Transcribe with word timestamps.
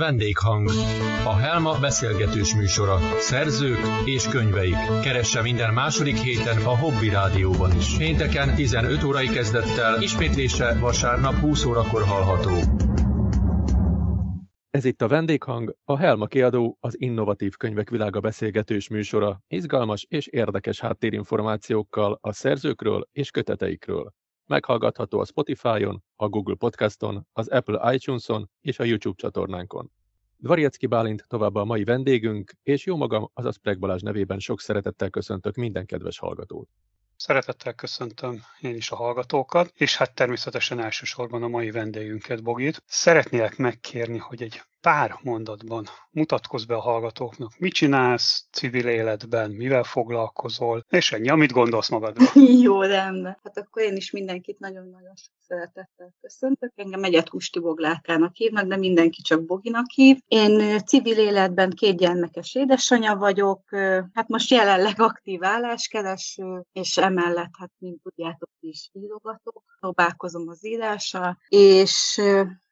Vendéghang. 0.00 0.68
A 1.24 1.34
Helma 1.36 1.78
beszélgetős 1.80 2.54
műsora. 2.54 2.98
Szerzők 3.18 3.78
és 4.04 4.28
könyveik. 4.28 4.74
Keresse 5.02 5.42
minden 5.42 5.74
második 5.74 6.16
héten 6.16 6.56
a 6.56 6.78
Hobby 6.78 7.08
Rádióban 7.08 7.76
is. 7.76 7.96
Pénteken 7.96 8.54
15 8.54 9.02
órai 9.02 9.26
kezdettel, 9.26 10.02
ismétlése 10.02 10.78
vasárnap 10.78 11.34
20 11.34 11.64
órakor 11.64 12.02
hallható. 12.02 12.56
Ez 14.70 14.84
itt 14.84 15.02
a 15.02 15.08
Vendéghang, 15.08 15.76
a 15.84 15.96
Helma 15.98 16.26
kiadó, 16.26 16.76
az 16.80 17.00
innovatív 17.00 17.56
könyvek 17.56 17.90
világa 17.90 18.20
beszélgetős 18.20 18.88
műsora, 18.88 19.40
izgalmas 19.48 20.06
és 20.08 20.26
érdekes 20.26 20.80
háttérinformációkkal 20.80 22.18
a 22.20 22.32
szerzőkről 22.32 23.08
és 23.12 23.30
köteteikről. 23.30 24.12
Meghallgatható 24.50 25.20
a 25.20 25.24
Spotify-on, 25.24 26.02
a 26.16 26.28
Google 26.28 26.54
Podcaston, 26.54 27.26
az 27.32 27.48
Apple 27.48 27.94
iTunes-on 27.94 28.50
és 28.60 28.78
a 28.78 28.84
YouTube 28.84 29.16
csatornánkon. 29.16 29.90
Dvarjecki 30.42 30.86
Bálint 30.86 31.24
továbbá 31.28 31.60
a 31.60 31.64
mai 31.64 31.84
vendégünk, 31.84 32.52
és 32.62 32.84
jó 32.84 32.96
magam, 32.96 33.30
azaz 33.34 33.56
Preg 33.56 33.78
Balázs 33.78 34.02
nevében 34.02 34.38
sok 34.38 34.60
szeretettel 34.60 35.10
köszöntök 35.10 35.54
minden 35.54 35.86
kedves 35.86 36.18
hallgatót. 36.18 36.68
Szeretettel 37.16 37.74
köszöntöm 37.74 38.42
én 38.60 38.74
is 38.74 38.90
a 38.90 38.96
hallgatókat, 38.96 39.72
és 39.74 39.96
hát 39.96 40.14
természetesen 40.14 40.80
elsősorban 40.80 41.42
a 41.42 41.48
mai 41.48 41.70
vendégünket, 41.70 42.42
Bogit. 42.42 42.82
Szeretnélek 42.86 43.56
megkérni, 43.56 44.18
hogy 44.18 44.42
egy 44.42 44.62
pár 44.80 45.18
mondatban 45.22 45.86
mutatkozz 46.10 46.64
be 46.64 46.74
a 46.74 46.80
hallgatóknak, 46.80 47.58
mit 47.58 47.72
csinálsz 47.72 48.46
civil 48.52 48.86
életben, 48.86 49.50
mivel 49.50 49.82
foglalkozol, 49.82 50.84
és 50.88 51.12
ennyi, 51.12 51.28
amit 51.28 51.52
gondolsz 51.52 51.88
magadról. 51.88 52.28
Jó, 52.62 52.82
rendben. 52.82 53.38
Hát 53.42 53.58
akkor 53.58 53.82
én 53.82 53.96
is 53.96 54.10
mindenkit 54.10 54.58
nagyon-nagyon 54.58 55.14
sok 55.16 55.32
szeretettel 55.46 56.14
köszöntök. 56.20 56.72
Engem 56.74 57.04
Egyet 57.04 57.28
Husti 57.28 57.58
Boglákának 57.58 58.34
hívnak, 58.34 58.64
de 58.64 58.76
mindenki 58.76 59.22
csak 59.22 59.44
Boginak 59.44 59.90
hív. 59.90 60.18
Én 60.26 60.78
civil 60.78 61.18
életben 61.18 61.70
két 61.70 61.96
gyermekes 61.96 62.54
édesanyja 62.54 63.16
vagyok, 63.16 63.60
hát 64.12 64.28
most 64.28 64.50
jelenleg 64.50 65.00
aktív 65.00 65.44
álláskereső, 65.44 66.64
és 66.72 66.96
emellett, 66.96 67.52
hát 67.58 67.70
mint 67.78 68.02
tudjátok, 68.02 68.50
is 68.60 68.90
írogatok, 68.92 69.62
próbálkozom 69.80 70.48
az 70.48 70.66
írással, 70.66 71.38
és 71.48 72.20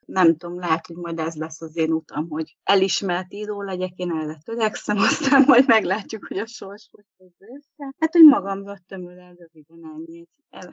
nem 0.09 0.37
tudom, 0.37 0.59
lehet, 0.59 0.87
hogy 0.87 0.97
majd 0.97 1.19
ez 1.19 1.35
lesz 1.35 1.61
az 1.61 1.77
én 1.77 1.93
utam, 1.93 2.29
hogy 2.29 2.57
elismert 2.63 3.33
író 3.33 3.63
legyek, 3.63 3.93
én 3.97 4.13
erre 4.13 4.39
törekszem, 4.45 4.99
aztán 5.09 5.45
majd 5.47 5.67
meglátjuk, 5.67 6.27
hogy 6.27 6.39
a 6.39 6.47
sors 6.47 6.89
hogy 7.17 7.33
össze. 7.39 7.95
Hát, 7.99 8.13
hogy 8.13 8.25
magamra 8.25 8.79
tömül 8.87 9.15
röviden 9.15 9.81
ennyi. 9.97 10.27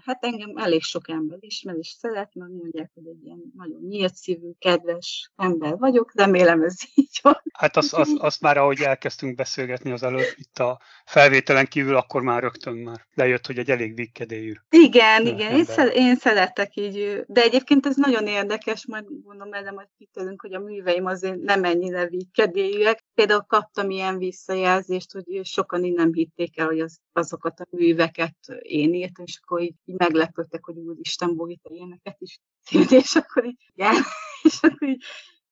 Hát 0.06 0.24
engem 0.24 0.58
elég 0.58 0.82
sok 0.82 1.10
ember 1.10 1.38
ismer 1.42 1.76
és 1.76 1.88
szeret, 1.88 2.34
mert 2.34 2.52
mondják, 2.52 2.92
hogy 2.94 3.08
egy 3.08 3.24
ilyen 3.24 3.52
nagyon 3.56 3.82
nyílt 3.82 4.16
szívű, 4.16 4.52
kedves 4.60 5.32
ember 5.36 5.78
vagyok, 5.78 6.12
remélem 6.16 6.62
ez 6.62 6.76
így 6.96 7.20
van. 7.22 7.42
Hát 7.54 7.78
azt, 7.78 7.94
azt, 7.94 8.18
azt 8.18 8.42
már, 8.42 8.58
ahogy 8.58 8.82
elkezdtünk 8.82 9.36
beszélgetni 9.36 9.92
az 9.92 10.04
előtt, 10.04 10.36
itt 10.38 10.58
a 10.58 10.82
felvételen 11.06 11.66
kívül, 11.66 11.96
akkor 11.96 12.22
már 12.22 12.42
rögtön 12.42 12.76
már 12.76 13.08
lejött, 13.14 13.46
hogy 13.46 13.58
egy 13.58 13.70
elég 13.70 13.96
vikkedélyű. 13.96 14.54
Igen, 14.70 15.26
igen, 15.26 15.56
én, 15.56 15.66
szer- 15.66 15.96
én 15.96 16.16
szeretek 16.16 16.76
így, 16.76 17.24
de 17.28 17.42
egyébként 17.42 17.86
ez 17.86 17.96
nagyon 17.96 18.28
érdekes, 18.28 18.86
majd 18.86 19.06
mondom, 19.26 19.54
erre 19.54 19.72
majd 19.72 19.88
kitérünk, 19.98 20.42
hogy 20.42 20.54
a 20.54 20.60
műveim 20.60 21.06
azért 21.06 21.40
nem 21.40 21.64
ennyire 21.64 22.08
vígkedélyűek. 22.08 23.06
Például 23.14 23.42
kaptam 23.42 23.90
ilyen 23.90 24.18
visszajelzést, 24.18 25.12
hogy 25.12 25.46
sokan 25.46 25.84
így 25.84 25.94
nem 25.94 26.14
hitték 26.14 26.60
el, 26.60 26.66
hogy 26.66 26.80
az, 26.80 27.00
azokat 27.12 27.60
a 27.60 27.68
műveket 27.70 28.38
én 28.60 28.94
írtam, 28.94 29.26
és 29.26 29.40
akkor 29.42 29.62
így, 29.62 29.76
így 29.86 29.98
meglepődtek, 29.98 30.66
hogy 30.66 30.78
úristen, 30.78 31.36
Bogi, 31.36 31.60
te 31.64 31.70
ilyeneket 31.74 32.18
is 32.20 32.40
és 32.90 33.16
akkor 33.16 33.46
így, 33.46 33.58
igen, 33.74 33.94
és 34.44 34.60
akkor 34.62 34.88
így 34.88 35.04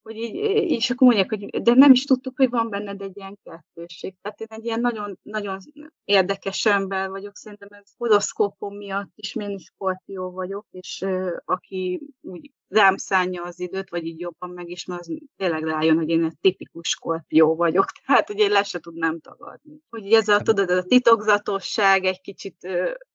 hogy 0.03 0.15
így, 0.15 0.35
és 0.71 0.89
akkor 0.89 1.07
mondják, 1.07 1.29
hogy 1.29 1.61
de 1.61 1.73
nem 1.73 1.91
is 1.91 2.05
tudtuk, 2.05 2.37
hogy 2.37 2.49
van 2.49 2.69
benned 2.69 3.01
egy 3.01 3.17
ilyen 3.17 3.39
kettőség. 3.43 4.15
Tehát 4.21 4.39
én 4.39 4.47
egy 4.49 4.65
ilyen 4.65 4.79
nagyon, 4.79 5.19
nagyon 5.21 5.57
érdekes 6.03 6.65
ember 6.65 7.09
vagyok, 7.09 7.35
szerintem 7.35 7.67
ez 7.71 7.93
horoszkópom 7.97 8.77
miatt 8.77 9.11
is, 9.15 9.35
én 9.35 9.49
is 9.49 9.63
skorpió 9.63 10.31
vagyok, 10.31 10.67
és 10.71 11.05
aki 11.45 12.01
úgy 12.21 12.51
rám 12.67 12.97
szánja 12.97 13.43
az 13.43 13.59
időt, 13.59 13.89
vagy 13.89 14.05
így 14.05 14.19
jobban 14.19 14.49
megismer, 14.49 14.99
az 14.99 15.11
tényleg 15.35 15.63
rájön, 15.63 15.95
hogy 15.95 16.09
én 16.09 16.23
egy 16.23 16.37
tipikus 16.41 16.89
skorpió 16.89 17.55
vagyok, 17.55 17.85
tehát 18.05 18.27
hogy 18.27 18.39
én 18.39 18.51
le 18.51 18.63
se 18.63 18.79
tudnám 18.79 19.19
tagadni. 19.19 19.79
Hogy 19.89 20.13
ez 20.13 20.27
a, 20.27 20.41
tudod, 20.41 20.69
a 20.69 20.83
titokzatosság 20.83 22.03
egy 22.03 22.21
kicsit 22.21 22.67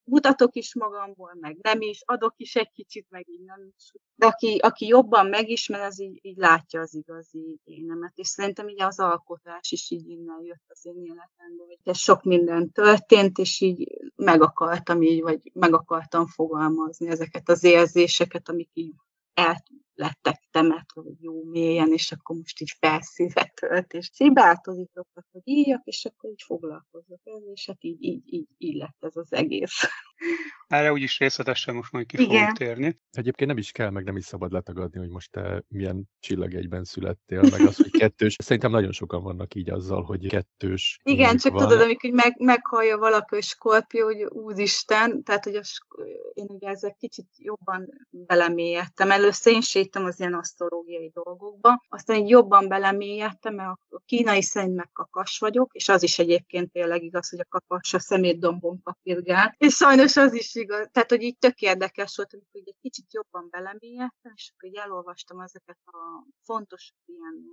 mutatok 0.08 0.56
is 0.56 0.74
magamból, 0.74 1.36
meg 1.40 1.56
nem 1.62 1.80
is, 1.80 2.02
adok 2.04 2.34
is 2.36 2.56
egy 2.56 2.70
kicsit, 2.72 3.06
meg 3.08 3.28
így 3.28 3.44
nem 3.44 3.68
is. 3.76 3.92
De 4.14 4.26
aki, 4.26 4.58
aki 4.62 4.86
jobban 4.86 5.26
megismer, 5.26 5.80
az 5.80 6.00
így, 6.00 6.18
így 6.22 6.36
látja 6.36 6.80
az 6.80 6.94
igazi 6.94 7.60
énemet, 7.64 8.12
és 8.14 8.28
szerintem 8.28 8.68
így 8.68 8.82
az 8.82 9.00
alkotás 9.00 9.72
is 9.72 9.90
így 9.90 10.08
innen 10.08 10.42
jött 10.42 10.64
az 10.66 10.86
én 10.86 11.02
életemben, 11.02 11.66
hogy 11.66 11.94
sok 11.94 12.22
minden 12.22 12.72
történt, 12.72 13.38
és 13.38 13.60
így 13.60 13.98
meg 14.16 14.42
akartam 14.42 15.02
így, 15.02 15.22
vagy 15.22 15.50
meg 15.54 15.74
akartam 15.74 16.26
fogalmazni 16.26 17.08
ezeket 17.08 17.48
az 17.48 17.64
érzéseket, 17.64 18.48
amik 18.48 18.70
így 18.72 18.94
el 19.46 19.56
lettek 20.04 20.40
temetve, 20.58 21.02
hogy 21.02 21.20
jó 21.20 21.44
mélyen, 21.44 21.92
és 21.92 22.12
akkor 22.12 22.36
most 22.36 22.60
így 22.60 22.76
felszíve 22.78 23.52
tölt, 23.54 23.92
és 23.92 24.10
így 24.18 24.32
bátorítottak, 24.32 25.26
hogy 25.32 25.40
írjak, 25.44 25.82
és 25.84 26.04
akkor 26.04 26.30
így 26.30 26.42
foglalkozok 26.46 27.20
ezzel, 27.24 27.52
és 27.52 27.66
hát 27.66 27.84
így, 27.84 28.02
így, 28.02 28.22
így, 28.26 28.48
így 28.58 28.76
lett 28.76 28.96
ez 29.00 29.16
az 29.16 29.32
egész. 29.32 29.74
Erre 30.68 30.92
úgyis 30.92 31.18
részletesen 31.18 31.74
most 31.74 31.92
majd 31.92 32.06
ki 32.06 32.22
Igen. 32.22 32.28
fogunk 32.28 32.56
térni. 32.56 33.00
Egyébként 33.10 33.50
nem 33.50 33.58
is 33.58 33.72
kell, 33.72 33.90
meg 33.90 34.04
nem 34.04 34.16
is 34.16 34.24
szabad 34.24 34.52
letagadni, 34.52 34.98
hogy 34.98 35.08
most 35.08 35.30
te 35.30 35.64
milyen 35.68 36.08
csillagegyben 36.20 36.84
születtél, 36.84 37.40
meg 37.40 37.60
az, 37.60 37.76
hogy 37.76 37.90
kettős. 37.90 38.36
Szerintem 38.42 38.70
nagyon 38.70 38.92
sokan 38.92 39.22
vannak 39.22 39.54
így 39.54 39.70
azzal, 39.70 40.02
hogy 40.02 40.28
kettős. 40.28 40.98
Igen, 41.02 41.36
csak 41.36 41.52
van. 41.52 41.62
tudod, 41.62 41.80
amikor 41.80 42.10
meg, 42.10 42.34
meghallja 42.38 42.98
valaki 42.98 43.34
a 43.34 43.40
skorpió, 43.40 44.04
hogy 44.04 44.24
úristen, 44.24 45.22
tehát 45.22 45.44
hogy 45.44 45.54
a, 45.54 45.62
én 46.32 46.46
ugye 46.48 46.68
ezzel 46.68 46.96
kicsit 46.98 47.26
jobban 47.36 48.06
belemélyedtem. 48.10 49.10
Először 49.10 49.52
én 49.52 49.60
sétam 49.60 50.04
az 50.04 50.20
ilyen 50.20 50.34
asztrológiai 50.48 51.10
dolgokba, 51.14 51.84
aztán 51.88 52.16
így 52.16 52.28
jobban 52.28 52.68
belemélyedtem, 52.68 53.54
mert 53.54 53.78
a 53.88 54.00
kínai 54.04 54.42
szerint 54.42 54.76
meg 54.76 54.90
kakas 54.92 55.38
vagyok, 55.38 55.74
és 55.74 55.88
az 55.88 56.02
is 56.02 56.18
egyébként 56.18 56.72
tényleg 56.72 57.02
igaz, 57.02 57.28
hogy 57.28 57.40
a 57.40 57.44
kakas 57.48 57.94
a 57.94 57.98
szemétdombon 57.98 58.82
papírgál, 58.82 59.54
és 59.58 59.74
sajnos 59.74 60.16
az 60.16 60.34
is 60.34 60.54
igaz, 60.54 60.88
tehát 60.92 61.10
hogy 61.10 61.22
így 61.22 61.38
tök 61.38 61.60
érdekes 61.60 62.16
volt, 62.16 62.32
amikor 62.32 62.60
egy 62.64 62.76
kicsit 62.80 63.12
jobban 63.12 63.48
belemélyedtem, 63.50 64.32
és 64.34 64.52
akkor 64.54 64.68
így 64.68 64.76
elolvastam 64.76 65.40
ezeket 65.40 65.78
a 65.84 66.26
fontos 66.44 66.92
ilyen 67.04 67.46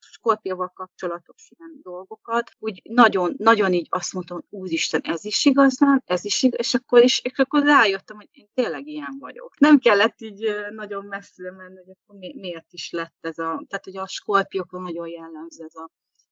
Skorpióval 0.00 0.68
kapcsolatos 0.74 1.50
ilyen 1.56 1.78
dolgokat, 1.82 2.50
úgy 2.58 2.80
nagyon, 2.84 3.34
nagyon 3.36 3.72
így 3.72 3.86
azt 3.90 4.12
mondtam, 4.12 4.44
úristen, 4.48 5.00
ez 5.04 5.24
is 5.24 5.44
igazán, 5.44 6.02
ez 6.06 6.24
is 6.24 6.42
igaz, 6.42 6.58
és 6.58 6.74
akkor, 6.74 7.02
is, 7.02 7.20
és 7.20 7.38
akkor 7.38 7.62
rájöttem, 7.62 8.16
hogy 8.16 8.28
én 8.32 8.48
tényleg 8.54 8.86
ilyen 8.86 9.16
vagyok. 9.18 9.58
Nem 9.58 9.78
kellett 9.78 10.20
így 10.20 10.50
nagyon 10.70 11.04
messzire 11.04 11.52
menni, 11.52 11.76
hogy 11.76 11.96
akkor 12.02 12.16
miért 12.16 12.72
is 12.72 12.90
lett 12.90 13.16
ez 13.20 13.38
a, 13.38 13.62
tehát 13.68 13.84
hogy 13.84 13.96
a 13.96 14.06
skorpiókon 14.06 14.82
nagyon 14.82 15.08
jellemző 15.08 15.64
ez 15.64 15.74
a 15.74 15.90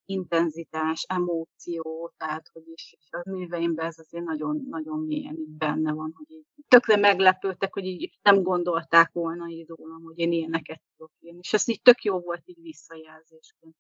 intenzitás, 0.08 1.04
emóció, 1.08 2.12
tehát 2.16 2.48
hogy 2.52 2.62
is, 2.66 2.94
és 2.98 3.08
a 3.10 3.30
műveimben 3.30 3.86
ez 3.86 3.98
azért 3.98 4.24
nagyon-nagyon 4.24 4.98
mélyen 4.98 5.36
így 5.36 5.56
benne 5.56 5.92
van, 5.92 6.12
hogy 6.16 6.30
így 6.30 6.44
tökre 6.68 6.96
meglepődtek, 6.96 7.72
hogy 7.72 7.84
így 7.84 8.18
nem 8.22 8.42
gondolták 8.42 9.10
volna 9.12 9.48
így 9.48 9.68
rólam, 9.68 10.02
hogy 10.02 10.18
én 10.18 10.32
ilyeneket 10.32 10.80
tudok 10.96 11.12
írni. 11.20 11.38
És 11.42 11.52
ez 11.52 11.68
így 11.68 11.82
tök 11.82 12.02
jó 12.02 12.20
volt 12.20 12.42
így 12.44 12.62
visszajelzésként. 12.62 13.74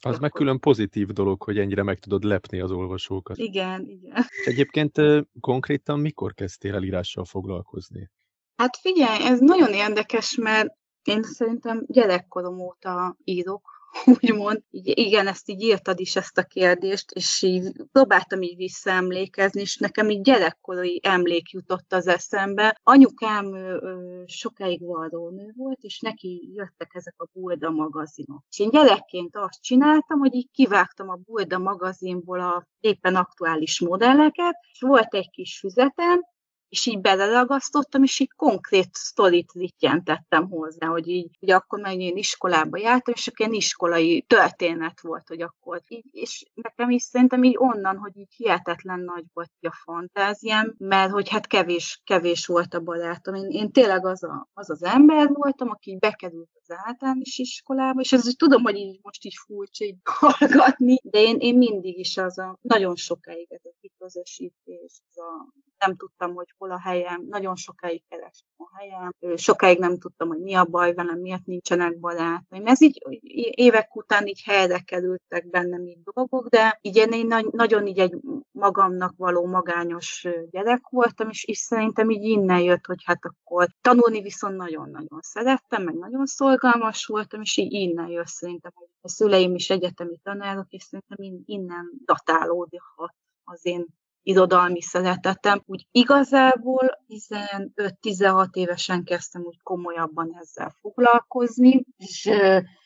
Az 0.00 0.10
Akkor... 0.10 0.20
meg 0.20 0.30
külön 0.30 0.60
pozitív 0.60 1.08
dolog, 1.08 1.42
hogy 1.42 1.58
ennyire 1.58 1.82
meg 1.82 1.98
tudod 1.98 2.22
lepni 2.22 2.60
az 2.60 2.70
olvasókat. 2.70 3.36
Igen, 3.36 3.88
igen. 3.88 4.24
És 4.40 4.46
egyébként 4.46 5.00
konkrétan 5.40 6.00
mikor 6.00 6.34
kezdtél 6.34 6.74
el 6.74 6.82
írással 6.82 7.24
foglalkozni? 7.24 8.10
Hát 8.56 8.76
figyelj, 8.76 9.24
ez 9.24 9.40
nagyon 9.40 9.72
érdekes, 9.72 10.34
mert 10.34 10.76
én 11.02 11.22
szerintem 11.22 11.84
gyerekkorom 11.86 12.58
óta 12.58 13.16
írok, 13.24 13.77
úgymond. 14.22 14.62
Így, 14.70 14.98
igen, 14.98 15.26
ezt 15.26 15.48
így 15.48 15.62
írtad 15.62 16.00
is 16.00 16.16
ezt 16.16 16.38
a 16.38 16.42
kérdést, 16.42 17.10
és 17.10 17.42
így 17.42 17.72
próbáltam 17.92 18.42
így 18.42 18.56
visszaemlékezni, 18.56 19.60
és 19.60 19.76
nekem 19.76 20.10
így 20.10 20.20
gyerekkori 20.20 21.00
emlék 21.02 21.50
jutott 21.50 21.92
az 21.92 22.06
eszembe. 22.06 22.80
Anyukám 22.82 23.54
ö, 23.54 24.22
sokáig 24.26 24.84
varrónő 24.84 25.52
volt, 25.56 25.78
és 25.80 26.00
neki 26.00 26.50
jöttek 26.54 26.90
ezek 26.94 27.14
a 27.16 27.28
Bulda 27.32 27.70
magazinok. 27.70 28.44
És 28.50 28.58
én 28.58 28.70
gyerekként 28.70 29.36
azt 29.36 29.62
csináltam, 29.62 30.18
hogy 30.18 30.34
így 30.34 30.48
kivágtam 30.52 31.08
a 31.08 31.18
Bulda 31.24 31.58
magazinból 31.58 32.40
a 32.40 32.66
éppen 32.80 33.16
aktuális 33.16 33.80
modelleket, 33.80 34.56
és 34.72 34.80
volt 34.80 35.14
egy 35.14 35.30
kis 35.30 35.58
füzetem, 35.58 36.20
és 36.68 36.86
így 36.86 37.00
beleragasztottam, 37.00 38.02
és 38.02 38.20
így 38.20 38.32
konkrét 38.36 38.88
sztorit 38.92 39.52
ritjentettem 39.52 40.48
hozzá, 40.48 40.86
hogy 40.86 41.08
így, 41.08 41.36
hogy 41.40 41.50
akkor 41.50 41.80
meg 41.80 42.00
én 42.00 42.16
iskolába 42.16 42.78
jártam, 42.78 43.14
és 43.16 43.26
akkor 43.26 43.46
ilyen 43.46 43.58
iskolai 43.60 44.24
történet 44.26 45.00
volt, 45.00 45.28
hogy 45.28 45.40
akkor 45.40 45.82
így, 45.88 46.04
és 46.10 46.44
nekem 46.54 46.90
is 46.90 47.02
szerintem 47.02 47.42
így 47.42 47.56
onnan, 47.58 47.96
hogy 47.96 48.16
így 48.16 48.34
hihetetlen 48.36 49.00
nagy 49.00 49.24
volt 49.32 49.50
a 49.60 49.80
fantáziám, 49.84 50.74
mert 50.78 51.10
hogy 51.10 51.28
hát 51.28 51.46
kevés, 51.46 52.00
kevés 52.04 52.46
volt 52.46 52.74
a 52.74 52.80
barátom. 52.80 53.34
Én, 53.34 53.50
én 53.50 53.72
tényleg 53.72 54.06
az, 54.06 54.24
a, 54.24 54.48
az 54.52 54.70
az 54.70 54.82
ember 54.82 55.28
voltam, 55.28 55.70
aki 55.70 55.96
bekerült 55.98 56.50
az 56.62 56.76
általános 56.84 57.38
iskolába, 57.38 58.00
és 58.00 58.12
ez 58.12 58.24
hogy 58.24 58.36
tudom, 58.36 58.62
hogy 58.62 58.76
így 58.76 58.98
most 59.02 59.24
így 59.24 59.36
furcsa 59.46 59.84
így 59.84 59.96
hallgatni, 60.04 60.98
de 61.02 61.18
én, 61.18 61.36
én 61.38 61.56
mindig 61.56 61.98
is 61.98 62.16
az 62.16 62.38
a 62.38 62.58
nagyon 62.60 62.96
sokáig 62.96 63.46
ez 63.50 63.64
a 63.64 63.74
kiközösítés, 63.80 65.02
ez 65.08 65.16
a 65.16 65.52
nem 65.78 65.96
tudtam, 65.96 66.34
hogy 66.34 66.54
hol 66.58 66.70
a 66.70 66.80
helyem, 66.80 67.26
nagyon 67.28 67.56
sokáig 67.56 68.02
kerestem 68.08 68.48
a 68.56 68.78
helyem, 68.78 69.36
sokáig 69.36 69.78
nem 69.78 69.98
tudtam, 69.98 70.28
hogy 70.28 70.40
mi 70.40 70.54
a 70.54 70.64
baj 70.64 70.94
velem, 70.94 71.18
miért 71.18 71.46
nincsenek 71.46 71.98
barátaim. 71.98 72.66
Ez 72.66 72.82
így 72.82 73.02
évek 73.50 73.96
után 73.96 74.26
így 74.26 74.42
helyre 74.44 74.78
kerültek 74.78 75.50
bennem 75.50 75.86
így 75.86 76.02
dolgok, 76.02 76.48
de 76.48 76.78
így 76.82 76.96
én, 76.96 77.12
én 77.12 77.48
nagyon 77.50 77.86
így 77.86 77.98
egy 77.98 78.16
magamnak 78.50 79.14
való 79.16 79.46
magányos 79.46 80.26
gyerek 80.50 80.88
voltam, 80.88 81.28
és, 81.28 81.44
és 81.44 81.58
szerintem 81.58 82.10
így 82.10 82.22
innen 82.22 82.60
jött, 82.60 82.86
hogy 82.86 83.02
hát 83.04 83.24
akkor 83.24 83.68
tanulni 83.80 84.22
viszont 84.22 84.56
nagyon-nagyon 84.56 85.20
szerettem, 85.20 85.82
meg 85.82 85.94
nagyon 85.94 86.26
szolgalmas 86.26 87.06
voltam, 87.06 87.40
és 87.40 87.56
így 87.56 87.72
innen 87.72 88.08
jött 88.08 88.26
szerintem, 88.26 88.72
hogy 88.74 88.88
a 89.00 89.08
szüleim 89.08 89.54
is 89.54 89.70
egyetemi 89.70 90.18
tanárok, 90.22 90.66
és 90.68 90.82
szerintem 90.82 91.42
innen 91.44 91.90
datálódhat 92.04 93.14
az 93.44 93.66
én 93.66 93.86
irodalmi 94.28 94.82
szeretetem. 94.82 95.62
Úgy 95.66 95.86
igazából 95.90 96.98
15-16 97.08 98.52
évesen 98.52 99.04
kezdtem 99.04 99.42
úgy 99.42 99.62
komolyabban 99.62 100.36
ezzel 100.40 100.74
foglalkozni, 100.80 101.84
és 101.96 102.30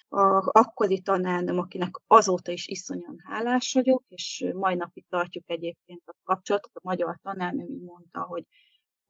a 0.09 0.51
akkori 0.53 1.01
tanárnőm, 1.01 1.59
akinek 1.59 1.95
azóta 2.07 2.53
is 2.53 2.67
iszonyan 2.67 3.17
hálás 3.25 3.73
vagyok, 3.73 4.05
és 4.09 4.45
mai 4.55 4.75
napig 4.75 5.05
tartjuk 5.09 5.45
egyébként 5.47 6.03
a 6.05 6.15
kapcsolatot, 6.25 6.71
a 6.75 6.81
magyar 6.83 7.19
tanárnőm 7.23 7.69
így 7.69 7.83
mondta, 7.83 8.21
hogy 8.21 8.45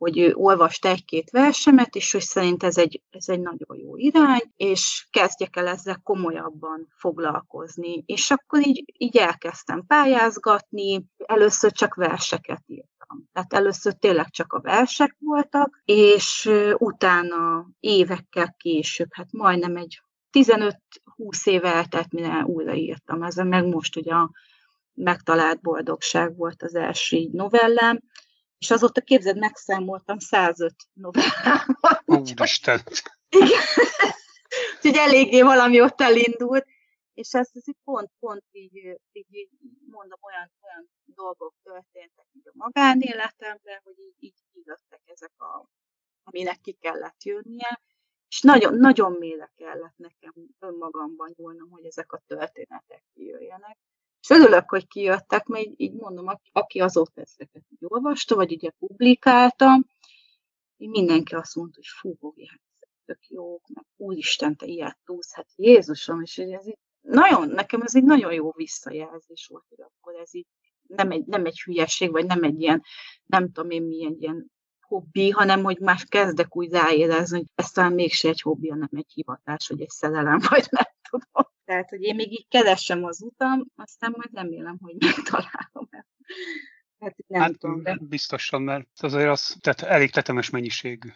hogy 0.03 0.19
ő 0.19 0.33
olvast 0.35 0.85
egy-két 0.85 1.31
versemet, 1.31 1.95
és 1.95 2.13
hogy 2.13 2.21
szerint 2.21 2.63
ez 2.63 2.77
egy, 2.77 3.03
ez 3.11 3.29
egy 3.29 3.41
nagyon 3.41 3.79
jó 3.79 3.97
irány, 3.97 4.53
és 4.57 5.07
kezdjek 5.11 5.57
el 5.57 5.67
ezzel 5.67 6.01
komolyabban 6.03 6.89
foglalkozni. 6.97 8.03
És 8.07 8.31
akkor 8.31 8.67
így, 8.67 8.85
így 8.99 9.17
elkezdtem 9.17 9.87
pályázgatni, 9.87 11.05
először 11.17 11.73
csak 11.73 11.95
verseket 11.95 12.63
írtam. 12.67 13.29
Tehát 13.33 13.53
először 13.53 13.93
tényleg 13.93 14.31
csak 14.31 14.53
a 14.53 14.61
versek 14.61 15.17
voltak, 15.19 15.83
és 15.85 16.51
utána 16.79 17.67
évekkel 17.81 18.55
később, 18.59 19.09
hát 19.11 19.33
majdnem 19.33 19.77
egy 19.77 20.03
15-20 20.39 20.75
év 21.45 21.65
eltelt, 21.65 22.13
mire 22.13 22.45
újraírtam 22.45 23.23
ezen, 23.23 23.47
meg 23.47 23.67
most 23.67 23.97
ugye 23.97 24.15
a 24.15 24.31
megtalált 24.95 25.61
boldogság 25.61 26.37
volt 26.37 26.63
az 26.63 26.75
első 26.75 27.29
novellám, 27.33 28.01
és 28.63 28.71
azóta 28.71 29.01
képzeld, 29.01 29.39
megszámoltam 29.39 30.19
105 30.19 30.75
novellával. 30.93 32.03
Úristen! 32.05 32.81
Igen. 33.29 33.63
Úgyhogy 34.77 34.97
eléggé 34.97 35.43
valami 35.43 35.81
ott 35.81 36.01
elindult, 36.01 36.67
és 37.15 37.33
ezt, 37.33 37.57
ezt 37.57 37.69
így 37.69 37.77
pont, 37.85 38.11
pont 38.19 38.45
így, 38.51 39.01
így, 39.13 39.49
mondom, 39.91 40.19
olyan, 40.21 40.53
olyan 40.63 40.91
dolgok 41.05 41.55
történtek 41.63 42.27
így 42.33 42.49
a 42.49 42.53
magánéletemben, 42.55 43.81
hogy 43.85 43.99
így, 43.99 44.15
így 44.19 44.65
jöttek 44.65 45.01
ezek, 45.05 45.33
a, 45.37 45.69
aminek 46.23 46.61
ki 46.61 46.73
kellett 46.73 47.23
jönnie, 47.23 47.81
és 48.29 48.41
nagyon, 48.41 48.75
nagyon 48.75 49.13
mélyre 49.13 49.53
kellett 49.57 49.97
nekem 49.97 50.35
önmagamban 50.59 51.35
nyúlnom, 51.37 51.71
hogy 51.71 51.85
ezek 51.85 52.13
a 52.13 52.23
történetek 52.27 53.05
kijöjjenek. 53.15 53.79
És 54.23 54.31
örülök, 54.31 54.71
hogy 54.71 54.87
kijöttek, 54.87 55.47
mert 55.47 55.65
így, 55.65 55.75
így 55.77 55.93
mondom, 55.93 56.27
aki 56.53 56.81
azóta 56.81 57.21
ezeket 57.21 57.63
így 57.69 57.79
olvasta, 57.81 58.35
vagy 58.35 58.53
ugye 58.53 58.71
publikáltam, 58.71 59.87
mindenki 60.77 61.35
azt 61.35 61.55
mondta, 61.55 61.77
hogy 61.77 61.87
fú, 61.87 62.17
Bogi, 62.21 62.47
hát 62.47 62.61
tök 63.05 63.29
jók, 63.29 63.69
meg 63.69 63.85
úristen, 63.97 64.57
te 64.57 64.67
ilyet 64.67 64.99
tudsz, 65.05 65.35
hát 65.35 65.49
Jézusom, 65.57 66.21
és 66.21 66.39
ez 66.39 66.67
így 66.67 66.79
nagyon, 67.01 67.49
nekem 67.49 67.81
ez 67.83 67.97
egy 67.97 68.05
nagyon 68.05 68.33
jó 68.33 68.53
visszajelzés 68.57 69.47
volt, 69.47 69.65
hogy 69.69 69.81
akkor 69.81 70.15
ez 70.15 70.35
így 70.35 70.47
nem 70.87 71.11
egy, 71.11 71.25
nem 71.25 71.45
egy 71.45 71.61
hülyeség, 71.61 72.11
vagy 72.11 72.27
nem 72.27 72.43
egy 72.43 72.61
ilyen, 72.61 72.83
nem 73.25 73.53
tudom 73.53 73.71
én 73.71 73.83
milyen 73.83 74.17
ilyen 74.19 74.51
hobbi, 74.81 75.31
hanem 75.31 75.63
hogy 75.63 75.79
már 75.79 76.05
kezdek 76.05 76.57
úgy 76.57 76.71
ráérezni, 76.71 77.37
hogy 77.37 77.47
ez 77.55 77.71
talán 77.71 77.93
mégse 77.93 78.29
egy 78.29 78.41
hobbi, 78.41 78.69
hanem 78.69 78.89
egy 78.91 79.11
hivatás, 79.15 79.69
vagy 79.69 79.81
egy 79.81 79.89
szerelem, 79.89 80.39
vagy 80.51 80.67
nem 80.71 80.85
tudom. 81.13 81.53
Tehát, 81.65 81.89
hogy 81.89 82.03
én 82.03 82.15
még 82.15 82.33
így 82.33 82.47
keresem 82.49 83.05
az 83.05 83.23
utam, 83.23 83.67
aztán 83.77 84.15
majd 84.17 84.31
remélem, 84.33 84.79
hogy 84.81 84.95
megtalálom. 84.99 85.89
Hát, 87.01 87.15
nem 87.27 87.41
hát 87.41 87.59
tudom, 87.59 87.83
de... 87.83 87.99
biztosan, 88.01 88.63
mert 88.63 88.89
azért 89.01 89.29
az 89.29 89.57
tehát 89.61 89.83
elég 89.83 90.11
tetemes 90.11 90.51
mennyiségű. 90.51 91.09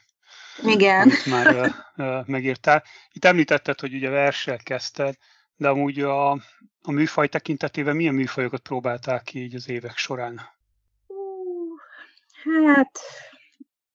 Igen. 0.62 1.00
Amit 1.00 1.26
már 1.26 1.56
uh, 1.56 1.75
uh, 1.96 2.26
megírtál. 2.26 2.84
Itt 3.12 3.25
említetted, 3.25 3.81
hogy 3.81 3.94
ugye 3.94 4.08
versel 4.08 4.56
kezdted, 4.56 5.14
de 5.56 5.69
amúgy 5.69 6.00
a, 6.00 6.31
a 6.82 6.92
műfaj 6.92 7.28
tekintetében 7.28 7.96
milyen 7.96 8.14
műfajokat 8.14 8.60
próbálták 8.60 9.22
ki 9.22 9.42
így 9.42 9.54
az 9.54 9.69
évek 9.69 9.96
során? 9.96 10.40
Uh, 11.06 12.75
hát 12.75 13.00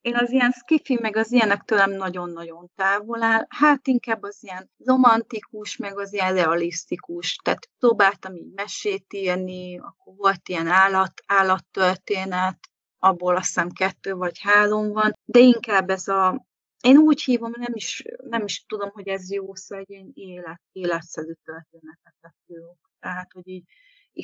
én 0.01 0.15
az 0.15 0.31
ilyen 0.31 0.51
skifi, 0.51 0.98
meg 1.01 1.15
az 1.15 1.31
ilyenek 1.31 1.62
tőlem 1.62 1.92
nagyon-nagyon 1.92 2.71
távol 2.75 3.24
áll. 3.24 3.45
Hát 3.50 3.88
inkább 3.88 4.24
az 4.24 4.38
ilyen 4.44 4.71
romantikus, 4.86 5.77
meg 5.77 6.00
az 6.00 6.13
ilyen 6.13 6.33
realisztikus. 6.33 7.36
Tehát 7.36 7.69
próbáltam 7.80 8.36
így 8.36 8.51
mesét 8.56 9.13
írni, 9.13 9.80
akkor 9.80 10.15
volt 10.15 10.50
ilyen 10.50 10.68
állat, 10.68 11.13
állattörténet, 11.25 12.59
abból 13.00 13.36
azt 13.36 13.45
hiszem 13.45 13.69
kettő 13.69 14.13
vagy 14.13 14.39
három 14.39 14.92
van, 14.92 15.13
de 15.25 15.39
inkább 15.39 15.89
ez 15.89 16.07
a, 16.07 16.45
én 16.81 16.97
úgy 16.97 17.21
hívom, 17.24 17.51
nem 17.56 17.74
is, 17.74 18.04
nem 18.18 18.44
is 18.44 18.65
tudom, 18.65 18.89
hogy 18.89 19.07
ez 19.07 19.31
jó 19.31 19.56
szó, 19.56 19.77
egy 19.77 19.89
ilyen 19.89 20.12
élet, 20.13 20.62
életszerű 20.71 21.33
történetet 21.44 22.36
írok. 22.47 22.77
Tehát, 23.00 23.31
hogy 23.31 23.47
így 23.47 23.63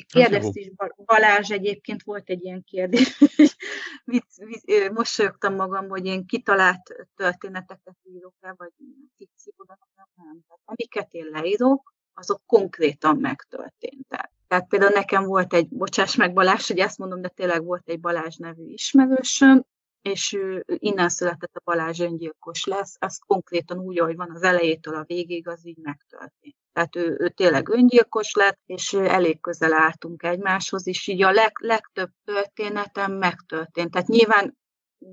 Kérdezt 0.06 0.56
is 0.56 0.70
Balázs 0.96 1.50
egyébként 1.50 2.02
volt 2.02 2.28
egy 2.28 2.44
ilyen 2.44 2.64
kérdés, 2.64 3.18
hogy 3.18 4.22
mosolyogtam 4.92 5.54
magam, 5.54 5.88
hogy 5.88 6.06
én 6.06 6.26
kitalált 6.26 7.08
történeteket 7.16 7.96
írok-e, 8.02 8.54
vagy 8.56 8.72
fikciódat, 9.16 9.78
nem. 9.94 10.40
Tehát, 10.46 10.62
amiket 10.64 11.12
én 11.12 11.26
leírok, 11.32 11.94
azok 12.14 12.42
konkrétan 12.46 13.16
megtörténtek. 13.16 14.32
Tehát 14.48 14.68
például 14.68 14.92
nekem 14.92 15.24
volt 15.24 15.54
egy, 15.54 15.68
bocsáss 15.68 16.16
meg 16.16 16.32
Balázs, 16.32 16.66
hogy 16.66 16.78
ezt 16.78 16.98
mondom, 16.98 17.20
de 17.20 17.28
tényleg 17.28 17.64
volt 17.64 17.88
egy 17.88 18.00
Balázs 18.00 18.36
nevű 18.36 18.64
ismerősöm, 18.64 19.64
és 20.02 20.32
ő, 20.32 20.64
innen 20.66 21.08
született 21.08 21.56
a 21.56 21.60
Balázs 21.64 22.00
öngyilkos 22.00 22.64
lesz, 22.64 22.96
az 22.98 23.18
konkrétan 23.26 23.78
úgy, 23.78 23.98
ahogy 23.98 24.16
van 24.16 24.30
az 24.30 24.42
elejétől 24.42 24.94
a 24.94 25.04
végig, 25.04 25.48
az 25.48 25.66
így 25.66 25.76
megtörtént. 25.76 26.56
Tehát 26.78 26.96
ő, 26.96 27.16
ő 27.18 27.28
tényleg 27.28 27.68
öngyilkos 27.68 28.34
lett, 28.34 28.60
és 28.66 28.92
elég 28.92 29.40
közel 29.40 29.72
álltunk 29.72 30.22
egymáshoz, 30.22 30.86
és 30.86 31.06
így 31.06 31.22
a 31.22 31.30
leg, 31.30 31.52
legtöbb 31.60 32.10
történetem 32.24 33.12
megtörtént. 33.12 33.90
Tehát 33.90 34.08
nyilván 34.08 34.58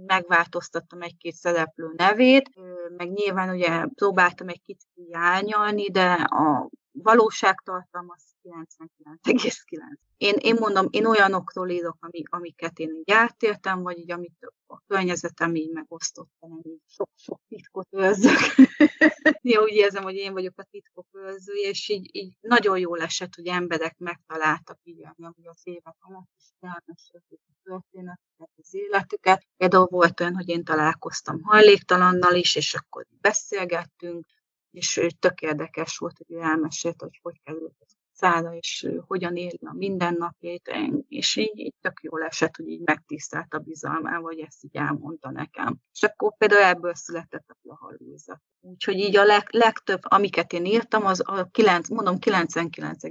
megváltoztattam 0.06 1.02
egy-két 1.02 1.34
szereplő 1.34 1.94
nevét, 1.98 2.50
meg 2.98 3.12
nyilván 3.12 3.50
ugye 3.50 3.86
próbáltam 3.96 4.48
egy 4.48 4.62
kicsit 4.62 4.90
ányalni, 5.12 5.90
de 5.90 6.12
a 6.14 6.70
valóságtartalma 6.92 8.16
99,9. 8.46 9.98
Én, 10.18 10.34
én 10.38 10.56
mondom, 10.60 10.88
én 10.90 11.06
olyanokról 11.06 11.70
írok, 11.70 11.98
ami, 12.00 12.24
amiket 12.30 12.80
én 12.80 12.96
így 12.96 13.12
átéltem, 13.12 13.82
vagy 13.82 13.98
így, 13.98 14.12
amit 14.12 14.52
a 14.68 14.80
környezetem 14.88 15.56
így 15.56 15.72
megosztottam, 15.72 16.60
így 16.64 16.82
sok-sok 16.88 17.42
titkot 17.48 17.88
őrzök. 17.92 18.38
Én 19.42 19.60
úgy 19.60 19.74
érzem, 19.74 20.04
hogy 20.04 20.16
én 20.16 20.34
vagyok 20.34 20.60
a 20.60 20.68
titkok 20.72 21.08
őrző, 21.12 21.54
és 21.54 21.90
így, 21.90 22.16
így 22.16 22.38
nagyon 22.40 22.80
jól 22.80 23.02
esett, 23.02 23.36
hogy 23.36 23.48
emberek 23.48 23.98
megtaláltak 23.98 24.80
így, 24.84 25.04
ami 25.18 25.48
az 25.48 25.62
évek 25.64 25.96
alatt 26.00 26.30
is 26.38 26.46
elmesélték 26.60 27.40
a 27.48 27.54
történeteket, 27.64 28.50
az 28.56 28.74
életüket. 28.74 29.46
Például 29.58 29.88
volt 29.90 30.20
olyan, 30.20 30.36
hogy 30.36 30.50
én 30.50 30.64
találkoztam 30.64 31.42
hajléktalannal 31.42 32.36
is, 32.36 32.56
és 32.56 32.74
akkor 32.74 33.06
beszélgettünk, 33.22 34.26
és 34.72 35.08
tök 35.20 35.42
érdekes 35.42 35.98
volt, 35.98 36.18
hogy 36.18 36.36
ő 36.36 36.40
elmesélt, 36.40 37.02
hogy 37.02 37.20
hogy 37.22 37.42
került 37.44 37.76
az 38.16 38.32
szára, 38.32 38.54
és 38.56 38.88
hogyan 39.08 39.36
éli 39.36 39.60
a 39.62 39.74
mindennapjait, 39.74 40.72
és 41.08 41.36
így, 41.36 41.60
így 41.60 41.74
tök 41.82 42.00
jól 42.02 42.24
esett, 42.24 42.56
hogy 42.56 42.68
így 42.68 42.82
megtisztelt 42.82 43.54
a 43.54 43.60
bizalmával, 43.60 44.22
hogy 44.22 44.40
ezt 44.40 44.64
így 44.64 44.76
elmondta 44.76 45.32
nekem. 45.32 45.78
És 45.94 46.04
akkor 46.04 46.38
például 46.38 46.64
ebből 46.64 46.96
született 46.96 47.46
a 47.48 47.58
Plahalúza. 47.62 48.42
Úgyhogy 48.62 48.96
így 48.96 49.18
a 49.18 49.24
leg, 49.24 49.48
legtöbb, 49.52 50.00
amiket 50.02 50.54
én 50.54 50.66
írtam, 50.66 51.06
az 51.06 51.22
a 51.26 51.48
9, 51.52 51.90
mondom 51.90 52.16
99,9% 52.20 53.06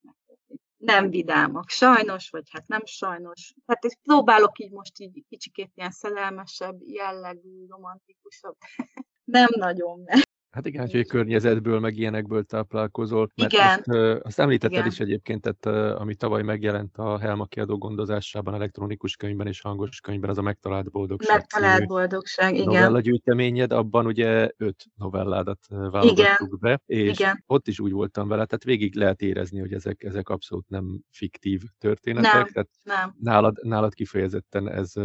megtörtént. 0.00 0.60
nem 0.76 1.10
vidámak, 1.10 1.68
sajnos, 1.68 2.30
vagy 2.30 2.50
hát 2.50 2.66
nem 2.66 2.84
sajnos. 2.84 3.54
Hát 3.66 3.84
és 3.84 3.96
próbálok 4.02 4.58
így 4.58 4.70
most 4.70 4.98
így 4.98 5.24
kicsikét 5.28 5.70
ilyen 5.74 5.90
szerelmesebb, 5.90 6.76
jellegű, 6.80 7.66
romantikusabb. 7.68 8.56
nem 9.24 9.48
nagyon 9.56 10.00
meg. 10.00 10.30
Hát 10.52 10.66
igen, 10.66 10.88
hogy 10.90 11.06
környezetből, 11.06 11.80
meg 11.80 11.96
ilyenekből 11.96 12.44
táplálkozol. 12.44 13.30
Mert 13.34 13.52
igen. 13.52 13.82
Azt, 13.84 14.24
azt 14.24 14.38
említetted 14.38 14.78
igen. 14.78 14.86
is 14.90 15.00
egyébként, 15.00 15.40
tehát, 15.40 15.96
ami 15.98 16.14
tavaly 16.14 16.42
megjelent 16.42 16.96
a 16.96 17.18
Helma 17.18 17.44
kiadó 17.44 17.78
gondozásában, 17.78 18.54
elektronikus 18.54 19.16
könyvben 19.16 19.46
és 19.46 19.60
hangos 19.60 20.00
könyvben, 20.00 20.30
az 20.30 20.38
a 20.38 20.42
Megtalált 20.42 20.90
Boldogság. 20.90 21.36
Megtalált 21.36 21.86
Boldogság, 21.86 22.54
igen. 22.54 22.66
Novella 22.66 23.00
gyűjteményed, 23.00 23.72
abban 23.72 24.06
ugye 24.06 24.50
öt 24.56 24.86
novelládat 24.96 25.58
válogattuk 25.68 26.58
be, 26.58 26.80
és 26.86 27.18
igen. 27.18 27.44
ott 27.46 27.68
is 27.68 27.80
úgy 27.80 27.92
voltam 27.92 28.28
vele, 28.28 28.44
tehát 28.44 28.64
végig 28.64 28.94
lehet 28.94 29.22
érezni, 29.22 29.60
hogy 29.60 29.72
ezek, 29.72 30.02
ezek 30.02 30.28
abszolút 30.28 30.68
nem 30.68 31.00
fiktív 31.10 31.62
történetek. 31.78 32.32
Nem, 32.32 32.46
tehát 32.52 32.68
nem. 32.82 33.14
Nálad, 33.18 33.58
nálad 33.62 33.94
kifejezetten 33.94 34.68
ez, 34.68 34.96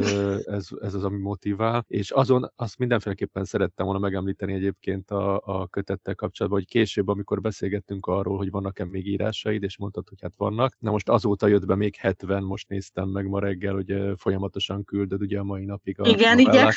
ez, 0.45 0.67
ez 0.81 0.93
az, 0.93 1.03
ami 1.03 1.17
motivál, 1.17 1.85
és 1.87 2.11
azon 2.11 2.51
azt 2.55 2.77
mindenféleképpen 2.77 3.43
szerettem 3.45 3.85
volna 3.85 3.99
megemlíteni 3.99 4.53
egyébként 4.53 5.11
a, 5.11 5.36
a, 5.37 5.67
kötettel 5.67 6.15
kapcsolatban, 6.15 6.59
hogy 6.59 6.69
később, 6.69 7.07
amikor 7.07 7.41
beszélgettünk 7.41 8.05
arról, 8.05 8.37
hogy 8.37 8.49
vannak-e 8.51 8.85
még 8.85 9.07
írásaid, 9.07 9.63
és 9.63 9.77
mondtad, 9.77 10.09
hogy 10.09 10.21
hát 10.21 10.33
vannak. 10.37 10.75
Na 10.79 10.91
most 10.91 11.09
azóta 11.09 11.47
jött 11.47 11.65
be 11.65 11.75
még 11.75 11.95
70, 11.95 12.43
most 12.43 12.67
néztem 12.69 13.09
meg 13.09 13.27
ma 13.27 13.39
reggel, 13.39 13.73
hogy 13.73 13.95
folyamatosan 14.15 14.83
küldöd 14.83 15.21
ugye 15.21 15.39
a 15.39 15.43
mai 15.43 15.65
napig 15.65 15.99
a 15.99 16.07
Igen, 16.07 16.39
igen. 16.39 16.71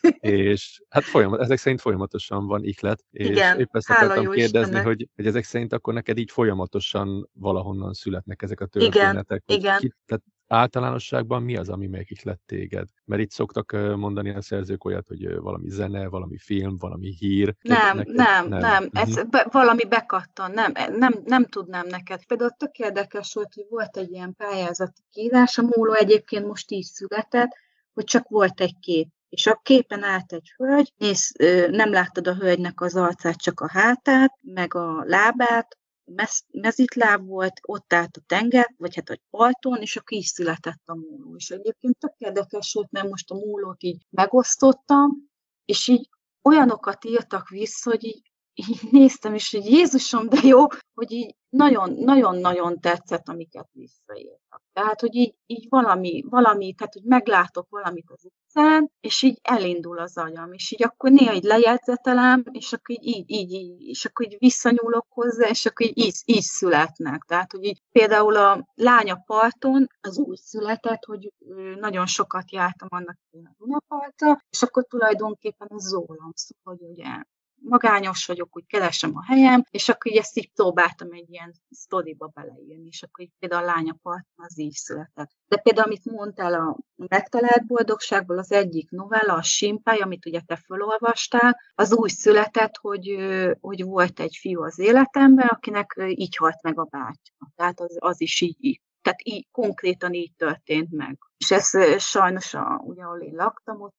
és 0.20 0.82
hát 0.88 1.04
folyamat, 1.04 1.40
ezek 1.40 1.58
szerint 1.58 1.80
folyamatosan 1.80 2.46
van 2.46 2.64
ihlet, 2.64 3.04
és 3.10 3.26
Igen, 3.26 3.58
épp 3.58 3.76
ezt 3.76 3.90
akartam 3.90 4.30
kérdezni, 4.30 4.80
hogy, 4.80 5.08
hogy 5.14 5.26
ezek 5.26 5.44
szerint 5.44 5.72
akkor 5.72 5.94
neked 5.94 6.18
így 6.18 6.30
folyamatosan 6.30 7.28
valahonnan 7.32 7.92
születnek 7.92 8.42
ezek 8.42 8.60
a 8.60 8.66
történetek. 8.66 9.42
Igen, 9.46 9.60
igen. 9.60 9.78
Ki, 9.78 9.92
tehát 10.06 10.22
általánosságban 10.52 11.42
mi 11.42 11.56
az, 11.56 11.68
ami 11.68 11.86
megihlett 11.86 12.42
téged? 12.46 12.88
Mert 13.04 13.22
itt 13.22 13.30
szoktak 13.30 13.72
mondani 13.96 14.30
a 14.30 14.42
szerzők 14.42 14.84
olyat, 14.84 15.06
hogy 15.08 15.36
valami 15.36 15.68
zene, 15.70 16.08
valami 16.08 16.38
film, 16.38 16.76
valami 16.78 17.14
hír. 17.18 17.54
Nem, 17.60 17.96
neked, 17.96 18.14
nem, 18.14 18.48
nem, 18.48 18.60
nem. 18.60 18.88
Ez 18.92 19.08
uh-huh. 19.08 19.28
be, 19.28 19.46
valami 19.50 19.84
bekattan, 19.84 20.50
nem, 20.50 20.70
e, 20.74 20.88
nem, 20.88 21.14
nem 21.24 21.44
tudnám 21.44 21.86
neked. 21.86 22.26
Például 22.26 22.50
tök 22.50 22.78
érdekes 22.78 23.34
volt, 23.34 23.54
hogy 23.54 23.66
volt 23.68 23.96
egy 23.96 24.10
ilyen 24.10 24.34
pályázati 24.36 25.00
kiírás, 25.12 25.58
a 25.58 25.62
móló 25.62 25.92
egyébként 25.92 26.46
most 26.46 26.70
így 26.70 26.84
született, 26.84 27.50
hogy 27.92 28.04
csak 28.04 28.28
volt 28.28 28.60
egy 28.60 28.78
kép. 28.80 29.08
És 29.28 29.46
a 29.46 29.60
képen 29.62 30.02
állt 30.02 30.32
egy 30.32 30.52
hölgy, 30.56 30.92
néz, 30.96 31.32
nem 31.70 31.92
láttad 31.92 32.26
a 32.26 32.34
hölgynek 32.34 32.80
az 32.80 32.96
arcát, 32.96 33.36
csak 33.36 33.60
a 33.60 33.68
hátát, 33.70 34.34
meg 34.42 34.74
a 34.74 35.04
lábát, 35.06 35.78
mez, 36.14 36.44
mezitláb 36.50 37.26
volt, 37.26 37.60
ott 37.62 37.92
állt 37.92 38.16
a 38.16 38.20
tenger, 38.26 38.74
vagy 38.76 38.94
hát 38.94 39.10
egy 39.10 39.22
parton, 39.30 39.80
és 39.80 39.96
akkor 39.96 40.18
így 40.18 40.24
született 40.24 40.82
a 40.84 40.94
móló. 40.94 41.36
És 41.36 41.50
egyébként 41.50 41.98
tök 41.98 42.14
érdekes 42.16 42.72
volt, 42.72 42.90
mert 42.90 43.08
most 43.08 43.30
a 43.30 43.34
mólót 43.34 43.82
így 43.82 44.06
megosztottam, 44.10 45.30
és 45.64 45.88
így 45.88 46.08
olyanokat 46.42 47.04
írtak 47.04 47.48
vissza, 47.48 47.90
hogy 47.90 48.04
így, 48.04 48.29
így 48.54 48.78
néztem, 48.90 49.34
és 49.34 49.50
hogy 49.50 49.64
Jézusom, 49.64 50.28
de 50.28 50.38
jó, 50.42 50.66
hogy 50.94 51.12
így 51.12 51.34
nagyon-nagyon 51.50 52.80
tetszett, 52.80 53.28
amiket 53.28 53.68
visszaírtak. 53.72 54.62
Tehát, 54.72 55.00
hogy 55.00 55.14
így, 55.14 55.34
így 55.46 55.66
valami, 55.68 56.24
valami, 56.28 56.72
tehát, 56.72 56.92
hogy 56.92 57.02
meglátok 57.02 57.66
valamit 57.68 58.10
az 58.10 58.24
utcán, 58.24 58.90
és 59.00 59.22
így 59.22 59.38
elindul 59.42 59.98
az 59.98 60.18
agyam, 60.18 60.52
és 60.52 60.72
így 60.72 60.82
akkor 60.82 61.10
néha 61.10 61.34
így 61.34 61.42
lejegyzetelem, 61.42 62.44
és 62.50 62.72
akkor 62.72 62.96
így, 63.00 63.06
így, 63.06 63.30
így, 63.30 63.52
így 63.52 63.88
és 63.88 64.04
akkor 64.04 64.26
így 64.26 64.36
visszanyúlok 64.38 65.06
hozzá, 65.08 65.48
és 65.48 65.66
akkor 65.66 65.86
így, 65.86 65.98
így, 65.98 66.14
így 66.24 66.42
születnek. 66.42 67.22
Tehát, 67.22 67.52
hogy 67.52 67.64
így 67.64 67.82
például 67.92 68.36
a 68.36 68.66
lánya 68.74 69.22
parton 69.26 69.86
az 70.00 70.18
úgy 70.18 70.38
született, 70.38 71.04
hogy 71.04 71.32
nagyon 71.78 72.06
sokat 72.06 72.52
jártam 72.52 72.88
annak 72.90 73.18
a 73.30 73.54
Dunapartra, 73.58 74.44
és 74.50 74.62
akkor 74.62 74.84
tulajdonképpen 74.84 75.68
az 75.70 75.88
zólam 75.88 76.32
szó, 76.34 76.54
hogy 76.62 76.80
ugye 76.80 77.22
magányos 77.62 78.26
vagyok, 78.26 78.56
úgy 78.56 78.66
keresem 78.66 79.16
a 79.16 79.24
helyem, 79.24 79.64
és 79.70 79.88
akkor 79.88 80.12
így 80.12 80.18
ezt 80.18 80.36
így 80.36 80.52
próbáltam 80.52 81.12
egy 81.12 81.30
ilyen 81.30 81.54
sztoriba 81.70 82.26
beleírni, 82.26 82.86
és 82.86 83.02
akkor 83.02 83.24
így 83.24 83.32
például 83.38 83.62
a 83.62 83.72
lányapart 83.72 84.26
az 84.36 84.58
így 84.58 84.72
született. 84.72 85.30
De 85.48 85.56
például, 85.56 85.86
amit 85.86 86.04
mondtál 86.04 86.54
a 86.54 86.78
megtalált 86.96 87.66
boldogságból, 87.66 88.38
az 88.38 88.52
egyik 88.52 88.90
novella, 88.90 89.34
a 89.34 89.42
Simpály, 89.42 89.98
amit 89.98 90.26
ugye 90.26 90.40
te 90.40 90.56
felolvastál, 90.56 91.60
az 91.74 91.92
úgy 91.92 92.10
született, 92.10 92.76
hogy, 92.76 93.16
hogy 93.60 93.84
volt 93.84 94.20
egy 94.20 94.36
fiú 94.40 94.62
az 94.62 94.78
életemben, 94.78 95.46
akinek 95.46 96.02
így 96.08 96.36
halt 96.36 96.62
meg 96.62 96.78
a 96.78 96.84
bátyja. 96.84 97.52
Tehát 97.56 97.80
az, 97.80 97.96
az 97.98 98.20
is 98.20 98.40
így, 98.40 98.80
tehát 99.02 99.20
így, 99.22 99.46
konkrétan 99.50 100.12
így 100.12 100.32
történt 100.36 100.90
meg. 100.90 101.18
És 101.36 101.50
ez 101.50 102.00
sajnos, 102.02 102.54
a, 102.54 102.82
ugye 102.84 103.02
ahol 103.02 103.20
én 103.20 103.34
laktam, 103.34 103.80
ott 103.80 103.94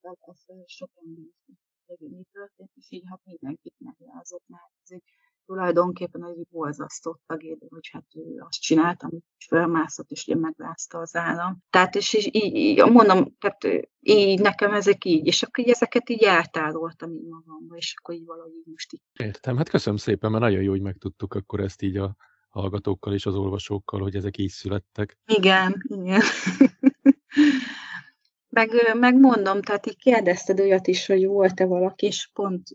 ez, 0.00 0.42
ez 0.46 0.64
sokan 0.66 1.04
hogy 1.86 1.98
mi 1.98 2.24
történt, 2.32 2.70
és 2.74 2.90
így 2.90 3.04
hát 3.08 3.20
mindenkit 3.24 3.74
meglázott, 3.78 4.44
mert 4.46 4.72
ez 4.82 4.90
egy 4.90 5.02
tulajdonképpen 5.46 6.24
egy 6.24 6.46
borzasztott 6.50 7.20
tragédia, 7.26 7.68
hogy 7.70 7.88
hát 7.92 8.04
ő 8.14 8.44
azt 8.48 8.60
csinált, 8.60 9.02
amit 9.02 9.24
felmászott, 9.46 10.10
és 10.10 10.26
ugye 10.26 10.36
megrázta 10.36 10.98
az 10.98 11.16
állam. 11.16 11.62
Tehát, 11.70 11.94
és, 11.94 12.14
így, 12.14 12.34
így, 12.34 12.84
mondom, 12.84 13.36
tehát 13.38 13.88
így 14.00 14.40
nekem 14.40 14.72
ezek 14.72 15.04
így, 15.04 15.26
és 15.26 15.42
akkor 15.42 15.64
így 15.64 15.70
ezeket 15.70 16.10
így 16.10 16.22
eltároltam 16.22 17.12
így 17.12 17.28
magamban, 17.28 17.76
és 17.76 17.94
akkor 17.98 18.14
így 18.14 18.24
valahogy 18.24 18.52
így 18.52 18.66
most 18.70 18.92
így. 18.92 19.02
Értem, 19.12 19.56
hát 19.56 19.68
köszönöm 19.68 19.98
szépen, 19.98 20.30
mert 20.30 20.42
nagyon 20.42 20.62
jó, 20.62 20.70
hogy 20.70 20.82
megtudtuk 20.82 21.34
akkor 21.34 21.60
ezt 21.60 21.82
így 21.82 21.96
a 21.96 22.16
hallgatókkal 22.48 23.12
és 23.12 23.26
az 23.26 23.34
olvasókkal, 23.34 24.00
hogy 24.00 24.14
ezek 24.14 24.38
így 24.38 24.50
születtek. 24.50 25.18
Igen, 25.26 25.82
igen. 25.88 26.22
Meg, 28.54 28.70
megmondom, 28.94 29.62
tehát 29.62 29.86
így 29.86 29.96
kérdezted 29.96 30.60
olyat 30.60 30.86
is, 30.86 31.06
hogy 31.06 31.26
volt-e 31.26 31.66
valaki, 31.66 32.06
és 32.06 32.30
pont 32.32 32.68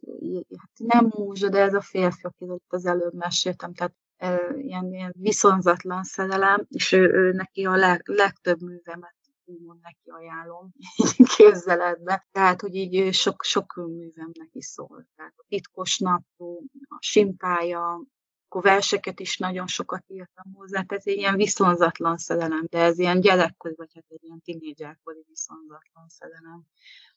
hát 0.58 0.72
nem 0.78 1.12
múzsa, 1.18 1.50
de 1.50 1.60
ez 1.60 1.74
a 1.74 1.82
férfi, 1.82 2.22
akit 2.24 2.64
az 2.68 2.86
előbb 2.86 3.14
meséltem, 3.14 3.74
tehát 3.74 3.94
e, 4.18 4.40
ilyen, 4.58 4.94
ilyen 4.94 5.14
viszonzatlan 5.18 6.04
szerelem, 6.04 6.66
és 6.70 6.92
ő, 6.92 7.12
ő 7.14 7.32
neki 7.32 7.66
a 7.66 7.76
leg, 7.76 8.02
legtöbb 8.06 8.62
művemet 8.62 9.16
úgymond 9.46 9.80
neki 9.82 10.10
ajánlom 10.10 10.74
képzeletbe. 11.38 12.28
Tehát, 12.32 12.62
hogy 12.62 12.76
így 12.76 13.14
sok, 13.14 13.44
sok 13.44 13.74
művem 13.76 14.32
neki 14.34 14.62
szól. 14.62 15.08
Tehát 15.16 15.34
a 15.36 15.46
titkos 15.48 15.98
napló, 15.98 16.64
a 16.90 16.98
simpája, 17.00 18.02
akkor 18.58 18.72
verseket 18.72 19.20
is 19.20 19.38
nagyon 19.38 19.68
sokat 19.68 20.04
írtam 20.08 20.54
hozzá, 20.54 20.82
tehát 20.82 21.06
egy 21.06 21.18
ilyen 21.18 21.36
viszonzatlan 21.36 22.18
szerelem, 22.18 22.66
de 22.70 22.80
ez 22.80 23.00
ilyen 23.00 23.22
gyerekkori, 23.22 23.74
vagy 23.78 23.92
hát 23.94 24.06
egy 24.08 24.24
ilyen 24.24 24.42
tinédzserkori 24.42 25.24
viszonzatlan 25.28 26.08
szerelem. 26.08 26.66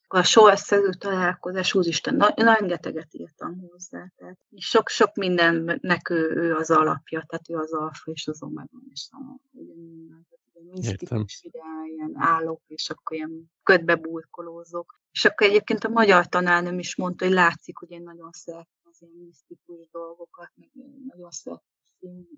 Akkor 0.04 0.20
a 0.20 0.23
sorszerű 0.23 0.90
találkozás, 0.90 1.75
úristen, 1.75 2.14
na, 2.14 2.32
rengeteget 2.37 3.14
írtam 3.14 3.68
hozzá. 3.70 4.12
Tehát 4.16 4.38
sok-sok 4.56 5.14
mindennek 5.14 6.11
ő, 6.11 6.30
ő, 6.35 6.54
az 6.54 6.70
alapja, 6.70 7.25
tehát 7.26 7.49
ő 7.49 7.54
az 7.54 7.73
alfa 7.73 8.11
és 8.11 8.26
az 8.26 8.42
omega, 8.42 8.78
és 8.92 9.09
a, 9.11 9.16
minden. 9.50 10.26
Misztikus 10.73 11.40
ilyen 11.42 12.12
állok, 12.14 12.62
és 12.66 12.90
akkor 12.90 13.16
ilyen 13.16 13.50
ködbe 13.62 13.94
burkolózok. 13.94 15.00
És 15.12 15.25
akkor 15.25 15.47
egyébként 15.47 15.85
a 15.85 15.88
magyar 15.88 16.26
tanárnőm 16.26 16.78
is 16.78 16.97
mondta, 16.97 17.25
hogy 17.25 17.35
látszik, 17.35 17.76
hogy 17.76 17.90
én 17.90 18.02
nagyon 18.02 18.30
szeretem 18.32 18.79
az 19.00 19.09
ilyen 19.12 19.26
misztikus 19.26 19.88
dolgokat, 19.90 20.50
meg 20.54 20.71
nagyon 21.07 21.30
szép 21.30 21.61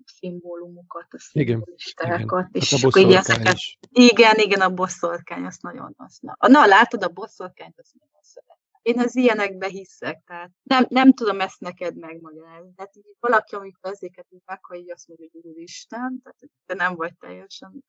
szimbólumokat, 0.05 1.13
a 1.13 1.19
szimbolistákat, 1.19 2.47
és 2.51 2.71
hát 2.71 2.83
akkor 2.83 3.01
így 3.01 3.13
ezeket, 3.13 3.53
is. 3.53 3.77
igen, 3.91 4.37
igen, 4.37 4.61
a 4.61 4.69
bosszorkány, 4.69 5.43
azt 5.45 5.61
nagyon, 5.61 5.93
azt, 5.97 6.21
na, 6.21 6.65
látod, 6.65 7.03
a 7.03 7.07
bosszorkányt, 7.07 7.79
azt 7.79 7.93
nagyon 7.93 8.21
szeretem. 8.21 8.57
Én 8.81 8.99
az 8.99 9.15
ilyenekbe 9.15 9.67
hiszek, 9.67 10.23
tehát 10.25 10.51
nem, 10.63 10.85
nem 10.89 11.13
tudom 11.13 11.39
ezt 11.39 11.59
neked 11.59 11.97
megmagyarázni. 11.97 12.73
Tehát 12.75 12.95
így 12.95 13.15
valaki, 13.19 13.55
amikor 13.55 13.91
ezeket 13.91 14.27
így 14.29 14.41
meghallja, 14.45 14.93
azt 14.93 15.07
mondja, 15.07 15.27
hogy 15.31 15.41
Úristen, 15.51 16.21
tehát 16.23 16.39
te 16.65 16.73
nem 16.73 16.95
vagy 16.95 17.17
teljesen 17.17 17.83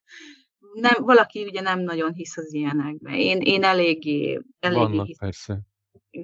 nem, 0.72 1.04
valaki 1.04 1.44
ugye 1.44 1.60
nem 1.60 1.80
nagyon 1.80 2.12
hisz 2.12 2.36
az 2.36 2.52
ilyenekbe. 2.52 3.16
Én, 3.16 3.40
én 3.40 3.64
eléggé, 3.64 4.40
eléggé 4.58 4.80
Vannak, 4.80 5.06
hiszem. 5.06 5.28
persze 5.28 5.60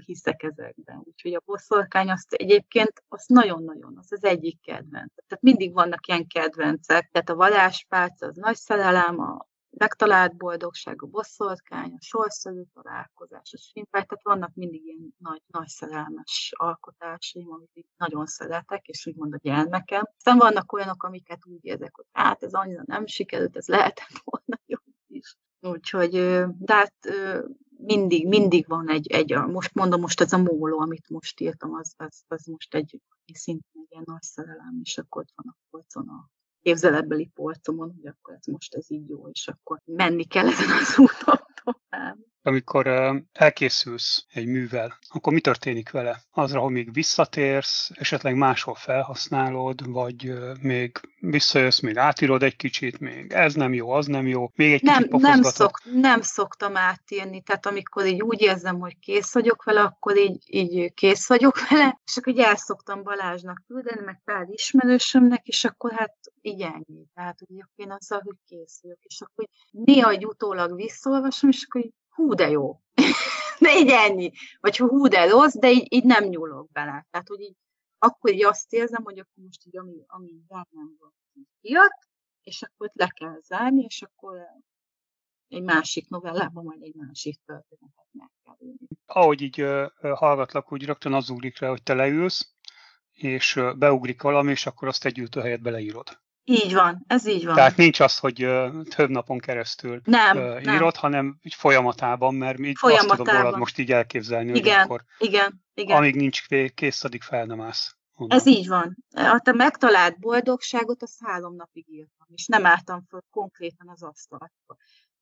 hiszek 0.05 0.43
ezekben. 0.43 1.02
Úgyhogy 1.05 1.35
a 1.35 1.43
bosszorkány 1.45 2.11
azt 2.11 2.33
egyébként 2.33 2.93
az 3.09 3.25
nagyon-nagyon, 3.26 3.97
az 3.99 4.12
az 4.12 4.25
egyik 4.25 4.61
kedvenc. 4.61 5.12
Tehát 5.26 5.43
mindig 5.43 5.73
vannak 5.73 6.07
ilyen 6.07 6.26
kedvencek. 6.26 7.11
Tehát 7.12 7.28
a 7.28 7.35
valáspálca 7.35 8.26
az 8.26 8.37
nagy 8.37 8.57
szerelem, 8.57 9.21
a 9.21 9.47
megtalált 9.71 10.37
boldogság, 10.37 11.02
a 11.02 11.07
bosszorkány, 11.07 11.93
a 11.93 12.00
sorszerű 12.00 12.62
találkozás, 12.75 13.52
a 13.52 13.59
simpály, 13.59 14.05
tehát 14.05 14.23
vannak 14.23 14.55
mindig 14.55 14.85
ilyen 14.85 15.14
nagy, 15.19 15.43
nagy 15.47 15.67
szerelmes 15.67 16.52
alkotásaim, 16.57 17.52
amit 17.52 17.88
nagyon 17.97 18.26
szeretek, 18.26 18.87
és 18.87 19.07
úgymond 19.07 19.35
a 19.35 19.38
gyermekem. 19.43 20.02
Aztán 20.17 20.38
vannak 20.38 20.73
olyanok, 20.73 21.02
amiket 21.02 21.47
úgy 21.47 21.64
érzek, 21.64 21.95
hogy 21.95 22.07
hát 22.12 22.43
ez 22.43 22.52
annyira 22.52 22.83
nem 22.85 23.07
sikerült, 23.07 23.57
ez 23.57 23.67
lehetett 23.67 24.23
volna 24.25 24.62
jobb 24.67 24.95
is. 25.07 25.37
Úgyhogy, 25.61 26.11
de 26.59 26.75
hát 26.75 26.95
mindig, 27.88 28.28
mindig 28.28 28.66
van 28.68 28.90
egy, 28.90 29.07
egy 29.07 29.35
most 29.35 29.75
mondom, 29.75 30.00
most 30.00 30.21
ez 30.21 30.33
a 30.33 30.38
móló, 30.38 30.80
amit 30.80 31.09
most 31.09 31.40
írtam, 31.40 31.75
az, 31.75 31.95
az, 31.97 32.23
az 32.28 32.47
most 32.47 32.75
egy 32.75 33.00
szintén 33.33 33.87
ilyen 33.88 34.02
nagy 34.07 34.23
szerelem, 34.23 34.80
és 34.83 34.99
akkor 34.99 35.23
ott 35.23 35.33
van 35.35 35.54
a 35.54 35.57
polcon 35.71 36.09
a 36.09 36.28
képzeletbeli 36.62 37.30
polcomon, 37.35 37.95
hogy 37.95 38.07
akkor 38.07 38.35
ez 38.35 38.47
most 38.47 38.75
ez 38.75 38.90
így 38.90 39.09
jó, 39.09 39.28
és 39.28 39.49
akkor 39.49 39.80
menni 39.85 40.25
kell 40.25 40.47
ezen 40.47 40.71
az 40.71 40.99
úton 40.99 41.38
tovább 41.64 42.18
amikor 42.49 42.87
elkészülsz 43.33 44.26
egy 44.33 44.47
művel, 44.47 44.99
akkor 45.09 45.33
mi 45.33 45.40
történik 45.40 45.90
vele? 45.90 46.23
Azra, 46.31 46.61
hogy 46.61 46.73
még 46.73 46.93
visszatérsz, 46.93 47.90
esetleg 47.95 48.37
máshol 48.37 48.75
felhasználod, 48.75 49.90
vagy 49.90 50.33
még 50.61 51.00
visszajössz, 51.21 51.81
még 51.81 51.97
átírod 51.97 52.43
egy 52.43 52.57
kicsit, 52.57 52.99
még 52.99 53.33
ez 53.33 53.55
nem 53.55 53.75
jó, 53.75 53.90
az 53.90 54.07
nem 54.07 54.26
jó, 54.26 54.50
még 54.55 54.73
egy 54.73 54.83
nem, 54.83 55.02
kicsit 55.02 55.21
nem, 55.21 55.43
szok, 55.43 55.81
nem 55.93 56.21
szoktam 56.21 56.76
átírni, 56.76 57.43
tehát 57.43 57.67
amikor 57.67 58.07
így 58.07 58.23
úgy 58.23 58.40
érzem, 58.40 58.78
hogy 58.81 58.99
kész 58.99 59.33
vagyok 59.33 59.64
vele, 59.64 59.81
akkor 59.81 60.17
így, 60.17 60.43
így 60.47 60.95
kész 60.95 61.28
vagyok 61.28 61.59
vele, 61.69 62.00
és 62.05 62.17
akkor 62.17 62.33
így 62.33 62.40
el 62.40 62.57
szoktam 62.57 63.02
Balázsnak 63.02 63.62
küldeni, 63.67 64.05
meg 64.05 64.21
pár 64.25 64.47
ismerősömnek, 64.49 65.47
és 65.47 65.64
akkor 65.64 65.93
hát 65.93 66.17
így 66.40 66.61
ennyi. 66.61 67.07
Tehát, 67.14 67.38
hogy 67.38 67.64
én 67.76 67.90
azzal, 67.90 68.21
hogy 68.25 68.37
kész 68.45 68.78
vagyok, 68.83 68.99
és 69.02 69.21
akkor 69.21 69.49
néha 69.71 70.11
egy 70.11 70.26
utólag 70.26 70.75
visszaolvasom, 70.75 71.50
és 71.50 71.64
akkor 71.69 71.81
így 71.81 71.93
hú, 72.19 72.35
de 72.35 72.49
jó. 72.49 72.81
de 73.65 73.79
így 73.79 73.91
ennyi. 73.91 74.33
Vagy 74.61 74.77
hú, 74.77 75.07
de 75.07 75.29
rossz, 75.29 75.55
de 75.55 75.71
így, 75.71 75.93
így 75.93 76.05
nem 76.05 76.25
nyúlok 76.25 76.73
bele. 76.73 77.07
Tehát, 77.11 77.29
hogy 77.29 77.41
így 77.41 77.57
akkor 77.99 78.33
így 78.33 78.45
azt 78.45 78.73
érzem, 78.73 79.05
hogy 79.05 79.19
akkor 79.19 79.45
most 79.45 79.67
így, 79.67 79.77
ami, 79.77 80.05
ami 80.07 80.33
bennem 80.49 80.97
volt, 80.99 81.15
jött, 81.61 82.09
és 82.43 82.63
akkor 82.63 82.91
le 82.95 83.09
kell 83.09 83.41
zárni, 83.41 83.83
és 83.83 84.03
akkor 84.03 84.41
egy 85.49 85.63
másik 85.63 86.09
novellában, 86.09 86.65
majd 86.65 86.83
egy 86.83 86.95
másik 86.95 87.41
történetet 87.47 88.07
meg 88.13 88.31
kell 88.45 88.57
írni. 88.59 88.87
Ahogy 89.07 89.41
így 89.41 89.63
uh, 89.63 89.91
hallgatlak, 90.01 90.73
úgy 90.73 90.85
rögtön 90.85 91.13
az 91.13 91.31
ugrik 91.31 91.59
rá, 91.59 91.69
hogy 91.69 91.83
te 91.83 91.95
leülsz, 91.95 92.55
és 93.13 93.61
beugrik 93.77 94.23
valami, 94.23 94.51
és 94.51 94.67
akkor 94.67 94.89
azt 94.89 95.05
egy 95.05 95.29
helyet 95.35 95.63
beleírod. 95.63 96.21
Így 96.50 96.75
van, 96.75 97.05
ez 97.07 97.26
így 97.26 97.45
van. 97.45 97.55
Tehát 97.55 97.76
nincs 97.76 98.00
az, 98.00 98.19
hogy 98.19 98.45
uh, 98.45 98.83
több 98.83 99.11
napon 99.11 99.38
keresztül 99.38 100.00
nem, 100.05 100.37
uh, 100.37 100.43
írod, 100.45 100.64
nem. 100.64 100.90
hanem 100.95 101.38
így 101.43 101.55
folyamatában, 101.55 102.35
mert 102.35 102.59
így 102.59 102.78
folyamatában. 102.78 103.19
azt 103.19 103.28
tudom 103.28 103.43
rólad 103.43 103.59
most 103.59 103.78
így 103.78 103.93
elképzelni, 103.93 104.59
igen, 104.59 104.75
hogy 104.75 104.85
akkor 104.85 105.05
igen, 105.19 105.64
igen. 105.75 105.97
amíg 105.97 106.14
nincs 106.14 106.47
kész, 106.75 107.05
addig 107.05 107.23
fel 107.23 107.45
nem 107.45 107.61
állsz. 107.61 107.97
Ez 108.28 108.47
így 108.47 108.69
van. 108.69 108.97
A 109.14 109.40
te 109.45 109.52
megtalált 109.52 110.19
boldogságot, 110.19 111.02
az 111.02 111.17
három 111.25 111.55
napig 111.55 111.88
írtam, 111.88 112.26
és 112.35 112.47
nem 112.47 112.67
álltam 112.67 113.05
föl 113.09 113.21
konkrétan 113.31 113.88
az 113.88 114.02
asztalra. 114.02 114.50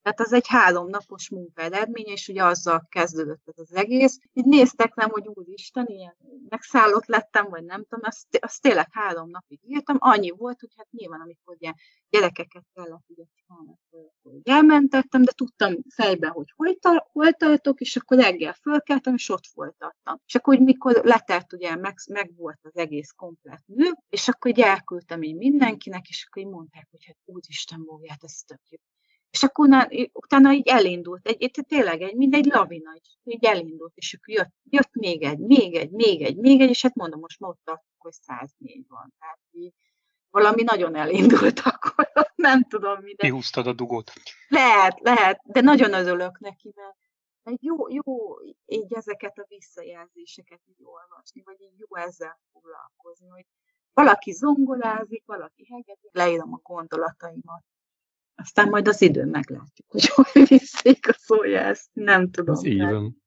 Tehát 0.06 0.20
az 0.20 0.32
egy 0.32 0.48
háromnapos 0.48 1.30
munka 1.30 1.62
eredménye, 1.62 2.12
és 2.12 2.28
ugye 2.28 2.44
azzal 2.44 2.86
kezdődött 2.88 3.42
ez 3.44 3.58
az 3.58 3.74
egész. 3.74 4.18
Így 4.32 4.44
néztek 4.44 4.94
nem, 4.94 5.10
hogy 5.10 5.26
úristen, 5.26 5.86
ilyen 5.86 6.16
megszállott 6.48 7.06
lettem, 7.06 7.48
vagy 7.48 7.64
nem 7.64 7.82
tudom, 7.82 8.00
azt, 8.02 8.26
azt 8.40 8.62
tényleg 8.62 8.86
három 8.90 9.30
napig 9.30 9.60
írtam. 9.62 9.96
Annyi 9.98 10.30
volt, 10.30 10.60
hogy 10.60 10.72
hát 10.76 10.86
nyilván, 10.90 11.20
amikor 11.20 11.54
ugye 11.54 11.72
gyerekeket 12.10 12.64
kellett 12.74 13.04
ugye 13.06 13.24
hogy 14.22 14.40
elmentettem, 14.44 15.22
de 15.22 15.32
tudtam 15.32 15.74
fejben, 15.94 16.30
hogy 16.30 16.52
hol, 16.56 16.74
tar- 16.74 17.08
hol 17.12 17.32
tartok, 17.32 17.80
és 17.80 17.96
akkor 17.96 18.18
reggel 18.18 18.52
fölkeltem, 18.52 19.14
és 19.14 19.28
ott 19.28 19.46
folytattam. 19.46 20.20
És 20.26 20.34
akkor, 20.34 20.56
hogy 20.56 20.64
mikor 20.64 21.00
letelt, 21.04 21.52
ugye 21.52 21.76
meg, 21.76 21.94
meg 22.10 22.32
volt 22.36 22.58
az 22.62 22.76
egész 22.76 23.10
komplet 23.10 23.62
mű, 23.66 23.90
és 24.08 24.28
akkor 24.28 24.50
így 24.50 24.60
elküldtem 24.60 25.22
így 25.22 25.36
mindenkinek, 25.36 26.08
és 26.08 26.26
akkor 26.28 26.42
így 26.42 26.48
mondták, 26.48 26.88
hogy 26.90 27.04
hát 27.04 27.16
úristen, 27.24 27.86
hát 28.08 28.24
ez 28.24 28.40
tök 28.46 28.60
jó. 28.68 28.78
És 29.30 29.42
akkor 29.42 29.88
utána 30.12 30.52
így 30.52 30.68
elindult, 30.68 31.26
egy, 31.26 31.42
egy, 31.42 31.64
tényleg 31.68 32.02
egy, 32.02 32.16
mint 32.16 32.34
egy 32.34 32.44
lavina, 32.44 32.92
és 32.94 33.08
így 33.24 33.44
elindult, 33.44 33.92
és 33.94 34.14
akkor 34.14 34.34
jött, 34.34 34.54
jött 34.70 34.94
még 34.94 35.22
egy, 35.22 35.38
még 35.38 35.74
egy, 35.74 35.90
még 35.90 36.22
egy, 36.22 36.36
még 36.36 36.60
egy, 36.60 36.68
és 36.68 36.82
hát 36.82 36.94
mondom, 36.94 37.20
most 37.20 37.40
ma 37.40 37.48
ott 37.48 37.60
tartok, 37.64 37.94
hogy 37.98 38.12
104 38.12 38.84
van. 38.88 39.14
Tehát 39.18 39.38
így 39.50 39.72
valami 40.30 40.62
nagyon 40.62 40.94
elindult 40.94 41.60
akkor, 41.72 42.10
nem 42.34 42.64
tudom 42.64 43.02
mi. 43.02 43.14
De... 43.14 43.26
Kihúztad 43.26 43.66
a 43.66 43.72
dugót. 43.72 44.12
Lehet, 44.48 45.00
lehet, 45.00 45.40
de 45.44 45.60
nagyon 45.60 45.92
örülök 45.92 46.38
neki, 46.38 46.72
mert 46.74 46.96
egy 47.42 47.62
jó, 47.64 47.88
jó 47.88 48.40
így 48.66 48.94
ezeket 48.94 49.38
a 49.38 49.44
visszajelzéseket 49.48 50.60
így 50.64 50.82
olvasni, 50.82 51.42
vagy 51.44 51.60
így 51.60 51.78
jó 51.78 51.96
ezzel 51.96 52.40
foglalkozni, 52.52 53.28
hogy 53.28 53.46
valaki 53.92 54.32
zongorázik, 54.32 55.22
valaki 55.26 55.66
hegedű, 55.70 56.08
leírom 56.12 56.52
a 56.52 56.60
gondolataimat, 56.62 57.64
aztán 58.36 58.68
majd 58.68 58.88
az 58.88 59.02
idő 59.02 59.24
meglátjuk, 59.24 59.86
hogy 59.88 60.06
hogy 60.06 60.48
visszaigazolja 60.48 61.60
ezt, 61.60 61.88
nem 61.92 62.30
tudom. 62.30 62.54
Ez 62.54 62.64
így 62.64 62.80
van. 62.80 63.24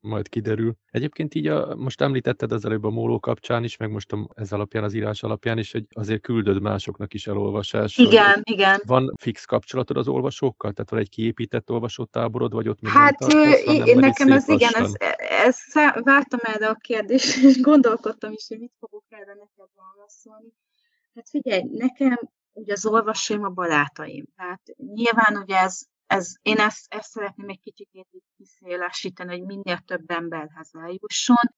Majd 0.00 0.28
kiderül. 0.28 0.74
Egyébként 0.90 1.34
így 1.34 1.46
a, 1.46 1.74
most 1.74 2.00
említetted 2.00 2.52
az 2.52 2.64
előbb 2.64 2.84
a 2.84 2.90
móló 2.90 3.20
kapcsán 3.20 3.64
is, 3.64 3.76
meg 3.76 3.90
most 3.90 4.12
a, 4.12 4.28
ez 4.34 4.52
alapján, 4.52 4.84
az 4.84 4.94
írás 4.94 5.22
alapján 5.22 5.58
is, 5.58 5.72
hogy 5.72 5.86
azért 5.90 6.20
küldöd 6.20 6.60
másoknak 6.60 7.14
is 7.14 7.26
elolvasás. 7.26 7.98
Igen, 7.98 8.40
igen. 8.42 8.80
Van 8.86 9.14
fix 9.20 9.44
kapcsolatod 9.44 9.96
az 9.96 10.08
olvasókkal? 10.08 10.72
Tehát 10.72 10.90
van 10.90 11.00
egy 11.00 11.08
kiépített 11.08 11.70
olvasótáborod, 11.70 12.52
vagy 12.52 12.68
ott 12.68 12.78
Hát 12.82 13.18
tartasz, 13.18 13.64
én, 13.64 13.98
nekem 13.98 14.32
ez 14.32 14.48
igen, 14.48 14.74
ez, 14.74 14.92
ez, 15.44 15.56
vártam 16.02 16.40
erre 16.42 16.68
a 16.68 16.74
kérdést, 16.74 17.44
és 17.44 17.60
gondolkodtam 17.60 18.32
is, 18.32 18.48
hogy 18.48 18.58
mit 18.58 18.72
fogok 18.78 19.04
erre 19.08 19.34
neked 19.34 19.70
válaszolni. 19.74 20.52
Hát 21.14 21.28
figyelj, 21.28 21.62
nekem 21.72 22.18
ugye 22.52 22.72
az 22.72 22.86
olvasóim 22.86 23.44
a 23.44 23.48
barátaim. 23.48 24.24
Tehát 24.36 24.62
nyilván 24.76 25.36
ugye 25.36 25.56
ez, 25.56 25.80
ez 26.06 26.32
én 26.42 26.58
ezt, 26.58 26.94
ezt 26.94 27.10
szeretném 27.10 27.48
egy 27.48 27.60
kicsit 27.60 27.88
kiszélesíteni, 28.36 29.38
hogy 29.38 29.46
minél 29.46 29.78
több 29.78 30.10
emberhez 30.10 30.70
eljusson, 30.72 31.54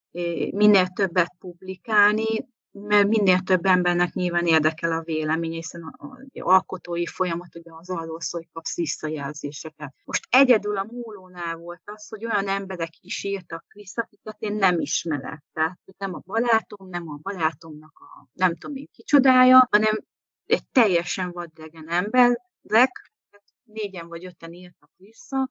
minél 0.50 0.86
többet 0.86 1.34
publikálni, 1.38 2.52
mert 2.76 3.08
minél 3.08 3.38
több 3.38 3.64
embernek 3.64 4.12
nyilván 4.12 4.46
érdekel 4.46 4.92
a 4.92 5.02
vélemény, 5.02 5.52
hiszen 5.52 5.82
a, 5.82 6.04
a, 6.04 6.06
a 6.06 6.52
alkotói 6.52 7.06
folyamat 7.06 7.54
ugye 7.54 7.70
az 7.74 7.90
arról 7.90 8.20
szól, 8.20 8.40
hogy 8.40 8.50
kapsz 8.52 8.76
visszajelzéseket. 8.76 9.94
Most 10.04 10.26
egyedül 10.30 10.76
a 10.76 10.86
múlónál 10.90 11.56
volt 11.56 11.82
az, 11.84 12.08
hogy 12.08 12.24
olyan 12.24 12.48
emberek 12.48 12.90
is 13.00 13.24
írtak 13.24 13.64
vissza, 13.74 14.02
akiket 14.02 14.36
én 14.38 14.52
nem 14.52 14.80
ismerek. 14.80 15.42
Tehát 15.52 15.78
nem 15.98 16.14
a 16.14 16.22
barátom, 16.24 16.88
nem 16.88 17.08
a 17.08 17.18
barátomnak 17.22 17.92
a 17.94 18.26
nem 18.32 18.56
tudom 18.56 18.76
én 18.76 18.88
kicsodája, 18.92 19.68
hanem 19.70 19.98
egy 20.46 20.68
teljesen 20.68 21.32
vadidegen 21.32 21.88
emberek, 21.88 23.12
négyen 23.64 24.08
vagy 24.08 24.24
öten 24.24 24.52
írtak 24.52 24.90
vissza, 24.96 25.50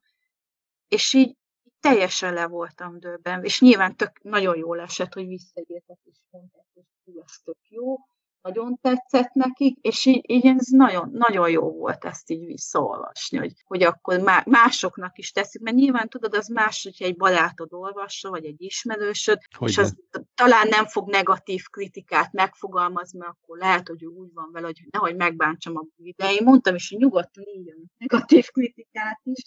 és 0.88 1.12
így 1.12 1.36
teljesen 1.80 2.34
le 2.34 2.46
voltam 2.46 2.98
döbben, 2.98 3.44
és 3.44 3.60
nyilván 3.60 3.96
tök, 3.96 4.22
nagyon 4.22 4.56
jól 4.56 4.80
esett, 4.80 5.12
hogy 5.12 5.26
visszaírtak, 5.26 5.98
és 6.04 6.16
mondták, 6.30 6.66
hogy 7.04 7.16
ez 7.24 7.32
tök 7.44 7.58
jó, 7.68 7.96
nagyon 8.44 8.78
tetszett 8.80 9.32
nekik, 9.32 9.78
és 9.80 10.04
így, 10.04 10.30
így 10.30 10.46
ez 10.46 10.66
nagyon, 10.66 11.10
nagyon 11.12 11.50
jó 11.50 11.70
volt 11.72 12.04
ezt 12.04 12.30
így 12.30 12.44
visszaolvasni, 12.44 13.38
hogy, 13.38 13.52
hogy 13.64 13.82
akkor 13.82 14.42
másoknak 14.44 15.18
is 15.18 15.32
teszik, 15.32 15.60
mert 15.60 15.76
nyilván 15.76 16.08
tudod, 16.08 16.34
az 16.34 16.48
más, 16.48 16.82
hogyha 16.82 17.04
egy 17.04 17.16
barátod 17.16 17.72
olvassa, 17.72 18.30
vagy 18.30 18.44
egy 18.44 18.62
ismerősöd, 18.62 19.38
hogy 19.58 19.68
és 19.68 19.78
az 19.78 19.96
talán 20.34 20.68
nem 20.68 20.86
fog 20.86 21.10
negatív 21.10 21.64
kritikát 21.70 22.32
megfogalmazni, 22.32 23.18
mert 23.18 23.30
akkor 23.30 23.58
lehet, 23.58 23.88
hogy 23.88 24.04
úgy 24.04 24.32
van 24.34 24.50
vele, 24.52 24.66
hogy 24.66 24.86
nehogy 24.90 25.16
megbántsam 25.16 25.76
a 25.76 25.84
de 26.16 26.32
én 26.32 26.42
mondtam 26.44 26.74
is, 26.74 26.88
hogy 26.88 26.98
nyugodtan 26.98 27.44
írjon 27.56 27.90
negatív 27.98 28.46
kritikát 28.46 29.20
is, 29.22 29.42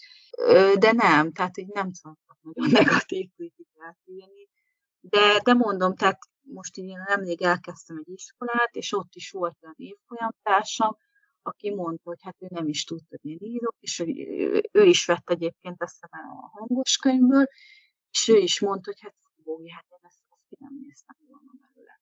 de 0.78 0.92
nem, 0.92 1.32
tehát 1.32 1.58
így 1.58 1.68
nem 1.72 1.92
szoktak 1.92 2.38
nagyon 2.42 2.70
negatív 2.70 3.28
kritikát 3.36 3.98
írni. 4.04 4.48
De, 5.00 5.40
de 5.44 5.52
mondom, 5.52 5.94
tehát 5.94 6.18
most 6.52 6.76
így 6.76 6.88
én 6.88 7.02
nemrég 7.06 7.42
elkezdtem 7.42 7.96
egy 7.96 8.12
iskolát, 8.12 8.74
és 8.74 8.92
ott 8.92 9.14
is 9.14 9.30
volt 9.30 9.56
olyan 9.62 9.74
évfolyamtársam, 9.76 10.96
aki 11.42 11.74
mondta, 11.74 12.02
hogy 12.02 12.22
hát 12.22 12.36
ő 12.38 12.46
nem 12.50 12.68
is 12.68 12.84
tudta, 12.84 13.18
hogy 13.20 13.30
én 13.30 13.38
írok, 13.40 13.76
és 13.80 13.98
hogy 13.98 14.18
ő 14.72 14.84
is 14.84 15.04
vett 15.06 15.30
egyébként 15.30 15.82
ezt 15.82 16.02
a 16.02 16.08
hangos 16.52 16.96
könyvből, 16.96 17.46
és 18.10 18.28
ő 18.28 18.36
is 18.36 18.60
mondta, 18.60 18.90
hogy 18.90 19.00
hát 19.00 19.14
Bogi, 19.44 19.70
hát 19.70 19.86
én 19.88 19.98
ezt, 20.02 20.22
ezt 20.28 20.60
nem 20.60 20.80
néztem 20.86 21.16
volna 21.26 21.52
belőle, 21.60 22.00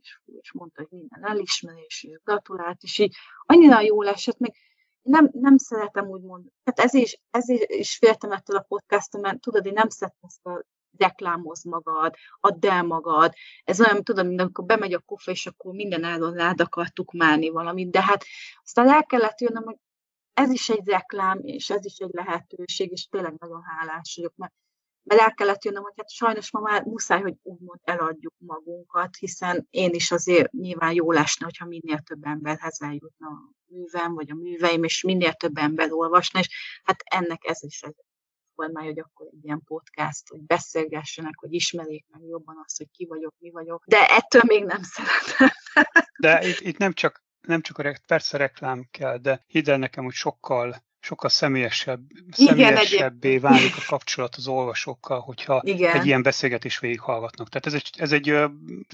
és, 0.00 0.20
és 0.24 0.52
mondta, 0.52 0.86
hogy 0.88 0.98
minden 0.98 1.24
elismerés, 1.24 2.02
és 2.02 2.20
gratulált, 2.24 2.82
és 2.82 2.98
így 2.98 3.16
annyira 3.40 3.80
jól 3.80 4.08
esett, 4.08 4.38
meg 4.38 4.54
nem, 5.02 5.28
nem 5.32 5.56
szeretem 5.56 6.06
úgy 6.06 6.22
mondani. 6.22 6.52
Tehát 6.62 6.90
ezért 6.90 7.20
ezért 7.30 7.70
is 7.70 7.96
féltem 7.96 8.32
ettől 8.32 8.56
a 8.56 8.64
podcaston, 8.68 9.20
mert 9.20 9.40
tudod, 9.40 9.66
én 9.66 9.72
nem 9.72 9.88
szeretem 9.88 10.20
ezt 10.20 10.46
a 10.46 10.64
reklámoz 11.00 11.64
magad, 11.64 12.14
add 12.40 12.66
el 12.66 12.82
magad. 12.82 13.32
Ez 13.64 13.80
olyan, 13.80 14.04
tudom, 14.04 14.26
mint 14.26 14.40
amikor 14.40 14.64
bemegy 14.64 14.92
a 14.92 14.98
kofa, 14.98 15.30
és 15.30 15.46
akkor 15.46 15.74
minden 15.74 16.04
áron 16.04 16.34
rád 16.34 16.60
akartuk 16.60 17.12
málni 17.12 17.48
valamit, 17.48 17.90
de 17.90 18.02
hát 18.02 18.24
aztán 18.64 18.88
el 18.88 19.04
kellett 19.04 19.40
jönnöm, 19.40 19.62
hogy 19.62 19.76
ez 20.34 20.50
is 20.50 20.68
egy 20.68 20.88
reklám, 20.88 21.40
és 21.42 21.70
ez 21.70 21.84
is 21.84 21.96
egy 21.96 22.12
lehetőség, 22.12 22.90
és 22.90 23.06
tényleg 23.06 23.34
nagyon 23.38 23.62
hálás 23.62 24.14
vagyok, 24.16 24.36
mert, 24.36 24.52
mert 25.02 25.20
el 25.20 25.34
kellett 25.34 25.64
jönnöm, 25.64 25.82
hogy 25.82 25.92
hát 25.96 26.10
sajnos 26.10 26.52
ma 26.52 26.60
már 26.60 26.84
muszáj, 26.84 27.20
hogy 27.20 27.34
úgymond 27.42 27.80
eladjuk 27.82 28.34
magunkat, 28.38 29.16
hiszen 29.16 29.66
én 29.70 29.90
is 29.90 30.10
azért 30.10 30.52
nyilván 30.52 30.92
jó 30.92 31.12
lesne, 31.12 31.44
hogyha 31.44 31.66
minél 31.66 31.98
több 31.98 32.24
emberhez 32.24 32.80
eljutna 32.80 33.26
a 33.26 33.50
művem, 33.66 34.14
vagy 34.14 34.30
a 34.30 34.34
műveim, 34.34 34.84
és 34.84 35.02
minél 35.02 35.32
több 35.32 35.56
ember 35.56 35.92
olvasna, 35.92 36.38
és 36.38 36.48
hát 36.84 37.02
ennek 37.04 37.44
ez 37.44 37.62
is 37.62 37.82
egy 37.82 37.94
formája, 38.60 38.88
hogy 38.88 38.98
akkor 38.98 39.26
egy 39.26 39.44
ilyen 39.44 39.62
podcast, 39.64 40.28
hogy 40.28 40.40
beszélgessenek, 40.40 41.38
hogy 41.38 41.52
ismerjék 41.52 42.06
meg 42.10 42.22
jobban 42.28 42.62
azt, 42.64 42.76
hogy 42.78 42.88
ki 42.90 43.06
vagyok, 43.06 43.34
mi 43.38 43.50
vagyok. 43.50 43.82
De 43.86 44.06
ettől 44.08 44.42
még 44.46 44.64
nem 44.64 44.82
szeretem. 44.82 45.48
De 46.18 46.48
itt, 46.48 46.60
itt 46.60 46.78
nem 46.78 46.92
csak 46.92 47.22
nem 47.40 47.60
csak 47.60 47.78
a 47.78 47.94
persze 48.06 48.36
reklám 48.36 48.88
kell, 48.90 49.18
de 49.18 49.44
hidd 49.46 49.70
el 49.70 49.78
nekem, 49.78 50.04
hogy 50.04 50.12
sokkal 50.12 50.82
sokkal 51.00 51.30
személyesebb, 51.30 52.00
személyesebbé 52.30 53.38
válik 53.38 53.76
a 53.76 53.82
kapcsolat 53.86 54.34
az 54.34 54.48
olvasókkal, 54.48 55.20
hogyha 55.20 55.60
Igen. 55.64 55.96
egy 55.96 56.06
ilyen 56.06 56.22
beszélgetés 56.22 56.78
végighallgatnak. 56.78 57.48
Tehát 57.48 57.66
ez 57.66 57.74
egy, 57.74 57.90
ez 57.96 58.12
egy, 58.12 58.28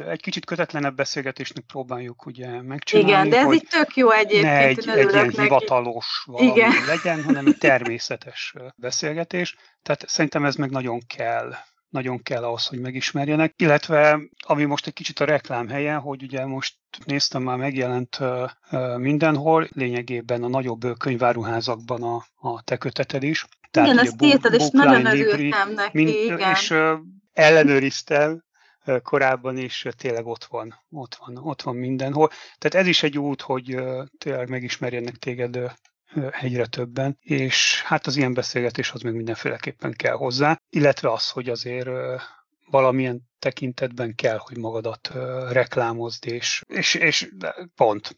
egy 0.09 0.21
kicsit 0.21 0.45
kötetlenebb 0.45 0.97
beszélgetésnek 0.97 1.64
próbáljuk 1.64 2.27
ugye 2.27 2.62
megcsinálni. 2.62 3.11
Igen, 3.11 3.29
de 3.29 3.38
ez 3.38 3.55
így 3.55 3.66
tök 3.71 3.97
jó 3.97 4.11
egyébként. 4.11 4.45
Ne 4.45 4.59
egy, 4.59 4.88
egy 4.88 5.12
ilyen 5.12 5.27
neki. 5.27 5.40
hivatalos 5.40 6.23
valami 6.27 6.51
Igen. 6.51 6.73
legyen, 6.87 7.25
hanem 7.25 7.47
egy 7.47 7.59
természetes 7.59 8.55
beszélgetés. 8.77 9.57
Tehát 9.83 10.09
szerintem 10.09 10.45
ez 10.45 10.55
meg 10.55 10.71
nagyon 10.71 11.01
kell 11.07 11.53
nagyon 11.88 12.22
kell 12.22 12.44
ahhoz, 12.44 12.66
hogy 12.66 12.81
megismerjenek. 12.81 13.53
Illetve, 13.57 14.20
ami 14.46 14.64
most 14.64 14.87
egy 14.87 14.92
kicsit 14.92 15.20
a 15.20 15.25
reklám 15.25 15.68
helye, 15.68 15.94
hogy 15.94 16.22
ugye 16.22 16.46
most 16.46 16.77
néztem 17.05 17.42
már 17.42 17.57
megjelent 17.57 18.18
mindenhol, 18.96 19.68
lényegében 19.72 20.42
a 20.42 20.49
nagyobb 20.49 20.99
könyváruházakban 20.99 22.03
a, 22.03 22.25
a 22.35 22.62
te 22.62 22.77
köteted 22.77 23.22
is. 23.22 23.46
Tehát 23.70 23.92
igen, 23.92 24.05
ezt 24.05 24.22
írtad, 24.22 24.55
és 24.55 24.68
nagyon 24.70 25.07
örültem 25.07 25.72
neki, 25.72 25.90
mind, 25.92 26.09
igen. 26.09 26.51
És 26.51 26.75
ellenőriztem, 27.33 28.44
korábban 29.03 29.57
is 29.57 29.87
tényleg 29.96 30.27
ott 30.27 30.44
van, 30.44 30.75
ott 30.90 31.14
van, 31.14 31.37
ott 31.37 31.62
van 31.62 31.77
mindenhol. 31.77 32.31
Tehát 32.59 32.87
ez 32.87 32.87
is 32.87 33.03
egy 33.03 33.18
út, 33.18 33.40
hogy 33.40 33.79
tényleg 34.18 34.49
megismerjenek 34.49 35.14
téged 35.14 35.59
egyre 36.40 36.66
többen, 36.66 37.19
és 37.21 37.83
hát 37.83 38.07
az 38.07 38.16
ilyen 38.16 38.35
beszélgetés 38.35 38.90
az 38.90 39.01
még 39.01 39.12
mindenféleképpen 39.14 39.92
kell 39.92 40.14
hozzá, 40.14 40.61
illetve 40.71 41.12
az, 41.12 41.31
hogy 41.31 41.49
azért 41.49 41.88
valamilyen 42.71 43.29
tekintetben 43.38 44.14
kell, 44.14 44.37
hogy 44.38 44.57
magadat 44.57 45.11
reklámozd, 45.51 46.27
és, 46.27 46.62
és, 46.66 46.95
és 46.95 47.29
pont. 47.75 48.16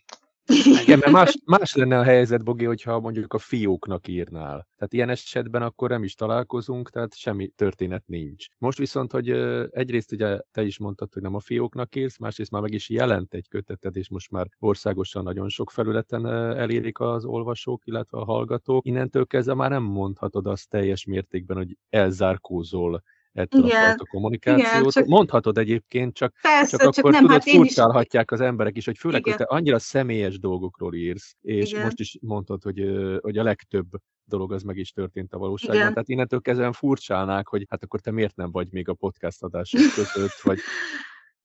Igen, 0.82 0.98
mert 0.98 1.10
más, 1.10 1.38
más 1.44 1.74
lenne 1.74 1.98
a 1.98 2.02
helyzet, 2.02 2.44
Bogi, 2.44 2.64
hogyha 2.64 3.00
mondjuk 3.00 3.32
a 3.32 3.38
fióknak 3.38 4.08
írnál. 4.08 4.68
Tehát 4.76 4.92
ilyen 4.92 5.08
esetben 5.08 5.62
akkor 5.62 5.90
nem 5.90 6.04
is 6.04 6.14
találkozunk, 6.14 6.90
tehát 6.90 7.16
semmi 7.16 7.48
történet 7.48 8.02
nincs. 8.06 8.46
Most 8.58 8.78
viszont, 8.78 9.12
hogy 9.12 9.30
egyrészt 9.70 10.12
ugye 10.12 10.40
te 10.50 10.62
is 10.62 10.78
mondtad, 10.78 11.12
hogy 11.12 11.22
nem 11.22 11.34
a 11.34 11.40
fióknak 11.40 11.96
írsz, 11.96 12.18
másrészt 12.18 12.50
már 12.50 12.62
meg 12.62 12.72
is 12.72 12.88
jelent 12.88 13.34
egy 13.34 13.48
köteted, 13.48 13.96
és 13.96 14.08
most 14.08 14.30
már 14.30 14.46
országosan 14.58 15.22
nagyon 15.22 15.48
sok 15.48 15.70
felületen 15.70 16.26
elérik 16.56 17.00
az 17.00 17.24
olvasók, 17.24 17.86
illetve 17.86 18.18
a 18.18 18.24
hallgatók. 18.24 18.86
Innentől 18.86 19.26
kezdve 19.26 19.54
már 19.54 19.70
nem 19.70 19.82
mondhatod 19.82 20.46
azt 20.46 20.68
teljes 20.68 21.04
mértékben, 21.04 21.56
hogy 21.56 21.76
elzárkózol 21.90 23.02
ettől 23.38 23.64
igen, 23.64 23.82
a 23.82 23.86
fajta 23.86 24.04
kommunikációt. 24.04 24.80
Igen, 24.80 24.88
csak... 24.88 25.06
Mondhatod 25.06 25.58
egyébként, 25.58 26.14
csak, 26.14 26.34
Persze, 26.42 26.76
csak, 26.76 26.80
csak 26.80 27.04
akkor 27.04 27.10
nem, 27.10 27.20
tudod, 27.20 27.42
hát 27.42 27.50
furcsálhatják 27.50 28.30
is... 28.30 28.38
az 28.38 28.44
emberek 28.44 28.76
is, 28.76 28.84
hogy 28.84 28.98
főleg, 28.98 29.20
igen. 29.20 29.36
hogy 29.36 29.46
te 29.46 29.54
annyira 29.54 29.78
személyes 29.78 30.38
dolgokról 30.38 30.94
írsz, 30.94 31.36
és 31.40 31.70
igen. 31.70 31.82
most 31.82 32.00
is 32.00 32.18
mondtad, 32.20 32.62
hogy, 32.62 32.82
hogy 33.20 33.38
a 33.38 33.42
legtöbb 33.42 33.86
dolog 34.24 34.52
az 34.52 34.62
meg 34.62 34.76
is 34.76 34.90
történt 34.90 35.32
a 35.32 35.38
valóságban. 35.38 35.76
Igen. 35.76 35.92
Tehát 35.92 36.08
innentől 36.08 36.40
kezdve 36.40 36.72
furcsálnák, 36.72 37.48
hogy 37.48 37.66
hát 37.68 37.82
akkor 37.82 38.00
te 38.00 38.10
miért 38.10 38.36
nem 38.36 38.50
vagy 38.50 38.68
még 38.70 38.88
a 38.88 38.94
podcast 38.94 39.42
adások 39.42 39.80
között, 39.94 40.40
vagy 40.42 40.58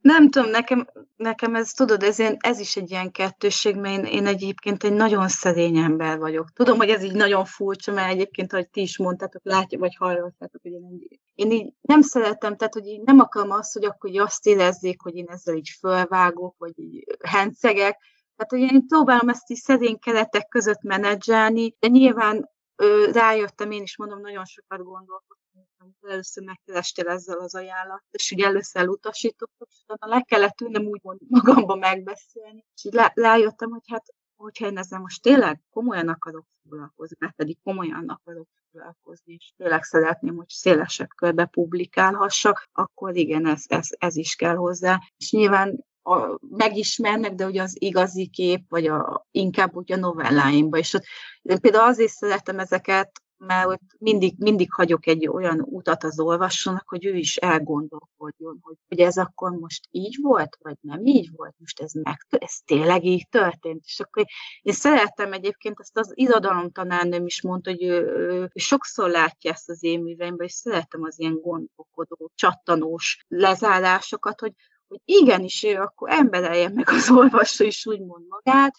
nem 0.03 0.29
tudom, 0.29 0.49
nekem, 0.49 0.87
nekem 1.15 1.55
ez, 1.55 1.71
tudod, 1.71 2.03
ez, 2.03 2.19
ilyen, 2.19 2.37
ez 2.39 2.59
is 2.59 2.75
egy 2.75 2.91
ilyen 2.91 3.11
kettőség, 3.11 3.75
mert 3.75 3.97
én, 3.97 4.05
én 4.05 4.25
egyébként 4.25 4.83
egy 4.83 4.93
nagyon 4.93 5.27
szerény 5.27 5.77
ember 5.77 6.17
vagyok. 6.17 6.51
Tudom, 6.53 6.77
hogy 6.77 6.89
ez 6.89 7.03
így 7.03 7.15
nagyon 7.15 7.45
furcsa, 7.45 7.91
mert 7.91 8.11
egyébként, 8.11 8.53
ahogy 8.53 8.69
ti 8.69 8.81
is 8.81 8.97
mondtátok, 8.97 9.41
látja, 9.43 9.79
vagy 9.79 9.95
hallottátok, 9.95 10.61
hogy 10.61 10.71
én, 10.71 10.83
egy, 10.91 11.19
én 11.35 11.51
így 11.51 11.73
nem 11.81 12.01
szeretem, 12.01 12.57
tehát, 12.57 12.73
hogy 12.73 12.87
így 12.87 13.01
nem 13.01 13.19
akarom 13.19 13.51
azt, 13.51 13.73
hogy 13.73 13.85
akkor 13.85 14.09
így 14.09 14.17
azt 14.17 14.45
érezzék, 14.45 15.01
hogy 15.01 15.15
én 15.15 15.27
ezzel 15.27 15.55
így 15.55 15.69
fölvágok, 15.79 16.55
vagy 16.57 16.79
így 16.79 17.03
hencegek. 17.23 17.97
Tehát, 18.35 18.51
hogy 18.51 18.73
én 18.73 18.87
próbálom 18.87 19.29
ezt 19.29 19.49
így 19.49 19.57
szerény 19.57 19.99
keretek 19.99 20.47
között 20.47 20.81
menedzselni, 20.81 21.75
de 21.79 21.87
nyilván 21.87 22.49
ö, 22.75 23.11
rájöttem, 23.11 23.71
én 23.71 23.81
is 23.81 23.97
mondom, 23.97 24.21
nagyon 24.21 24.45
sokat 24.45 24.83
gondolkodtam 24.83 25.43
amikor 25.83 26.09
először 26.09 26.43
megkerestél 26.43 27.07
ezzel 27.07 27.39
az 27.39 27.55
ajánlat, 27.55 28.03
és 28.11 28.31
ugye 28.31 28.45
először 28.45 28.81
elutasítottam, 28.81 29.67
és 29.71 29.77
utána 29.87 30.15
le 30.15 30.21
kellett 30.21 30.61
ülnem 30.61 30.85
úgymond 30.85 31.19
magamba 31.27 31.75
megbeszélni, 31.75 32.65
és 32.75 32.83
így 32.83 32.99
rájöttem, 33.13 33.69
hogy 33.69 33.81
hát, 33.87 34.05
hogyha 34.35 34.65
én 34.65 34.77
ezzel 34.77 34.99
most 34.99 35.21
tényleg 35.21 35.61
komolyan 35.69 36.07
akarok 36.07 36.45
foglalkozni, 36.63 37.15
mert 37.19 37.35
pedig 37.35 37.57
komolyan 37.63 38.09
akarok 38.09 38.47
foglalkozni, 38.71 39.33
és 39.33 39.53
tényleg 39.57 39.83
szeretném, 39.83 40.35
hogy 40.35 40.49
szélesebb 40.49 41.09
körbe 41.15 41.45
publikálhassak, 41.45 42.69
akkor 42.71 43.15
igen, 43.15 43.45
ez, 43.45 43.63
ez, 43.67 43.87
ez 43.97 44.15
is 44.15 44.35
kell 44.35 44.55
hozzá. 44.55 44.99
És 45.17 45.31
nyilván 45.31 45.85
a, 46.01 46.37
megismernek, 46.49 47.33
de 47.33 47.45
ugye 47.45 47.61
az 47.61 47.81
igazi 47.81 48.27
kép, 48.27 48.69
vagy 48.69 48.85
a, 48.85 49.27
inkább 49.31 49.75
úgy 49.75 49.91
a 49.91 49.95
novelláimba. 49.95 50.77
És 50.77 50.93
ott, 50.93 51.03
én 51.41 51.59
például 51.59 51.87
azért 51.89 52.11
szeretem 52.11 52.59
ezeket 52.59 53.11
mert 53.45 53.81
mindig, 53.97 54.33
mindig 54.37 54.73
hagyok 54.73 55.07
egy 55.07 55.27
olyan 55.27 55.59
utat 55.59 56.03
az 56.03 56.19
olvasónak, 56.19 56.89
hogy 56.89 57.05
ő 57.05 57.15
is 57.15 57.37
elgondolkodjon, 57.37 58.59
hogy, 58.61 58.75
hogy 58.87 58.99
ez 58.99 59.17
akkor 59.17 59.51
most 59.51 59.87
így 59.91 60.17
volt, 60.21 60.57
vagy 60.61 60.77
nem 60.81 61.05
így 61.05 61.29
volt, 61.35 61.55
most 61.57 61.79
ez 61.79 61.91
meg, 61.93 62.17
ez 62.29 62.57
tényleg 62.65 63.03
így 63.05 63.27
történt. 63.29 63.83
És 63.85 63.99
akkor 63.99 64.25
én 64.61 64.73
szeretem 64.73 65.33
egyébként, 65.33 65.79
ezt 65.79 65.97
az 65.97 66.11
irodalomtanárnőm 66.13 67.25
is 67.25 67.41
mondta, 67.41 67.69
hogy 67.69 67.83
ő, 67.83 68.05
ő, 68.05 68.41
ő 68.41 68.49
sokszor 68.53 69.09
látja 69.09 69.51
ezt 69.51 69.69
az 69.69 69.83
én 69.83 70.01
műveimben, 70.01 70.47
és 70.47 70.53
szeretem 70.53 71.03
az 71.03 71.19
ilyen 71.19 71.39
gondolkodó, 71.41 72.31
csattanós 72.35 73.25
lezárásokat, 73.27 74.39
hogy, 74.39 74.53
hogy 74.87 74.99
igenis 75.05 75.63
ő 75.63 75.75
akkor 75.75 76.09
emberelje 76.09 76.69
meg 76.69 76.89
az 76.89 77.11
olvasó 77.11 77.65
is 77.65 77.85
úgymond 77.85 78.25
magát, 78.27 78.75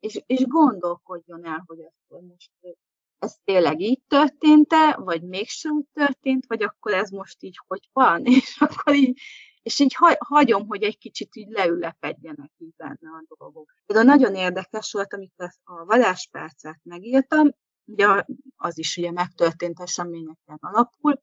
és, 0.00 0.22
és 0.26 0.46
gondolkodjon 0.46 1.46
el, 1.46 1.64
hogy 1.66 1.78
akkor 1.80 2.20
most 2.20 2.50
ez 3.20 3.36
tényleg 3.44 3.80
így 3.80 4.02
történt-e, 4.08 4.96
vagy 4.96 5.22
mégsem 5.22 5.72
úgy 5.72 5.86
történt, 5.92 6.46
vagy 6.46 6.62
akkor 6.62 6.94
ez 6.94 7.10
most 7.10 7.42
így 7.42 7.58
hogy 7.66 7.88
van, 7.92 8.24
és 8.40 8.56
akkor 8.58 8.94
így, 8.94 9.20
és 9.62 9.78
így 9.78 9.96
hagyom, 10.18 10.66
hogy 10.66 10.82
egy 10.82 10.98
kicsit 10.98 11.36
így 11.36 11.48
leülepedjenek 11.48 12.50
így 12.58 12.74
benne 12.76 13.10
a 13.28 13.34
dolgok. 13.38 13.74
Például 13.86 14.08
nagyon 14.08 14.34
érdekes 14.34 14.92
volt, 14.92 15.14
amikor 15.14 15.50
a 15.64 15.84
vadáspárcát 15.84 16.80
megírtam, 16.82 17.50
ugye 17.84 18.24
az 18.56 18.78
is 18.78 18.96
ugye 18.96 19.10
megtörtént 19.10 19.80
eseményeken 19.80 20.58
alapul, 20.60 21.22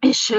és 0.00 0.34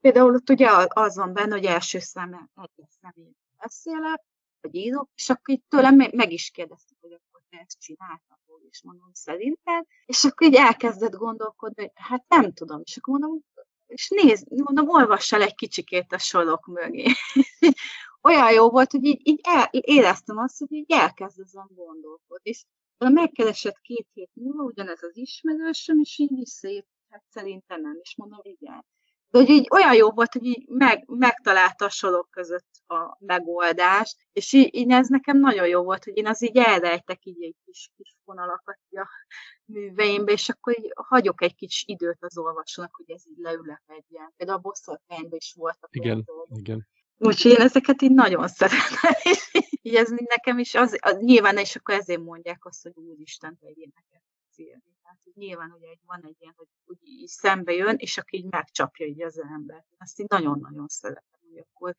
például 0.00 0.34
ott 0.34 0.50
ugye 0.50 0.70
az 0.88 1.16
van 1.16 1.32
benne, 1.32 1.54
hogy 1.54 1.64
első 1.64 1.98
szeme 1.98 2.50
egyes 2.54 2.98
személyben 3.00 3.56
beszélek, 3.58 4.22
vagy 4.60 4.74
írok, 4.74 5.10
és 5.14 5.30
akkor 5.30 5.54
itt 5.54 5.64
tőlem 5.68 5.94
meg 5.94 6.32
is 6.32 6.50
kérdeztek, 6.50 6.96
hogy 7.00 7.12
te 7.56 7.62
ezt 7.62 7.80
csináltam 7.80 8.38
is 8.70 8.82
mondom 8.82 9.10
szerinted, 9.12 9.84
és 10.06 10.24
akkor 10.24 10.46
így 10.46 10.54
elkezdett 10.54 11.12
gondolkodni, 11.12 11.82
hogy 11.82 11.90
hát 11.94 12.24
nem 12.28 12.52
tudom, 12.52 12.80
és 12.84 12.96
akkor 12.96 13.18
mondom, 13.18 13.40
és 13.86 14.08
nézd, 14.08 14.50
mondom, 14.50 14.88
olvass 14.88 15.32
el 15.32 15.42
egy 15.42 15.54
kicsikét 15.54 16.12
a 16.12 16.18
sorok 16.18 16.66
mögé. 16.66 17.06
Olyan 18.28 18.52
jó 18.52 18.70
volt, 18.70 18.90
hogy 18.90 19.04
így, 19.04 19.20
így 19.28 19.40
el, 19.42 19.68
éreztem 19.70 20.38
azt, 20.38 20.58
hogy 20.58 20.72
így 20.72 20.92
elkezd 20.92 21.40
ezen 21.40 21.68
gondolkodni. 21.74 22.50
És 22.50 22.64
megkeresett 22.98 23.80
két 23.80 24.08
hét 24.12 24.30
múlva 24.32 24.62
ugyanez 24.62 25.02
az 25.02 25.16
ismerősöm, 25.16 26.00
és 26.00 26.18
így 26.18 26.34
visszaírt, 26.34 26.86
hát 27.08 27.24
szerintem 27.30 27.80
nem, 27.80 27.98
és 28.02 28.16
mondom, 28.16 28.40
igen. 28.42 28.84
De 29.36 29.42
hogy 29.42 29.50
így 29.50 29.66
olyan 29.70 29.94
jó 29.94 30.10
volt, 30.10 30.32
hogy 30.32 30.44
így 30.44 30.68
meg, 30.68 31.04
megtalálta 31.06 31.84
a 31.84 31.88
sorok 31.88 32.30
között 32.30 32.68
a 32.86 33.16
megoldást, 33.18 34.16
és 34.32 34.52
így, 34.52 34.74
így 34.74 34.90
ez 34.90 35.08
nekem 35.08 35.38
nagyon 35.38 35.68
jó 35.68 35.82
volt, 35.82 36.04
hogy 36.04 36.16
én 36.16 36.26
az 36.26 36.42
így 36.42 36.56
elrejtek 36.56 37.24
így 37.24 37.42
egy 37.42 37.54
kis, 37.64 37.90
kis 37.96 38.16
vonalakat 38.24 38.78
a 38.90 39.08
műveimbe, 39.64 40.32
és 40.32 40.48
akkor 40.48 40.78
így 40.78 40.92
hagyok 40.94 41.42
egy 41.42 41.54
kis 41.54 41.84
időt 41.86 42.16
az 42.20 42.38
olvasónak, 42.38 42.94
hogy 42.94 43.10
ez 43.10 43.22
így 43.26 43.38
leülepedjen. 43.38 44.32
Például 44.36 44.58
a 44.58 44.62
bosszorkányban 44.62 45.38
is 45.38 45.54
voltak. 45.56 45.88
Igen, 45.90 46.24
igen. 46.48 46.88
Úgyhogy 47.18 47.50
én 47.50 47.60
ezeket 47.60 48.02
így 48.02 48.12
nagyon 48.12 48.48
szeretem, 48.48 49.12
és 49.32 49.50
így 49.82 49.94
ez 49.94 50.10
nekem 50.10 50.58
is, 50.58 50.74
az, 50.74 50.98
az, 51.00 51.16
nyilván, 51.18 51.56
és 51.56 51.76
akkor 51.76 51.94
ezért 51.94 52.22
mondják 52.22 52.64
azt, 52.64 52.82
hogy 52.82 52.92
úristen, 52.96 53.58
te 53.58 53.68
ilyeneket 53.74 54.22
célni. 54.50 54.95
Tehát 55.06 55.20
hogy 55.24 55.32
nyilván 55.36 55.70
egy, 55.80 56.00
van 56.06 56.24
egy 56.24 56.36
ilyen, 56.38 56.54
hogy 56.56 56.66
úgy 56.84 56.98
így 57.02 57.26
szembe 57.26 57.72
jön, 57.72 57.96
és 57.98 58.18
akkor 58.18 58.34
így 58.34 58.50
megcsapja 58.50 59.06
így 59.06 59.22
az 59.22 59.38
ember. 59.38 59.84
Ezt 59.98 60.20
így 60.20 60.28
nagyon-nagyon 60.28 60.88
szeretem, 60.88 61.40
hogy 61.40 61.58
akkor 61.58 61.96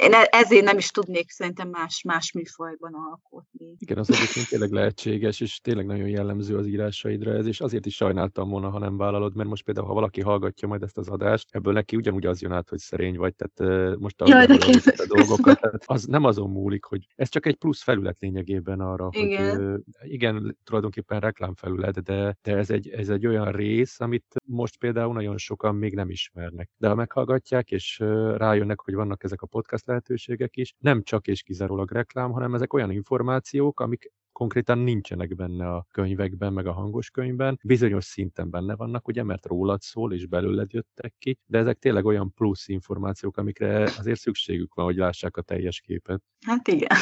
én 0.00 0.12
e-, 0.12 0.28
ezért 0.30 0.64
nem 0.64 0.78
is 0.78 0.88
tudnék 0.88 1.30
szerintem 1.30 1.68
más, 1.68 2.02
más 2.02 2.32
műfajban 2.32 2.94
alkotni. 2.94 3.74
Igen, 3.78 3.98
az 3.98 4.10
egyébként 4.10 4.48
tényleg 4.48 4.70
lehetséges, 4.70 5.40
és 5.40 5.60
tényleg 5.60 5.86
nagyon 5.86 6.08
jellemző 6.08 6.56
az 6.56 6.66
írásaidra 6.66 7.32
ez, 7.32 7.46
és 7.46 7.60
azért 7.60 7.86
is 7.86 7.94
sajnáltam 7.94 8.48
volna, 8.48 8.70
ha 8.70 8.78
nem 8.78 8.96
vállalod, 8.96 9.34
mert 9.34 9.48
most 9.48 9.64
például, 9.64 9.86
ha 9.86 9.94
valaki 9.94 10.20
hallgatja 10.20 10.68
majd 10.68 10.82
ezt 10.82 10.98
az 10.98 11.08
adást, 11.08 11.48
ebből 11.50 11.72
neki 11.72 11.96
ugyanúgy 11.96 12.26
az 12.26 12.42
jön 12.42 12.52
át, 12.52 12.68
hogy 12.68 12.78
szerény 12.78 13.16
vagy, 13.16 13.34
tehát 13.34 13.96
most 13.98 14.22
Jaj, 14.24 14.46
de 14.46 14.54
a 14.96 15.06
dolgokat, 15.06 15.60
tehát 15.60 15.82
az 15.86 16.04
nem 16.04 16.24
azon 16.24 16.50
múlik, 16.50 16.84
hogy 16.84 17.06
ez 17.14 17.28
csak 17.28 17.46
egy 17.46 17.56
plusz 17.56 17.82
felület 17.82 18.16
lényegében 18.20 18.80
arra, 18.80 19.08
igen. 19.10 19.56
hogy 19.56 20.10
igen, 20.10 20.58
tulajdonképpen 20.64 21.20
reklámfelület, 21.20 22.02
de, 22.02 22.36
de 22.42 22.56
ez, 22.56 22.70
egy, 22.70 22.88
ez 22.88 23.08
egy 23.08 23.26
olyan 23.26 23.52
rész, 23.52 24.00
amit 24.00 24.34
most 24.44 24.78
például 24.78 25.12
nagyon 25.12 25.38
sokan 25.38 25.74
még 25.74 25.94
nem 25.94 26.10
ismernek. 26.10 26.70
De 26.76 26.88
ha 26.88 26.94
meghallgatják, 26.94 27.70
és 27.70 27.98
rájönnek, 28.36 28.80
hogy 28.80 28.94
vannak 28.94 29.24
ezek 29.24 29.42
a 29.42 29.46
podcast 29.46 29.89
lehetőségek 29.90 30.56
is, 30.56 30.74
nem 30.78 31.02
csak 31.02 31.26
és 31.26 31.42
kizárólag 31.42 31.90
reklám, 31.90 32.30
hanem 32.30 32.54
ezek 32.54 32.72
olyan 32.72 32.90
információk, 32.90 33.80
amik 33.80 34.12
konkrétan 34.32 34.78
nincsenek 34.78 35.34
benne 35.34 35.68
a 35.68 35.86
könyvekben, 35.90 36.52
meg 36.52 36.66
a 36.66 36.72
hangos 36.72 37.10
könyvben. 37.10 37.58
Bizonyos 37.64 38.04
szinten 38.04 38.50
benne 38.50 38.76
vannak, 38.76 39.08
ugye, 39.08 39.22
mert 39.22 39.46
rólad 39.46 39.80
szól, 39.80 40.12
és 40.12 40.26
belőled 40.26 40.72
jöttek 40.72 41.14
ki, 41.18 41.38
de 41.46 41.58
ezek 41.58 41.78
tényleg 41.78 42.04
olyan 42.04 42.32
plusz 42.34 42.68
információk, 42.68 43.36
amikre 43.36 43.82
azért 43.82 44.20
szükségük 44.20 44.74
van, 44.74 44.84
hogy 44.84 44.96
lássák 44.96 45.36
a 45.36 45.42
teljes 45.42 45.80
képet. 45.80 46.22
Hát 46.46 46.68
igen. 46.68 46.96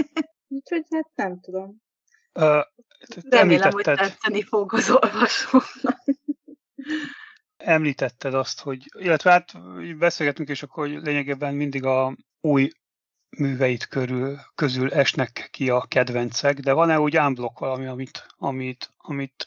Úgyhogy 0.56 0.84
hát 0.90 1.10
nem 1.14 1.40
tudom. 1.40 1.82
Uh, 2.34 2.60
Remélem, 3.28 3.70
hogy 3.70 3.84
tetszeni 3.84 4.42
fog 4.42 4.72
az 4.72 4.90
olvasóknak. 4.90 5.93
Említetted 7.64 8.34
azt, 8.34 8.60
hogy, 8.60 8.84
illetve 8.98 9.30
hát 9.30 9.52
beszélgetünk, 9.98 10.48
és 10.48 10.62
akkor 10.62 10.88
lényegében 10.88 11.54
mindig 11.54 11.84
a 11.84 12.16
új 12.40 12.70
műveit 13.36 13.86
körül, 13.86 14.38
közül 14.54 14.92
esnek 14.92 15.48
ki 15.50 15.70
a 15.70 15.80
kedvencek, 15.80 16.58
de 16.60 16.72
van-e 16.72 17.00
úgy 17.00 17.18
unblock 17.18 17.58
valami, 17.58 17.86
amit, 17.86 18.26
amit, 18.36 18.90
amit 18.96 19.44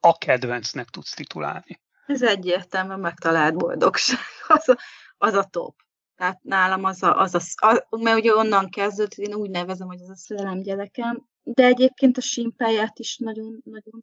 a 0.00 0.18
kedvencnek 0.18 0.88
tudsz 0.88 1.14
titulálni? 1.14 1.80
Ez 2.06 2.22
egyértelmű 2.22 2.94
megtalált 2.94 3.56
boldogság. 3.56 4.18
Az 4.48 4.68
a, 4.68 4.78
az 5.16 5.34
a 5.34 5.44
top. 5.44 5.76
Tehát 6.16 6.42
nálam 6.42 6.84
az 6.84 7.02
a, 7.02 7.20
az 7.20 7.34
a, 7.34 7.86
a 7.88 8.02
mert 8.02 8.18
ugye 8.18 8.34
onnan 8.34 8.70
kezdődött, 8.70 9.14
én 9.14 9.34
úgy 9.34 9.50
nevezem, 9.50 9.86
hogy 9.86 10.00
az 10.00 10.10
a 10.10 10.16
szerelem 10.16 10.62
gyerekem, 10.62 11.26
de 11.42 11.64
egyébként 11.64 12.16
a 12.16 12.20
simpáját 12.20 12.98
is 12.98 13.16
nagyon, 13.18 13.60
nagyon 13.64 14.00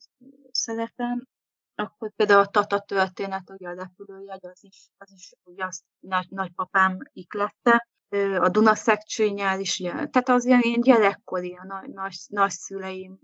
szeretem. 0.52 1.28
Akkor 1.76 2.12
például 2.16 2.40
a 2.40 2.46
Tata 2.46 2.80
történet, 2.80 3.50
ugye 3.50 3.68
a 3.68 3.74
repülőjegy, 3.74 4.46
az 4.46 4.64
is, 4.64 4.90
az 4.98 5.12
is 5.12 5.34
ugye 5.44 5.66
az 5.66 5.82
nagy, 6.00 6.28
nagypapám 6.30 6.98
iklette, 7.14 7.88
a 8.40 8.50
Dunaszekcsőnyel 8.50 9.60
is, 9.60 9.80
ugye, 9.80 9.92
tehát 9.92 10.30
az 10.30 10.46
ilyen, 10.46 10.62
ilyen 10.62 10.82
gyerekkori, 10.82 11.56
a 11.56 11.66
nagy, 11.66 11.90
nagy, 11.90 12.16
nagyszüleim, 12.28 13.20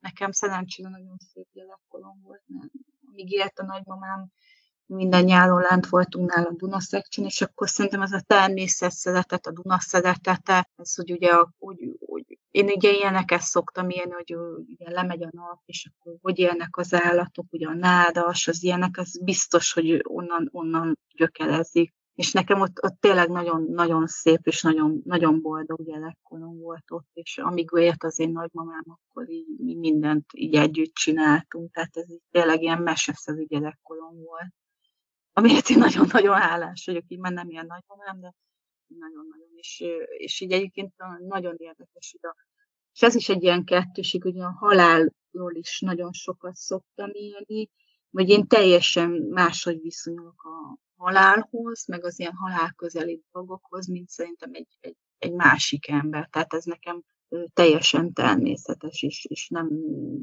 nekem 0.00 0.30
szerencsére 0.30 0.88
nagyon 0.88 1.16
szép 1.32 1.46
gyerekkorom 1.52 2.20
volt, 2.22 2.42
mert 2.46 2.70
amíg 3.10 3.30
élt 3.30 3.58
a 3.58 3.64
nagymamám, 3.64 4.32
minden 4.86 5.24
nyáron 5.24 5.60
lent 5.60 5.86
voltunk 5.86 6.34
nála 6.34 6.48
a 6.48 6.54
Dunaszekcsön, 6.56 7.24
és 7.24 7.40
akkor 7.40 7.68
szerintem 7.68 8.02
ez 8.02 8.12
a 8.12 8.20
természet 8.26 8.90
szeretet, 8.90 9.46
a 9.46 9.52
Duna 9.52 9.80
szeretete, 9.80 10.70
ez, 10.76 10.94
hogy 10.94 11.12
ugye, 11.12 11.30
úgy, 11.58 11.96
úgy, 11.98 12.38
én 12.52 12.64
ugye 12.64 12.92
ilyeneket 12.92 13.40
szoktam 13.40 13.90
ilyen, 13.90 14.12
hogy 14.12 14.34
ugye 14.66 14.90
lemegy 14.90 15.22
a 15.22 15.28
nap, 15.30 15.60
és 15.64 15.90
akkor 15.90 16.16
hogy 16.20 16.38
élnek 16.38 16.76
az 16.76 16.94
állatok, 16.94 17.46
ugye 17.50 17.66
a 17.66 17.74
nádas, 17.74 18.48
az 18.48 18.62
ilyenek, 18.62 18.98
az 18.98 19.20
biztos, 19.24 19.72
hogy 19.72 20.00
onnan, 20.02 20.48
onnan 20.52 20.98
gyökerezik 21.16 21.94
és 22.14 22.32
nekem 22.32 22.60
ott, 22.60 22.82
ott 22.82 23.00
tényleg 23.00 23.28
nagyon, 23.28 23.62
nagyon 23.62 24.06
szép 24.06 24.46
és 24.46 24.62
nagyon, 24.62 25.02
nagyon 25.04 25.40
boldog 25.40 25.84
gyerekkorom 25.84 26.58
volt 26.58 26.84
ott, 26.90 27.08
és 27.12 27.38
amíg 27.38 27.70
élt 27.74 28.04
az 28.04 28.18
én 28.18 28.30
nagymamám, 28.30 28.84
akkor 28.86 29.30
így 29.30 29.46
mi 29.58 29.74
mindent 29.74 30.24
így 30.32 30.54
együtt 30.54 30.94
csináltunk, 30.94 31.72
tehát 31.72 31.96
ez 31.96 32.10
így 32.10 32.22
tényleg 32.30 32.62
ilyen 32.62 32.82
meseszerű 32.82 33.44
gyerekkorom 33.44 34.22
volt. 34.22 34.52
Amiért 35.32 35.68
én 35.68 35.78
nagyon-nagyon 35.78 36.34
hálás 36.34 36.84
vagyok, 36.86 37.04
így 37.08 37.18
már 37.18 37.32
nem 37.32 37.50
ilyen 37.50 37.66
nagymamám, 37.66 38.20
de 38.20 38.34
nagyon-nagyon, 38.98 39.50
és, 39.54 39.84
és 40.16 40.40
így 40.40 40.52
egyébként 40.52 40.92
nagyon 41.28 41.54
érdekes 41.58 42.12
ide. 42.12 42.34
És 42.92 43.02
ez 43.02 43.14
is 43.14 43.28
egy 43.28 43.42
ilyen 43.42 43.64
kettőség, 43.64 44.22
hogy 44.22 44.38
a 44.38 44.56
halálról 44.58 45.54
is 45.54 45.80
nagyon 45.80 46.12
sokat 46.12 46.54
szoktam 46.54 47.10
élni, 47.12 47.70
vagy 48.10 48.28
én 48.28 48.46
teljesen 48.46 49.10
máshogy 49.10 49.80
viszonyulok 49.80 50.42
a, 50.42 50.78
halálhoz, 51.02 51.86
meg 51.86 52.04
az 52.04 52.18
ilyen 52.18 52.34
halálközeli 52.34 53.22
dolgokhoz, 53.32 53.86
mint 53.86 54.08
szerintem 54.08 54.50
egy, 54.52 54.76
egy, 54.80 54.96
egy 55.18 55.32
másik 55.32 55.88
ember. 55.88 56.28
Tehát 56.28 56.54
ez 56.54 56.64
nekem 56.64 57.02
teljesen 57.52 58.12
természetes, 58.12 59.02
és, 59.02 59.24
és 59.24 59.48
nem, 59.48 59.68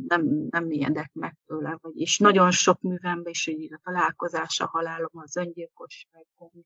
nem, 0.08 0.48
nem 0.50 0.72
ijedek 0.72 1.12
meg 1.14 1.38
tőle. 1.46 1.78
Vagy, 1.82 2.00
és 2.00 2.18
nagyon 2.18 2.52
sok 2.52 2.82
művemben 2.82 3.32
is 3.32 3.48
így 3.48 3.74
a 3.74 3.80
találkozás, 3.84 4.60
a 4.60 4.68
halálom, 4.68 5.12
az 5.12 5.36
öngyilkos 5.36 6.08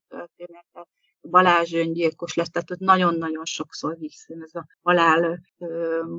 története, 0.08 0.88
Balázs 1.34 1.74
öngyilkos 1.74 2.34
lett, 2.34 2.46
tehát 2.46 2.70
ott 2.70 2.78
nagyon-nagyon 2.78 3.44
sokszor 3.44 3.96
visszajön 3.98 4.42
ez 4.42 4.54
a 4.54 4.66
halál 4.82 5.40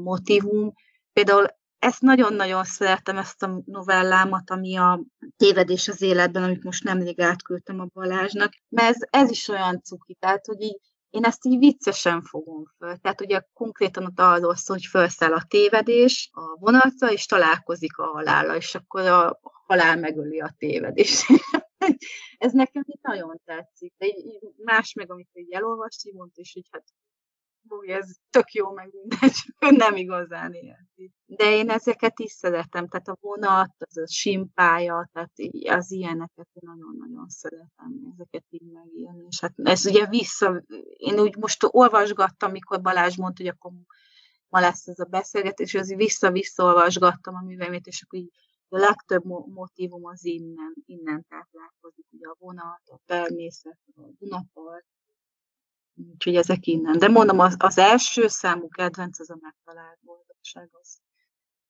motivum. 0.03 0.73
Például 1.13 1.45
ezt 1.79 2.01
nagyon-nagyon 2.01 2.63
szeretem, 2.63 3.17
ezt 3.17 3.43
a 3.43 3.61
novellámat, 3.65 4.49
ami 4.49 4.75
a 4.75 5.03
tévedés 5.37 5.87
az 5.87 6.01
életben, 6.01 6.43
amit 6.43 6.63
most 6.63 6.83
nemrég 6.83 7.21
átküldtem 7.21 7.79
a 7.79 7.87
Balázsnak, 7.93 8.53
mert 8.69 8.95
ez, 8.95 9.07
ez 9.09 9.29
is 9.29 9.47
olyan 9.47 9.81
cuki, 9.83 10.17
tehát 10.19 10.45
hogy 10.45 10.61
így 10.61 10.79
én 11.09 11.23
ezt 11.23 11.45
így 11.45 11.57
viccesen 11.57 12.21
fogom 12.21 12.63
föl. 12.77 12.97
Tehát 12.97 13.21
ugye 13.21 13.41
konkrétan 13.53 14.05
ott 14.05 14.19
arról 14.19 14.55
szól, 14.55 14.75
hogy 14.75 14.85
felszáll 14.85 15.33
a 15.33 15.45
tévedés 15.47 16.29
a 16.33 16.57
vonatra, 16.59 17.11
és 17.11 17.25
találkozik 17.25 17.97
a 17.97 18.05
halála, 18.05 18.55
és 18.55 18.75
akkor 18.75 19.01
a 19.01 19.39
halál 19.67 19.97
megöli 19.97 20.39
a 20.39 20.55
tévedés. 20.57 21.25
ez 22.37 22.51
nekem 22.51 22.83
így 22.85 22.99
nagyon 23.01 23.41
tetszik. 23.43 23.93
De 23.97 24.05
így, 24.05 24.39
más 24.57 24.93
meg, 24.93 25.11
amit 25.11 25.29
így 25.33 25.51
elolvast, 25.51 26.05
így 26.05 26.13
mondta, 26.13 26.41
és 26.41 26.53
hogy 26.53 26.67
hát 26.71 26.83
hogy 27.67 27.89
ez 27.89 28.09
tök 28.29 28.51
jó, 28.51 28.71
meg 28.71 28.89
mindegy, 28.91 29.35
nem 29.85 29.95
igazán 29.95 30.53
érti. 30.53 31.11
De 31.25 31.51
én 31.51 31.69
ezeket 31.69 32.19
is 32.19 32.31
szeretem, 32.31 32.87
tehát 32.87 33.07
a 33.07 33.17
vonat, 33.21 33.75
az 33.77 33.97
a 33.97 34.07
simpája, 34.07 35.09
tehát 35.13 35.31
az 35.77 35.91
ilyeneket 35.91 36.47
én 36.53 36.69
nagyon-nagyon 36.75 37.29
szeretem, 37.29 38.13
ezeket 38.13 38.45
így 38.49 38.71
megélni. 38.71 39.25
És 39.29 39.39
hát 39.41 39.53
ez 39.55 39.85
ugye 39.85 40.05
vissza, 40.05 40.63
én 40.97 41.19
úgy 41.19 41.35
most 41.37 41.67
olvasgattam, 41.67 42.51
mikor 42.51 42.81
Balázs 42.81 43.17
mondta, 43.17 43.43
hogy 43.43 43.51
akkor 43.51 43.71
ma 44.49 44.59
lesz 44.59 44.87
ez 44.87 44.99
a 44.99 45.05
beszélgetés, 45.05 45.73
és 45.73 45.79
azért 45.79 45.99
vissza-vissza 45.99 46.63
olvasgattam 46.63 47.35
a 47.35 47.41
művemét, 47.45 47.87
és 47.87 48.01
akkor 48.01 48.19
így 48.19 48.31
a 48.75 48.79
legtöbb 48.79 49.23
motivum 49.47 50.05
az 50.05 50.25
innen, 50.25 50.73
innen 50.85 51.25
táplálkozik, 51.29 52.05
ugye 52.09 52.27
a 52.27 52.35
vonat, 52.39 52.81
a 52.85 52.99
természet, 53.05 53.79
a 53.95 54.01
Dunapart, 54.19 54.85
Úgyhogy 56.11 56.35
ezek 56.35 56.67
innen. 56.67 56.97
De 56.97 57.07
mondom, 57.07 57.39
az, 57.39 57.55
az 57.57 57.77
első 57.77 58.27
számú 58.27 58.67
kedvenc 58.67 59.19
az 59.19 59.29
a 59.29 59.37
megtalált 59.41 59.99
boldogság, 60.01 60.69
az, 60.71 60.97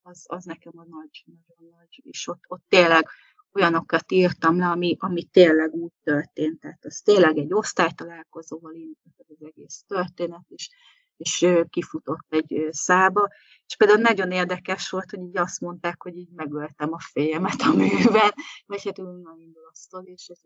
az, 0.01 0.25
az 0.27 0.43
nekem 0.43 0.73
a 0.75 0.85
nagy, 0.89 1.23
nagyon 1.25 1.75
nagy, 1.77 2.01
és 2.03 2.27
ott, 2.27 2.43
ott 2.47 2.63
tényleg 2.67 3.07
olyanokat 3.51 4.11
írtam 4.11 4.57
le, 4.57 4.65
ami, 4.65 4.95
ami 4.99 5.23
tényleg 5.23 5.73
úgy 5.73 5.93
történt. 6.03 6.59
Tehát 6.59 6.85
az 6.85 7.01
tényleg 7.03 7.37
egy 7.37 7.53
osztálytalálkozóval 7.53 8.73
indult 8.73 9.25
az 9.27 9.45
egész 9.45 9.83
történet, 9.87 10.45
és, 10.47 10.69
és 11.17 11.47
kifutott 11.69 12.25
egy 12.29 12.67
szába. 12.69 13.27
És 13.67 13.75
például 13.75 13.99
nagyon 13.99 14.31
érdekes 14.31 14.89
volt, 14.89 15.09
hogy 15.09 15.21
így 15.21 15.37
azt 15.37 15.59
mondták, 15.59 16.01
hogy 16.01 16.17
így 16.17 16.29
megöltem 16.35 16.93
a 16.93 16.99
fejemet 16.99 17.61
a 17.61 17.73
műben, 17.73 18.31
vagy 18.65 18.83
hát 18.83 18.99
úgy 18.99 19.41
indul 19.41 19.65
a 19.65 19.73
sztori, 19.73 20.11
és 20.11 20.27
ez 20.27 20.41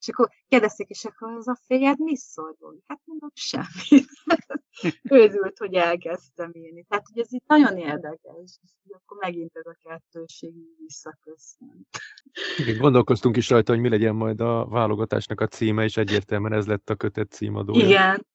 és 0.00 0.08
akkor 0.08 0.28
kérdezték, 0.48 0.88
és 0.88 1.04
akkor 1.04 1.32
az 1.32 1.48
a 1.48 1.58
férjed 1.66 1.98
mi 1.98 2.16
szól? 2.16 2.56
Hát 2.86 3.00
mondom, 3.04 3.30
semmit. 3.34 4.08
Őzült, 5.10 5.58
hogy 5.58 5.74
elkezdtem 5.74 6.50
írni. 6.54 6.84
Tehát, 6.88 7.04
hogy 7.12 7.22
ez 7.22 7.32
itt 7.32 7.46
nagyon 7.46 7.76
érdekes, 7.76 8.58
és 8.62 8.90
akkor 8.90 9.16
megint 9.20 9.56
ez 9.56 9.66
a 9.66 9.76
kettőség 9.82 10.54
visszaköszön. 10.78 11.86
Igen, 12.56 12.78
gondolkoztunk 12.78 13.36
is 13.36 13.48
rajta, 13.48 13.72
hogy 13.72 13.80
mi 13.80 13.88
legyen 13.88 14.14
majd 14.14 14.40
a 14.40 14.66
válogatásnak 14.66 15.40
a 15.40 15.46
címe, 15.46 15.84
és 15.84 15.96
egyértelműen 15.96 16.52
ez 16.52 16.66
lett 16.66 16.90
a 16.90 16.96
kötet 16.96 17.30
címadója. 17.30 17.86
Igen, 17.86 18.26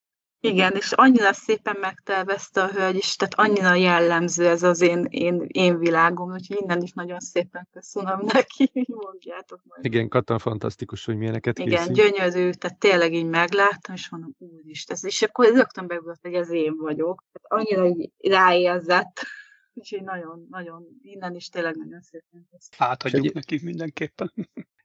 igen, 0.44 0.72
és 0.76 0.92
annyira 0.92 1.34
szépen 1.34 1.76
megtervezte 1.80 2.62
a 2.62 2.68
hölgy 2.68 2.96
is, 2.96 3.16
tehát 3.16 3.34
annyira 3.34 3.74
jellemző 3.74 4.48
ez 4.48 4.64
az 4.64 4.82
én, 4.82 5.06
én, 5.10 5.46
én 5.48 5.78
világom, 5.78 6.32
úgyhogy 6.32 6.58
innen 6.62 6.82
is 6.82 6.92
nagyon 6.92 7.20
szépen 7.20 7.68
köszönöm 7.72 8.20
neki, 8.34 8.72
mondjátok 9.06 9.62
majd. 9.64 9.86
Igen, 9.86 10.08
Katan 10.08 10.40
fantasztikus, 10.40 11.06
hogy 11.06 11.18
milyeneket 11.18 11.60
Igen, 11.60 11.88
készít. 11.88 11.94
gyönyörű, 11.94 12.50
tehát 12.50 12.78
tényleg 12.78 13.14
így 13.14 13.26
megláttam, 13.26 13.96
és 13.96 14.10
mondom, 14.10 14.36
úristen, 14.38 14.98
és 15.02 15.22
akkor 15.22 15.46
rögtön 15.46 15.88
beugrott, 15.88 16.22
hogy 16.22 16.34
ez 16.34 16.50
én 16.50 16.76
vagyok. 16.78 17.24
Tehát 17.32 17.66
annyira 17.66 17.88
így 17.88 18.12
ráérzett, 18.18 19.22
úgyhogy 19.74 20.04
nagyon, 20.04 20.48
nagyon, 20.50 20.84
innen 21.02 21.36
is 21.36 21.50
tényleg 21.50 21.76
nagyon 21.76 22.02
szépen 22.02 22.48
köszönöm. 22.52 22.92
Átadjuk 22.92 23.26
egy... 23.26 23.34
neki 23.34 23.60
mindenképpen. 23.64 24.34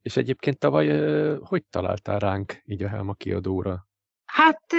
És 0.03 0.17
egyébként 0.17 0.59
tavaly 0.59 0.89
hogy 1.39 1.65
találtál 1.71 2.19
ránk 2.19 2.63
így 2.65 2.83
a 2.83 2.89
Helma 2.89 3.15
kiadóra? 3.15 3.88
Hát 4.29 4.73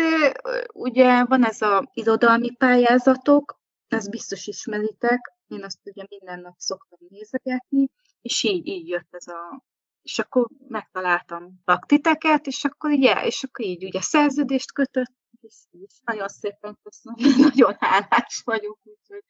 ugye 0.73 1.25
van 1.25 1.45
ez 1.45 1.62
a 1.62 1.89
irodalmi 1.93 2.51
pályázatok, 2.55 3.59
ezt 3.88 4.09
biztos 4.09 4.47
ismeritek, 4.47 5.33
én 5.47 5.63
azt 5.63 5.79
ugye 5.83 6.03
minden 6.09 6.39
nap 6.39 6.55
szoktam 6.57 6.99
nézegetni, 7.09 7.89
és 8.21 8.43
így, 8.43 8.67
így 8.67 8.88
jött 8.88 9.07
ez 9.09 9.27
a 9.27 9.63
és 10.01 10.19
akkor 10.19 10.47
megtaláltam 10.67 11.63
titeket, 11.85 12.47
és 12.47 12.63
akkor 12.63 12.91
ugye, 12.91 13.25
és 13.25 13.43
akkor 13.43 13.65
így 13.65 13.83
ugye 13.85 14.01
szerződést 14.01 14.71
kötött, 14.71 15.13
és, 15.41 15.55
és 15.71 15.93
nagyon 16.03 16.27
szépen 16.27 16.79
köszönöm, 16.83 17.38
nagyon 17.49 17.75
hálás 17.79 18.41
vagyok, 18.45 18.79
úgyhogy 18.83 19.23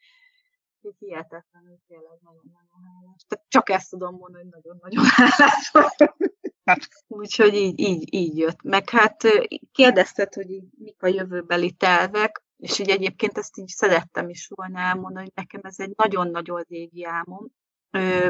hogy 0.82 0.96
hihetetlenül 1.00 1.78
tényleg 1.88 2.18
nagyon-nagyon 2.22 2.82
hálás. 2.84 3.26
Tehát 3.28 3.46
csak 3.48 3.70
ezt 3.70 3.89
tudom 3.89 4.15
mondani, 4.15 4.44
hogy 4.44 4.52
nagyon-nagyon 4.52 5.06
hálás. 5.06 5.72
Úgyhogy 7.08 7.54
így, 7.54 7.80
így, 7.80 8.13
így 8.13 8.38
jött. 8.38 8.62
Meg 8.62 8.89
hát 8.89 9.24
kérdezted, 9.72 10.34
hogy 10.34 10.50
így, 10.50 10.68
mik 10.78 11.04
a 11.04 11.08
jövőbeli 11.08 11.72
tervek, 11.72 12.44
és 12.58 12.80
így 12.80 12.89
egyébként 12.89 13.38
ezt 13.38 13.58
így 13.58 13.68
szerettem 13.68 14.30
is 14.30 14.48
volna 14.56 14.80
elmondani, 14.80 15.26
hogy 15.26 15.34
nekem 15.36 15.62
ez 15.63 15.80
egy 15.80 15.94
nagyon-nagyon 15.96 16.65
régi 16.70 17.06
álmom, 17.06 17.48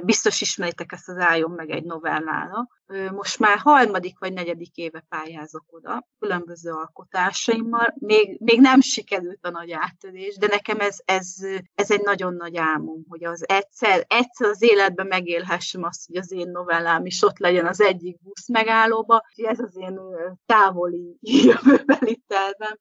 biztos 0.03 0.41
ismeritek 0.41 0.91
ezt 0.91 1.09
az 1.09 1.17
Álljon 1.17 1.51
meg 1.51 1.69
egy 1.69 1.83
novellára. 1.83 2.67
Most 3.11 3.39
már 3.39 3.57
harmadik 3.57 4.19
vagy 4.19 4.33
negyedik 4.33 4.75
éve 4.75 5.05
pályázok 5.09 5.63
oda, 5.67 6.07
különböző 6.19 6.71
alkotásaimmal. 6.71 7.93
Még, 7.99 8.39
még 8.41 8.59
nem 8.59 8.81
sikerült 8.81 9.45
a 9.45 9.49
nagy 9.49 9.71
áttörés, 9.71 10.37
de 10.37 10.47
nekem 10.47 10.79
ez, 10.79 10.97
ez, 11.05 11.35
ez 11.75 11.91
egy 11.91 12.01
nagyon 12.01 12.33
nagy 12.33 12.57
álmom, 12.57 13.03
hogy 13.07 13.23
az 13.23 13.49
egyszer, 13.49 14.05
egyszer 14.07 14.49
az 14.49 14.61
életben 14.61 15.07
megélhessem 15.07 15.83
azt, 15.83 16.05
hogy 16.07 16.17
az 16.17 16.31
én 16.31 16.49
novellám 16.49 17.05
is 17.05 17.23
ott 17.23 17.37
legyen 17.37 17.65
az 17.65 17.81
egyik 17.81 18.21
busz 18.21 18.49
megállóba. 18.49 19.21
Ez 19.35 19.59
az 19.59 19.77
én 19.77 19.99
távoli 20.45 21.17
jövőbeli 21.45 22.23
tervem. 22.27 22.77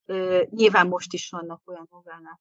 Nyilván 0.50 0.86
most 0.86 1.12
is 1.12 1.30
vannak 1.30 1.60
olyan 1.64 1.88
novellák, 1.90 2.38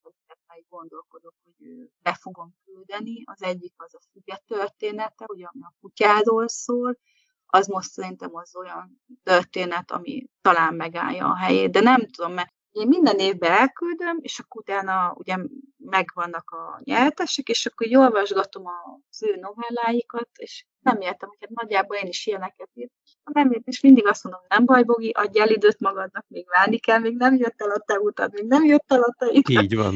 amiket 0.57 0.69
gondolkodok, 0.69 1.33
hogy 1.43 1.89
be 2.01 2.17
fogom 2.21 2.55
küldeni. 2.65 3.23
Az 3.25 3.43
egyik 3.43 3.73
az 3.77 3.95
a 3.95 3.99
füge 4.11 4.41
története, 4.47 5.25
ugye, 5.27 5.45
ami 5.45 5.61
a 5.63 5.73
kutyáról 5.81 6.47
szól, 6.47 6.97
az 7.45 7.67
most 7.67 7.89
szerintem 7.89 8.35
az 8.35 8.55
olyan 8.55 9.01
történet, 9.23 9.91
ami 9.91 10.29
talán 10.41 10.73
megállja 10.73 11.25
a 11.25 11.35
helyét, 11.35 11.71
de 11.71 11.79
nem 11.79 12.07
tudom, 12.07 12.33
mert 12.33 12.53
én 12.71 12.87
minden 12.87 13.19
évben 13.19 13.51
elküldöm, 13.51 14.17
és 14.21 14.39
akkor 14.39 14.61
utána 14.61 15.13
ugye 15.17 15.37
megvannak 15.77 16.49
a 16.49 16.81
nyertesek, 16.83 17.47
és 17.47 17.65
akkor 17.65 17.87
így 17.87 17.95
olvasgatom 17.95 18.63
az 19.09 19.23
ő 19.23 19.35
novelláikat, 19.35 20.29
és 20.35 20.65
nem 20.79 21.01
értem, 21.01 21.29
hogy 21.29 21.37
hát 21.39 21.49
nagyjából 21.49 21.97
én 21.97 22.07
is 22.07 22.25
ilyeneket 22.25 22.69
írt. 22.73 22.91
Nem 23.23 23.51
ért, 23.51 23.67
és 23.67 23.81
mindig 23.81 24.07
azt 24.07 24.23
mondom, 24.23 24.41
nem 24.47 24.65
baj, 24.65 24.83
Bogi, 24.83 25.09
adj 25.09 25.39
el 25.39 25.49
időt 25.49 25.79
magadnak, 25.79 26.25
még 26.27 26.45
várni 26.47 26.77
kell, 26.77 26.99
még 26.99 27.17
nem 27.17 27.35
jött 27.35 27.61
el 27.61 27.69
a 27.69 27.79
te 27.79 27.99
utad, 27.99 28.33
még 28.33 28.45
nem 28.45 28.65
jött 28.65 28.91
el 28.91 29.01
a 29.01 29.15
te 29.17 29.25
utad. 29.25 29.63
Így 29.63 29.75
van. 29.75 29.95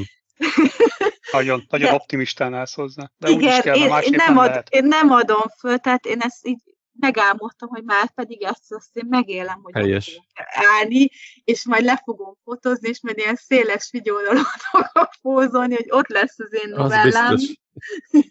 Nagyon, 1.32 1.66
nagyon 1.70 1.90
de, 1.90 1.94
optimistán 1.94 2.54
állsz 2.54 2.74
hozzá. 2.74 3.12
De 3.18 3.30
igen, 3.30 3.62
kell, 3.62 3.76
én, 3.76 3.92
én, 4.02 4.14
nem 4.16 4.38
ad, 4.38 4.64
én 4.70 4.86
nem 4.86 5.10
adom 5.10 5.44
föl, 5.60 5.78
tehát 5.78 6.06
én 6.06 6.20
ezt 6.20 6.48
így 6.48 6.60
megálmodtam, 7.02 7.70
hogy 7.70 7.84
már 7.84 8.14
pedig 8.14 8.44
ezt 8.44 8.74
azt 8.74 8.98
én 8.98 9.06
megélem, 9.10 9.60
hogy 9.62 9.74
Helyes. 9.74 10.22
állni, 10.46 11.10
és 11.44 11.66
majd 11.66 11.84
le 11.84 12.02
fogom 12.04 12.38
fotózni, 12.44 12.90
és 12.90 13.02
majd 13.02 13.18
ilyen 13.18 13.36
széles 13.36 13.90
videóra 13.92 14.44
fogok 14.72 15.10
pózolni, 15.22 15.76
hogy 15.76 15.88
ott 15.90 16.08
lesz 16.08 16.40
az 16.40 16.54
én 16.54 16.70
novellám. 16.70 17.36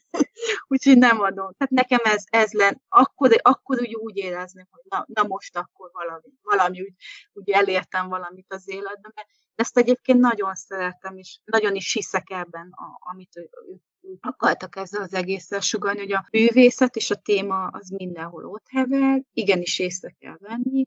Úgyhogy 0.68 0.98
nem 0.98 1.20
adom. 1.20 1.54
Tehát 1.58 1.68
nekem 1.68 2.00
ez, 2.02 2.24
ez 2.26 2.52
lenne, 2.52 2.80
akkor, 2.88 3.30
akkor 3.42 3.80
úgy, 3.80 3.94
úgy 3.94 4.16
érezni, 4.16 4.66
hogy 4.70 4.82
na, 4.84 5.04
na 5.08 5.22
most 5.22 5.56
akkor 5.56 5.90
valami, 5.92 6.32
valami 6.42 6.80
úgy, 6.80 6.94
úgy 7.32 7.50
elértem 7.50 8.08
valamit 8.08 8.52
az 8.52 8.68
életben, 8.68 9.12
mert 9.14 9.28
ezt 9.54 9.78
egyébként 9.78 10.20
nagyon 10.20 10.54
szeretem, 10.54 11.16
és 11.16 11.38
nagyon 11.44 11.74
is 11.74 11.92
hiszek 11.92 12.30
ebben, 12.30 12.68
a, 12.70 13.10
amit 13.10 13.36
ők 13.36 13.82
akartak 14.20 14.76
ezzel 14.76 15.02
az 15.02 15.14
egésszel 15.14 15.60
sugalni, 15.60 15.98
hogy 15.98 16.12
a 16.12 16.26
művészet 16.30 16.96
és 16.96 17.10
a 17.10 17.14
téma 17.14 17.66
az 17.66 17.88
mindenhol 17.88 18.44
ott 18.44 18.66
hever, 18.66 19.22
igenis 19.32 19.78
észre 19.78 20.14
kell 20.18 20.36
venni, 20.38 20.86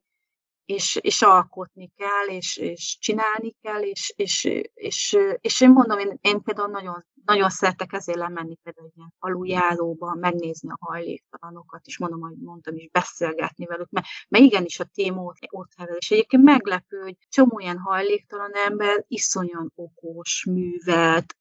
és, 0.66 0.96
és 1.02 1.22
alkotni 1.22 1.92
kell, 1.96 2.36
és, 2.36 2.58
és 2.58 2.98
csinálni 3.00 3.56
kell, 3.62 3.82
és, 3.82 4.14
és, 4.16 4.44
és, 4.74 5.18
és 5.40 5.62
én 5.62 5.70
mondom, 5.70 6.00
én, 6.00 6.18
én 6.22 6.42
például 6.42 6.70
nagyon, 6.70 7.06
nagyon 7.26 7.50
szeretek 7.50 7.94
ezért 7.94 8.18
lemenni 8.18 8.56
például 8.64 8.92
ilyen 8.96 9.14
aluljáróba, 9.20 10.16
megnézni 10.16 10.70
a 10.70 10.78
hajléktalanokat, 10.80 11.86
és 11.86 11.98
mondom, 11.98 12.22
hogy 12.22 12.38
mondtam 12.38 12.76
is, 12.76 12.90
beszélgetni 12.92 13.66
velük, 13.66 13.90
mert, 13.90 14.06
mert 14.30 14.44
igenis 14.44 14.80
a 14.80 14.86
téma 14.94 15.22
ott, 15.22 15.38
ott 15.50 15.72
hevel, 15.78 15.96
és 15.96 16.12
egyébként 16.12 16.44
meglepő, 16.44 17.00
hogy 17.02 17.18
csomó 17.30 17.60
ilyen 17.60 17.78
hajléktalan 17.78 18.52
ember 18.54 19.06
iszonyan 19.08 19.72
okos, 19.76 20.46
művelt, 20.50 21.36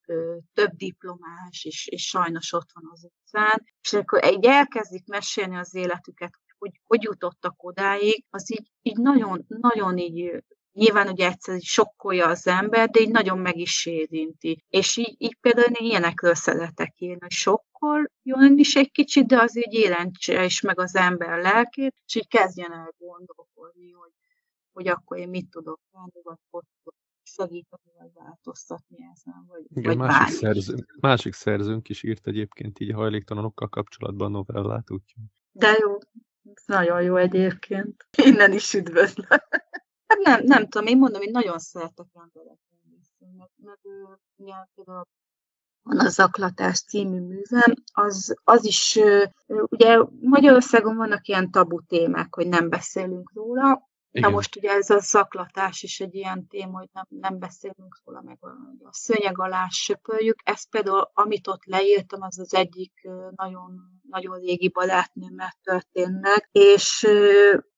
több 0.54 0.70
diplomás, 0.76 1.64
és, 1.64 1.86
és 1.86 2.02
sajnos 2.02 2.52
ott 2.52 2.68
van 2.72 2.90
az 2.92 3.04
utcán, 3.04 3.62
és 3.82 3.92
akkor 3.92 4.24
egy 4.24 4.44
elkezdik 4.44 5.06
mesélni 5.06 5.56
az 5.56 5.74
életüket, 5.74 6.40
hogy 6.62 6.80
hogy 6.86 7.02
jutottak 7.02 7.62
odáig, 7.62 8.24
az 8.30 8.52
így, 8.52 8.70
így 8.82 8.96
nagyon, 8.96 9.44
nagyon 9.48 9.98
így 9.98 10.42
nyilván 10.72 11.08
ugye 11.08 11.26
egyszer 11.26 11.60
sokkolja 11.60 12.26
az 12.26 12.46
ember, 12.46 12.88
de 12.90 13.00
így 13.00 13.10
nagyon 13.10 13.38
meg 13.38 13.56
is 13.56 13.86
érinti. 13.86 14.64
És 14.68 14.96
így, 14.96 15.14
így 15.18 15.36
például 15.40 15.66
én 15.66 15.86
ilyenekről 15.86 16.34
szeretek 16.34 16.94
írni, 16.96 17.20
hogy 17.20 17.30
sokkol 17.30 18.10
jön 18.22 18.58
is 18.58 18.76
egy 18.76 18.90
kicsit, 18.90 19.26
de 19.26 19.40
az 19.40 19.56
így 19.56 19.74
érentse 19.74 20.44
is 20.44 20.60
meg 20.60 20.78
az 20.78 20.96
ember 20.96 21.38
lelkét, 21.38 21.94
és 22.06 22.14
így 22.14 22.28
kezdjen 22.28 22.72
el 22.72 22.94
gondolkodni, 22.98 23.90
hogy, 23.90 24.12
hogy 24.72 24.88
akkor 24.88 25.18
én 25.18 25.28
mit 25.28 25.50
tudok 25.50 25.80
tenni, 25.90 26.22
vagy 26.22 26.38
hogy 26.50 26.64
tudok 26.76 27.00
segíteni, 27.22 27.92
vagy 27.98 28.10
változtatni 28.14 28.96
ezen, 29.14 29.44
vagy, 29.48 29.62
Igen, 29.68 29.98
vagy 29.98 30.08
másik, 30.08 30.38
szerzőnk, 30.38 30.96
másik 31.00 31.32
szerzőnk 31.32 31.88
is 31.88 32.02
írt 32.02 32.26
egyébként 32.26 32.78
így 32.78 32.92
hajléktalanokkal 32.92 33.68
kapcsolatban 33.68 34.30
novellát, 34.30 34.90
úgyhogy. 34.90 35.24
De 35.52 35.76
jó, 35.80 35.98
nagyon 36.66 37.02
jó 37.02 37.16
egyébként. 37.16 38.06
Innen 38.16 38.52
is 38.52 38.74
üdvözlöm. 38.74 39.26
Hát 40.06 40.18
nem, 40.22 40.40
nem 40.44 40.68
tudom, 40.68 40.86
én 40.86 40.98
mondom, 40.98 41.22
én 41.22 41.30
nagyon 41.30 41.58
szeretek 41.58 42.06
emberekkel 42.14 42.78
beszélni, 42.96 43.36
meg, 43.36 43.50
meg 44.36 44.68
például 44.74 45.06
van 45.82 45.98
a 45.98 46.08
Zaklatás 46.08 46.80
című 46.82 47.20
művem, 47.20 47.74
az, 47.92 48.34
az 48.44 48.64
is, 48.64 48.98
ugye 49.46 49.98
Magyarországon 50.20 50.96
vannak 50.96 51.28
ilyen 51.28 51.50
tabu 51.50 51.80
témák, 51.80 52.34
hogy 52.34 52.48
nem 52.48 52.68
beszélünk 52.68 53.32
róla, 53.34 53.90
igen. 54.12 54.30
Na 54.30 54.36
most 54.36 54.56
ugye 54.56 54.70
ez 54.70 54.90
a 54.90 55.00
szaklatás 55.00 55.82
is 55.82 56.00
egy 56.00 56.14
ilyen 56.14 56.46
téma, 56.46 56.78
hogy 56.78 56.88
nem, 56.92 57.04
nem 57.08 57.38
beszélünk 57.38 58.00
róla, 58.04 58.22
meg 58.22 58.38
a, 58.40 58.48
szőnyeg 58.90 59.38
alá 59.38 59.66
söpöljük. 59.68 60.40
Ez 60.44 60.68
például, 60.68 61.10
amit 61.14 61.46
ott 61.46 61.64
leírtam, 61.64 62.22
az 62.22 62.38
az 62.38 62.54
egyik 62.54 63.08
nagyon, 63.36 64.00
nagyon 64.08 64.38
régi 64.38 64.68
barátnőmmel 64.68 65.54
történt 65.62 66.20
meg, 66.20 66.48
és 66.52 67.06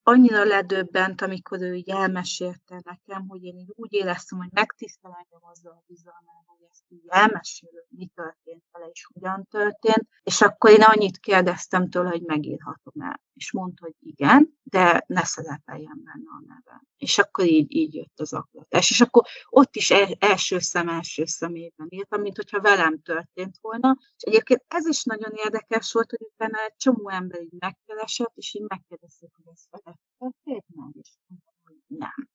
annyira 0.03 0.45
ledöbbent, 0.45 1.21
amikor 1.23 1.61
ő 1.63 1.75
így 1.75 1.89
elmesélte 1.89 2.83
nekem, 2.85 3.29
hogy 3.29 3.43
én 3.43 3.57
így 3.57 3.73
úgy 3.75 3.93
éreztem, 3.93 4.39
hogy 4.39 4.49
megtisztel 4.53 5.17
engem 5.23 5.51
azzal 5.51 5.73
a 5.73 5.85
bizalmával, 5.87 6.45
hogy 6.47 6.67
ezt 6.71 6.85
így 6.89 7.05
elmesélő, 7.07 7.85
mi 7.89 8.11
történt 8.15 8.65
vele, 8.73 8.87
és 8.93 9.09
hogyan 9.13 9.47
történt, 9.51 10.09
és 10.23 10.41
akkor 10.41 10.71
én 10.71 10.83
annyit 10.83 11.19
kérdeztem 11.19 11.91
tőle, 11.91 12.09
hogy 12.09 12.23
megírhatom 12.23 13.03
el. 13.03 13.21
És 13.35 13.53
mondta, 13.53 13.85
hogy 13.85 13.95
igen, 14.01 14.59
de 14.63 15.05
ne 15.07 15.25
szerepeljen 15.25 16.03
benne 16.05 16.31
a 16.31 16.43
neve. 16.47 16.85
És 16.97 17.19
akkor 17.19 17.45
így, 17.45 17.75
így 17.75 17.95
jött 17.95 18.21
az 18.21 18.33
aklatás. 18.33 18.91
És 18.91 19.01
akkor 19.01 19.25
ott 19.49 19.77
is 19.77 19.91
első 20.19 20.59
szem, 20.59 20.89
első 20.89 21.25
szemében 21.25 21.87
írtam, 21.89 22.21
mint 22.21 22.37
hogyha 22.37 22.61
velem 22.61 23.03
történt 23.03 23.59
volna. 23.61 23.97
És 24.17 24.23
egyébként 24.23 24.65
ez 24.69 24.87
is 24.87 25.05
nagyon 25.05 25.33
érdekes 25.35 25.93
volt, 25.93 26.11
hogy 26.11 26.23
utána 26.33 26.65
egy 26.65 26.77
csomó 26.77 27.09
ember 27.09 27.41
így 27.41 27.59
megkeresett, 27.59 28.33
és 28.35 28.55
így 28.55 28.67
megkérdezték, 28.69 29.31
hogy 29.37 29.53
ez 29.53 29.63
vele 29.71 29.99
történt, 30.19 30.65
nem, 30.75 30.93
és 31.03 31.11
mondtam, 31.27 31.55
hogy 31.65 31.77
nem. 31.87 32.29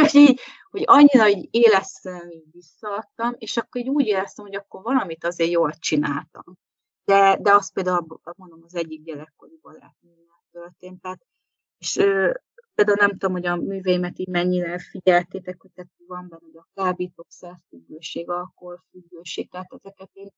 hogy, 0.00 0.14
így, 0.14 0.40
hogy 0.70 0.82
annyira 0.86 1.28
így 1.28 1.48
élesztően 1.50 2.30
így 2.30 2.50
visszaadtam, 2.50 3.34
és 3.38 3.56
akkor 3.56 3.80
így 3.80 3.88
úgy 3.88 4.06
éreztem, 4.06 4.44
hogy 4.44 4.54
akkor 4.54 4.82
valamit 4.82 5.24
azért 5.24 5.50
jól 5.50 5.72
csináltam. 5.72 6.58
De, 7.04 7.38
de 7.40 7.54
az 7.54 7.72
például, 7.72 8.20
mondom, 8.36 8.62
az 8.64 8.74
egyik 8.74 9.02
gyerekkori 9.02 9.58
barátnőmmel 9.62 10.44
történt. 10.50 11.00
Tehát, 11.00 11.20
és 11.78 11.92
például 12.74 12.96
nem 13.00 13.10
tudom, 13.10 13.32
hogy 13.32 13.46
a 13.46 13.56
műveimet 13.56 14.18
így 14.18 14.28
mennyire 14.28 14.78
figyeltétek, 14.78 15.60
hogy 15.60 15.70
tehát 15.74 15.90
van 16.06 16.28
benne 16.28 16.60
a 16.60 16.68
kábítószerfüggőség, 16.74 18.28
alkoholfüggőség, 18.28 19.50
tehát 19.50 19.72
ezeket 19.72 20.10
én 20.12 20.28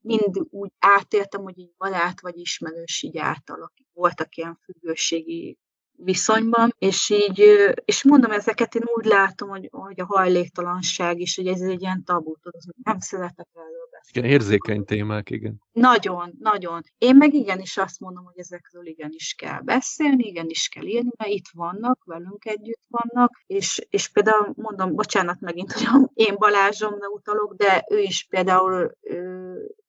mind 0.00 0.46
úgy 0.50 0.70
átéltem, 0.78 1.42
hogy 1.42 1.58
így 1.58 1.72
barát 1.76 2.20
vagy 2.20 2.38
ismerős 2.38 3.02
így 3.02 3.18
átalakik. 3.18 3.86
Voltak 3.92 4.36
ilyen 4.36 4.58
függőségi 4.64 5.58
viszonyban, 5.92 6.74
és 6.78 7.10
így, 7.10 7.38
és 7.84 8.04
mondom, 8.04 8.30
ezeket 8.30 8.74
én 8.74 8.82
úgy 8.84 9.04
látom, 9.04 9.48
hogy, 9.48 9.68
hogy 9.72 10.00
a 10.00 10.04
hajléktalanság 10.04 11.20
is, 11.20 11.36
hogy 11.36 11.46
ez 11.46 11.60
egy 11.60 11.80
ilyen 11.80 12.04
tabu, 12.04 12.36
tudod, 12.36 12.62
hogy 12.64 12.74
nem 12.82 12.98
szeretek 12.98 13.48
erről 13.52 13.81
Igen, 14.08 14.24
érzékeny 14.24 14.84
témák, 14.84 15.30
igen. 15.30 15.62
Nagyon, 15.72 16.32
nagyon. 16.38 16.82
Én 16.98 17.16
meg 17.16 17.34
igenis 17.34 17.76
azt 17.76 18.00
mondom, 18.00 18.24
hogy 18.24 18.38
ezekről 18.38 18.86
igenis 18.86 19.34
kell 19.34 19.60
beszélni, 19.60 20.24
igenis 20.24 20.68
kell 20.68 20.86
írni, 20.86 21.10
mert 21.16 21.30
itt 21.30 21.48
vannak, 21.52 22.04
velünk 22.04 22.44
együtt 22.44 22.84
vannak, 22.88 23.42
és, 23.46 23.86
és 23.90 24.08
például 24.08 24.52
mondom, 24.56 24.94
bocsánat 24.94 25.40
megint, 25.40 25.72
hogy 25.72 26.08
én 26.14 26.34
Balázsomra 26.38 27.08
utalok, 27.08 27.54
de 27.54 27.84
ő 27.90 27.98
is 27.98 28.26
például, 28.30 28.96
ő, 29.00 29.18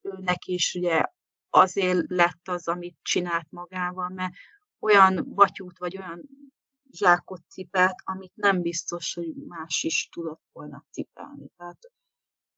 ő 0.02 0.12
neki 0.20 0.52
is 0.52 0.74
ugye 0.74 1.04
azért 1.50 2.04
lett 2.08 2.48
az, 2.48 2.68
amit 2.68 2.96
csinált 3.02 3.46
magával, 3.50 4.08
mert 4.08 4.32
olyan 4.80 5.24
batyút, 5.34 5.78
vagy 5.78 5.98
olyan 5.98 6.22
zsákot 6.90 7.42
cipelt, 7.48 7.94
amit 8.04 8.32
nem 8.34 8.62
biztos, 8.62 9.14
hogy 9.14 9.34
más 9.48 9.82
is 9.82 10.08
tudott 10.12 10.42
volna 10.52 10.84
cipelni. 10.90 11.50
Tehát 11.56 11.78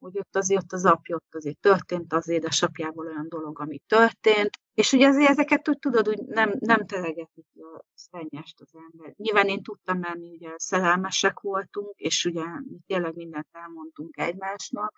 hogy 0.06 0.18
ott 0.18 0.36
azért 0.36 0.62
ott 0.62 0.72
az 0.72 0.84
apja, 0.84 1.16
ott 1.16 1.34
azért 1.34 1.58
történt 1.58 2.12
az 2.12 2.28
édesapjával 2.28 3.06
olyan 3.06 3.28
dolog, 3.28 3.60
ami 3.60 3.78
történt, 3.86 4.50
és 4.74 4.92
ugye 4.92 5.08
azért 5.08 5.30
ezeket 5.30 5.68
úgy 5.68 5.78
tudod, 5.78 6.06
hogy 6.06 6.18
nem, 6.26 6.54
nem 6.58 6.86
telegeti 6.86 7.44
a 7.54 7.84
szennyest 7.94 8.60
az 8.60 8.70
ember. 8.72 9.14
Nyilván 9.16 9.48
én 9.48 9.62
tudtam 9.62 9.98
menni, 9.98 10.30
ugye 10.30 10.50
szerelmesek 10.56 11.40
voltunk, 11.40 11.94
és 11.96 12.24
ugye 12.24 12.44
mi 12.44 12.78
tényleg 12.86 13.14
mindent 13.14 13.48
elmondtunk 13.52 14.16
egymásnak, 14.16 14.92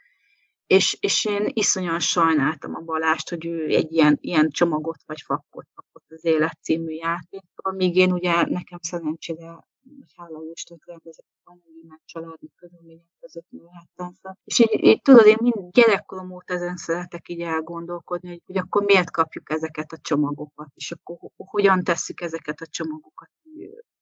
és, 0.67 0.97
és 1.01 1.25
én 1.25 1.51
iszonyan 1.53 2.01
sajnáltam 2.01 2.75
a 2.75 2.81
Balást, 2.81 3.29
hogy 3.29 3.47
ő 3.47 3.69
egy 3.69 3.93
ilyen, 3.93 4.19
ilyen 4.21 4.51
csomagot 4.51 5.03
vagy 5.07 5.21
fakot 5.21 5.67
kapott 5.75 6.05
az 6.09 6.25
Élet 6.25 6.59
című 6.63 6.93
játéktól, 6.93 7.73
míg 7.73 7.97
én 7.97 8.13
ugye 8.13 8.33
nekem 8.47 8.79
szerencsére 8.83 9.69
hogy 9.99 10.13
hála 10.17 10.43
Isten 10.53 10.79
rendezettem, 10.85 11.61
hogy 11.65 11.89
meg 11.89 12.01
családi 12.05 12.51
körülmények 12.57 13.11
között 13.21 13.47
nőhettem 13.49 14.13
fel. 14.21 14.39
És 14.45 14.59
így, 14.59 14.85
így 14.85 15.03
tudod, 15.03 15.27
én 15.27 15.39
mind 15.41 15.71
gyerekkorom 15.71 16.31
óta 16.31 16.55
ezen 16.55 16.77
szeretek 16.77 17.29
így 17.29 17.41
elgondolkodni, 17.41 18.29
hogy, 18.29 18.43
hogy 18.47 18.57
akkor 18.57 18.83
miért 18.85 19.11
kapjuk 19.11 19.51
ezeket 19.51 19.93
a 19.93 19.99
csomagokat, 19.99 20.69
és 20.75 20.91
akkor 20.91 21.17
hogyan 21.37 21.85
tesszük 21.85 22.21
ezeket 22.21 22.61
a 22.61 22.67
csomagokat 22.67 23.31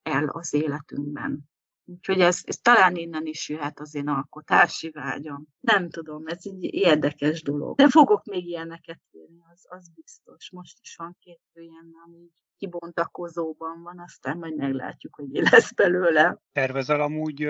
el 0.03 0.29
az 0.29 0.55
életünkben. 0.55 1.49
Úgyhogy 1.89 2.21
ez, 2.21 2.41
ez 2.45 2.57
talán 2.57 2.97
innen 2.97 3.27
is 3.27 3.49
jöhet 3.49 3.81
az 3.81 3.95
én 3.95 4.09
alkotási 4.09 4.91
vágyam. 4.91 5.47
Nem 5.61 5.91
tudom, 5.91 6.27
ez 6.27 6.39
egy 6.43 6.65
érdekes 6.75 7.43
dolog. 7.43 7.77
De 7.77 7.89
fogok 7.89 8.25
még 8.25 8.47
ilyeneket 8.47 9.01
írni, 9.11 9.41
az, 9.53 9.67
az 9.69 9.89
biztos. 9.95 10.51
Most 10.51 10.79
is 10.83 10.97
van 10.97 11.17
két 11.21 11.41
ilyen, 11.53 11.93
ami 12.07 12.31
kibontakozóban 12.57 13.83
van, 13.83 14.01
aztán 14.01 14.39
majd 14.39 14.57
meglátjuk, 14.57 15.15
hogy 15.15 15.27
mi 15.27 15.43
lesz 15.51 15.73
belőle. 15.73 16.39
Tervezel 16.53 17.01
amúgy 17.01 17.49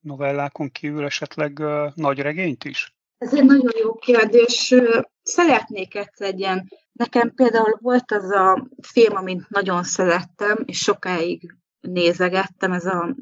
novellákon 0.00 0.70
kívül 0.70 1.04
esetleg 1.04 1.62
nagy 1.94 2.18
regényt 2.18 2.64
is? 2.64 2.94
Ez 3.18 3.34
egy 3.34 3.44
nagyon 3.44 3.72
jó 3.82 3.94
kérdés. 3.94 4.74
Szeretnék 5.22 5.94
egyszer 5.94 6.34
ilyen. 6.34 6.68
Nekem 6.92 7.34
például 7.34 7.78
volt 7.80 8.12
az 8.12 8.30
a 8.30 8.68
film, 8.82 9.16
amit 9.16 9.48
nagyon 9.48 9.82
szerettem, 9.82 10.62
és 10.64 10.78
sokáig 10.78 11.56
nézegettem, 11.80 12.72
ez 12.72 12.86
a 12.86 13.16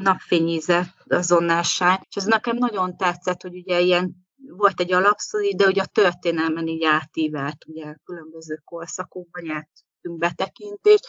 napfényíze, 0.00 0.94
azonnálság, 1.08 2.06
és 2.08 2.16
ez 2.16 2.24
nekem 2.24 2.56
nagyon 2.56 2.96
tetszett, 2.96 3.42
hogy 3.42 3.54
ugye 3.54 3.80
ilyen 3.80 4.28
volt 4.56 4.80
egy 4.80 4.92
alapszori, 4.92 5.54
de 5.54 5.66
ugye 5.66 5.82
a 5.82 5.86
történelmen 5.92 6.66
így 6.66 6.84
átívelt, 6.84 7.64
ugye 7.66 7.94
különböző 8.04 8.60
korszakokban 8.64 9.42
nyertünk 9.42 10.18
betekintést, 10.18 11.06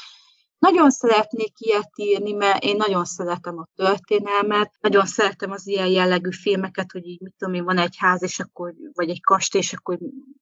nagyon 0.62 0.90
szeretnék 0.90 1.60
ilyet 1.60 1.92
írni, 1.96 2.32
mert 2.32 2.64
én 2.64 2.76
nagyon 2.76 3.06
szeretem 3.06 3.58
a 3.58 3.68
történelmet, 3.76 4.72
nagyon 4.80 5.06
szeretem 5.06 5.52
az 5.52 5.68
ilyen 5.68 5.88
jellegű 5.88 6.32
filmeket, 6.32 6.92
hogy 6.92 7.06
így 7.06 7.22
mit 7.22 7.34
tudom 7.38 7.54
én, 7.54 7.64
van 7.64 7.78
egy 7.78 7.96
ház, 7.98 8.24
és 8.24 8.40
akkor, 8.40 8.74
vagy 8.94 9.10
egy 9.10 9.22
kastély, 9.22 9.62
és 9.62 9.74
akkor 9.74 9.98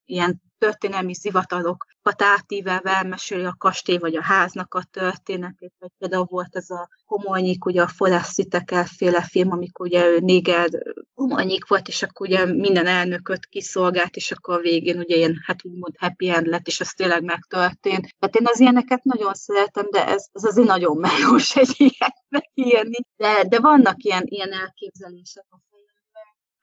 ilyen 0.05 0.41
történelmi 0.59 1.13
zivatalokat 1.13 2.21
átívelve 2.21 2.91
elmeséli 2.95 3.45
a 3.45 3.55
kastély 3.57 3.97
vagy 3.97 4.15
a 4.15 4.23
háznak 4.23 4.73
a 4.73 4.83
történetét, 4.91 5.73
vagy 5.79 5.91
például 5.97 6.27
volt 6.29 6.55
ez 6.55 6.69
a 6.69 6.89
Homolnyik, 7.05 7.65
ugye 7.65 7.81
a 7.81 7.87
Forrest 7.87 8.47
féle 8.95 9.21
film, 9.21 9.51
amikor 9.51 9.85
ugye 9.85 10.05
ő 10.05 10.19
néged 10.19 10.73
Homolnyik 11.13 11.67
volt, 11.67 11.87
és 11.87 12.03
akkor 12.03 12.27
ugye 12.27 12.45
minden 12.45 12.85
elnököt 12.85 13.45
kiszolgált, 13.45 14.15
és 14.15 14.31
akkor 14.31 14.55
a 14.55 14.61
végén 14.61 14.97
ugye 14.97 15.15
ilyen, 15.15 15.35
hát 15.45 15.65
úgymond 15.65 15.93
happy 15.97 16.29
end 16.29 16.47
lett, 16.47 16.67
és 16.67 16.79
az 16.79 16.89
tényleg 16.89 17.23
megtörtént. 17.23 18.15
Tehát 18.19 18.35
én 18.35 18.47
az 18.47 18.59
ilyeneket 18.59 19.03
nagyon 19.03 19.33
szeretem, 19.33 19.87
de 19.91 20.07
ez, 20.07 20.25
ez 20.31 20.43
azért 20.43 20.67
nagyon 20.67 20.97
melós 20.97 21.55
egy 21.55 21.75
ilyet 21.89 22.23
megírni. 22.29 22.97
De, 23.15 23.43
de 23.47 23.59
vannak 23.59 24.03
ilyen, 24.03 24.23
ilyen 24.25 24.51
elképzelések 24.51 25.45
a 25.49 25.68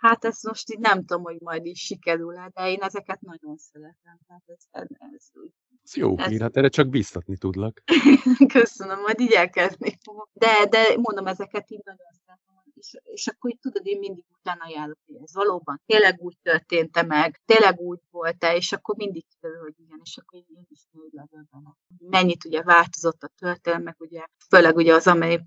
Hát 0.06 0.24
ezt 0.24 0.42
most 0.42 0.70
így 0.70 0.78
nem 0.78 1.04
tudom, 1.04 1.22
hogy 1.22 1.36
majd 1.40 1.66
is 1.66 1.80
sikerül 1.80 2.34
de 2.54 2.70
én 2.70 2.80
ezeket 2.80 3.20
nagyon 3.20 3.56
szeretem. 3.56 4.18
Hát 4.28 4.42
ez, 4.46 4.64
ez, 4.70 4.86
ez, 5.14 5.30
ez 5.82 5.96
jó 5.96 6.18
ez... 6.18 6.40
hát 6.40 6.56
erre 6.56 6.68
csak 6.68 6.88
biztatni 6.88 7.36
tudlak. 7.36 7.82
Köszönöm, 8.58 9.00
majd 9.00 9.20
így 9.20 9.32
elkezdni 9.32 9.98
fogom. 10.02 10.26
De, 10.32 10.66
de 10.70 10.96
mondom, 10.96 11.26
ezeket 11.26 11.70
így 11.70 11.82
nagyon 11.84 12.12
szeretem 12.24 12.45
és, 12.76 12.96
és 13.02 13.26
akkor 13.26 13.50
így 13.50 13.58
tudod, 13.58 13.86
én 13.86 13.98
mindig 13.98 14.24
utána 14.38 14.68
járok, 14.68 14.98
hogy 15.06 15.16
ez 15.22 15.34
valóban 15.34 15.82
tényleg 15.86 16.20
úgy 16.20 16.36
történt 16.42 17.06
meg, 17.06 17.40
tényleg 17.44 17.80
úgy 17.80 17.98
volt-e, 18.10 18.56
és 18.56 18.72
akkor 18.72 18.96
mindig 18.96 19.24
tudod, 19.40 19.58
hogy 19.58 19.74
igen, 19.78 20.00
és 20.04 20.16
akkor 20.16 20.38
én 20.38 20.66
is 20.68 20.80
úgy 20.92 21.12
levőben. 21.12 21.76
Mennyit 21.98 22.44
ugye 22.44 22.62
változott 22.62 23.22
a 23.22 23.30
történelmek, 23.38 24.00
ugye, 24.00 24.24
főleg 24.48 24.76
ugye 24.76 24.94
az, 24.94 25.06
amely 25.06 25.40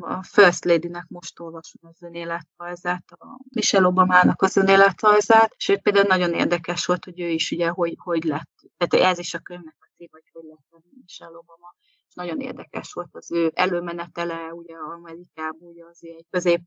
a 0.00 0.22
First 0.22 0.64
Lady-nek 0.64 1.06
most 1.08 1.40
olvasom 1.40 1.90
az 1.90 2.02
önéletrajzát, 2.02 3.04
a 3.08 3.38
Michelle 3.48 3.86
Obama-nak 3.86 4.42
az 4.42 4.56
önéletrajzát, 4.56 5.54
és 5.56 5.78
például 5.82 6.06
nagyon 6.06 6.34
érdekes 6.34 6.86
volt, 6.86 7.04
hogy 7.04 7.20
ő 7.20 7.28
is 7.28 7.50
ugye, 7.50 7.68
hogy, 7.68 7.94
hogy 7.98 8.24
lett, 8.24 8.70
tehát 8.76 9.06
ez 9.10 9.18
is 9.18 9.34
a 9.34 9.38
könyvnek 9.38 9.76
a 9.78 9.88
cím, 9.96 10.08
hogy 10.10 10.30
hogy 10.32 10.44
lett 10.44 10.82
Michelle 11.00 11.36
Obama 11.36 11.74
és 12.08 12.14
nagyon 12.14 12.40
érdekes 12.40 12.92
volt 12.92 13.08
az 13.12 13.32
ő 13.32 13.50
előmenetele, 13.54 14.52
ugye 14.52 14.74
Amerikában 14.74 15.68
ugye 15.68 15.84
az 15.84 15.98
egy 16.04 16.26
közép 16.30 16.60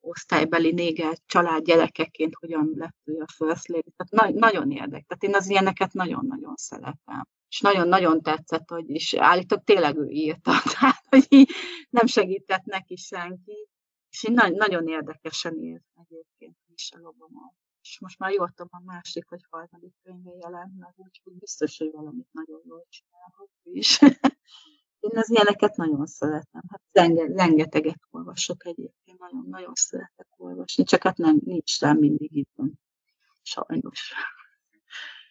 osztálybeli 0.00 0.72
néger 0.72 1.18
család 1.26 1.64
gyerekeként 1.64 2.34
hogyan 2.34 2.72
lett 2.76 2.96
a 3.04 3.32
first 3.36 3.68
lady. 3.68 3.92
Tehát 3.96 4.32
na- 4.32 4.38
nagyon 4.38 4.70
érdekes. 4.70 5.04
Tehát 5.06 5.22
én 5.22 5.34
az 5.34 5.48
ilyeneket 5.50 5.92
nagyon-nagyon 5.92 6.54
szeretem. 6.56 7.26
És 7.48 7.60
nagyon-nagyon 7.60 8.22
tetszett, 8.22 8.68
hogy 8.68 8.90
is 8.90 9.14
állítok, 9.14 9.64
tényleg 9.64 9.96
ő 9.96 10.08
írta, 10.08 10.52
tehát 10.78 11.04
hogy 11.08 11.48
nem 11.90 12.06
segített 12.06 12.64
neki 12.64 12.96
senki. 12.96 13.68
És 14.10 14.24
így 14.28 14.34
na- 14.34 14.48
nagyon 14.48 14.88
érdekesen 14.88 15.54
írt 15.56 15.84
egyébként 15.94 16.56
Michelle 16.66 17.08
Obama. 17.08 17.52
És 17.82 17.98
most 18.00 18.18
már 18.18 18.32
jól 18.32 18.48
tudom, 18.48 18.68
a 18.70 18.92
másik 18.92 19.28
vagy 19.28 19.40
harmadik 19.50 19.94
könyve 20.02 20.30
jelent 20.40 20.78
meg, 20.78 20.92
úgyhogy 20.96 21.32
biztos, 21.32 21.78
hogy 21.78 21.90
valamit 21.92 22.28
nagyon 22.32 22.60
jól 22.64 22.86
csinálhat 22.88 23.50
is. 23.62 24.00
Én 25.00 25.18
az 25.18 25.30
ilyeneket 25.30 25.76
nagyon 25.76 26.06
szeretem. 26.06 26.62
Hát 26.68 26.82
renge, 26.92 27.26
rengeteget 27.26 28.00
olvasok 28.10 28.66
egyébként, 28.66 29.18
nagyon-nagyon 29.18 29.74
szeretek 29.74 30.28
olvasni, 30.36 30.84
csak 30.84 31.02
hát 31.02 31.16
nem, 31.16 31.40
nincs 31.44 31.80
rá 31.80 31.92
mindig 31.92 32.46
van. 32.54 32.80
Sajnos. 33.42 34.12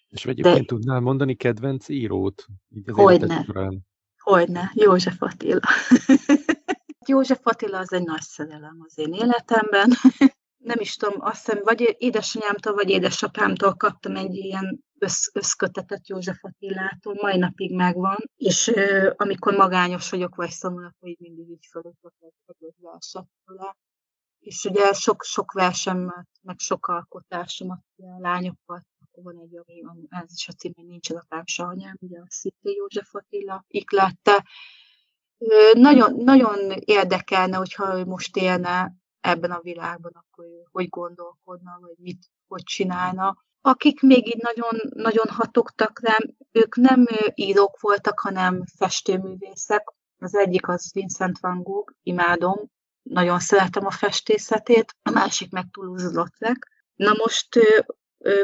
És 0.07 0.25
egyébként 0.25 0.57
De... 0.57 0.65
tudnál 0.65 0.99
mondani 0.99 1.35
kedvenc 1.35 1.89
írót? 1.89 2.45
Így 2.69 2.89
az 2.89 2.95
Hogyne. 2.95 3.45
Hogyne. 4.17 4.71
József 4.73 5.21
Attila. 5.21 5.59
József 7.07 7.39
Attila 7.43 7.77
az 7.77 7.93
egy 7.93 8.03
nagy 8.03 8.21
szerelem 8.21 8.77
az 8.79 8.97
én 8.97 9.13
életemben. 9.13 9.91
Nem 10.63 10.79
is 10.79 10.95
tudom, 10.95 11.21
azt 11.21 11.45
hiszem, 11.45 11.63
vagy 11.63 11.95
édesanyámtól, 11.97 12.73
vagy 12.73 12.89
édesapámtól 12.89 13.73
kaptam 13.73 14.15
egy 14.15 14.35
ilyen 14.35 14.83
össz, 14.99 15.27
összkötetet 15.33 16.07
József 16.07 16.43
Attilától, 16.43 17.17
mai 17.21 17.37
napig 17.37 17.75
megvan, 17.75 18.17
és 18.35 18.67
euh, 18.67 19.13
amikor 19.15 19.53
magányos 19.53 20.09
vagyok, 20.09 20.35
vagy 20.35 20.49
szomorú, 20.49 20.89
hogy 20.99 21.15
mindig 21.19 21.49
így 21.49 21.67
fölöttök 21.71 22.13
egy 22.59 22.73
verset 22.81 23.25
tőle. 23.45 23.75
És 24.39 24.65
ugye 24.65 24.93
sok, 24.93 25.23
sok 25.23 25.51
versemet, 25.51 26.27
meg 26.41 26.59
sok 26.59 26.87
alkotásomat 26.87 27.83
a 27.97 28.19
lányokkal, 28.19 28.85
akkor 28.99 29.23
van 29.23 29.41
egy, 29.41 29.57
ami, 29.57 30.05
ez 30.09 30.31
is 30.33 30.47
a 30.47 30.51
cím, 30.53 30.71
hogy 30.75 30.85
nincs 30.85 31.09
az 31.09 31.15
apám 31.15 31.45
se 31.45 31.63
anyám, 31.63 31.97
ugye 31.99 32.19
a 32.19 32.25
Szité 32.27 32.71
József 32.71 33.15
Attila 33.15 33.65
iklette. 33.67 34.45
Nagyon, 35.73 36.15
nagyon 36.15 36.71
érdekelne, 36.85 37.57
hogyha 37.57 37.97
ő 37.97 38.05
most 38.05 38.37
élne 38.37 39.00
ebben 39.21 39.51
a 39.51 39.61
világban, 39.61 40.11
akkor 40.13 40.45
ő 40.45 40.67
hogy 40.71 40.89
gondolkodna, 40.89 41.77
vagy 41.81 41.95
mit, 41.97 42.25
hogy 42.47 42.63
csinálna. 42.63 43.37
Akik 43.61 44.01
még 44.01 44.27
így 44.27 44.41
nagyon, 44.41 44.79
nagyon 44.89 45.27
hatogtak 45.29 45.99
rám, 45.99 46.35
ők 46.51 46.75
nem 46.75 47.07
írók 47.35 47.79
voltak, 47.79 48.19
hanem 48.19 48.63
festőművészek. 48.77 49.93
Az 50.17 50.35
egyik 50.35 50.67
az 50.67 50.91
Vincent 50.93 51.39
van 51.39 51.63
Gogh, 51.63 51.93
imádom, 52.03 52.71
nagyon 53.01 53.39
szeretem 53.39 53.85
a 53.85 53.91
festészetét, 53.91 54.95
a 55.01 55.11
másik 55.11 55.51
meg 55.51 55.65
Toulouse-Lautrec. 55.71 56.59
Na 56.95 57.13
most 57.17 57.47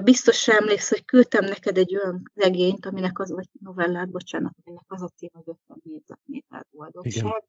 biztos 0.04 0.48
emléksz, 0.48 0.90
hogy 0.90 1.06
küldtem 1.06 1.46
neked 1.46 1.78
egy 1.78 1.96
olyan 1.96 2.32
regényt, 2.34 2.86
aminek 2.86 3.20
az, 3.20 3.32
vagy 3.32 3.48
novellát, 3.62 4.10
bocsánat, 4.10 4.54
aminek 4.64 4.86
az 4.88 5.02
a 5.02 5.08
cím, 5.08 5.30
hogy 5.34 5.44
50 5.48 5.82
négyzetméter 5.84 6.66
boldogság. 6.72 7.26
Igen. 7.26 7.44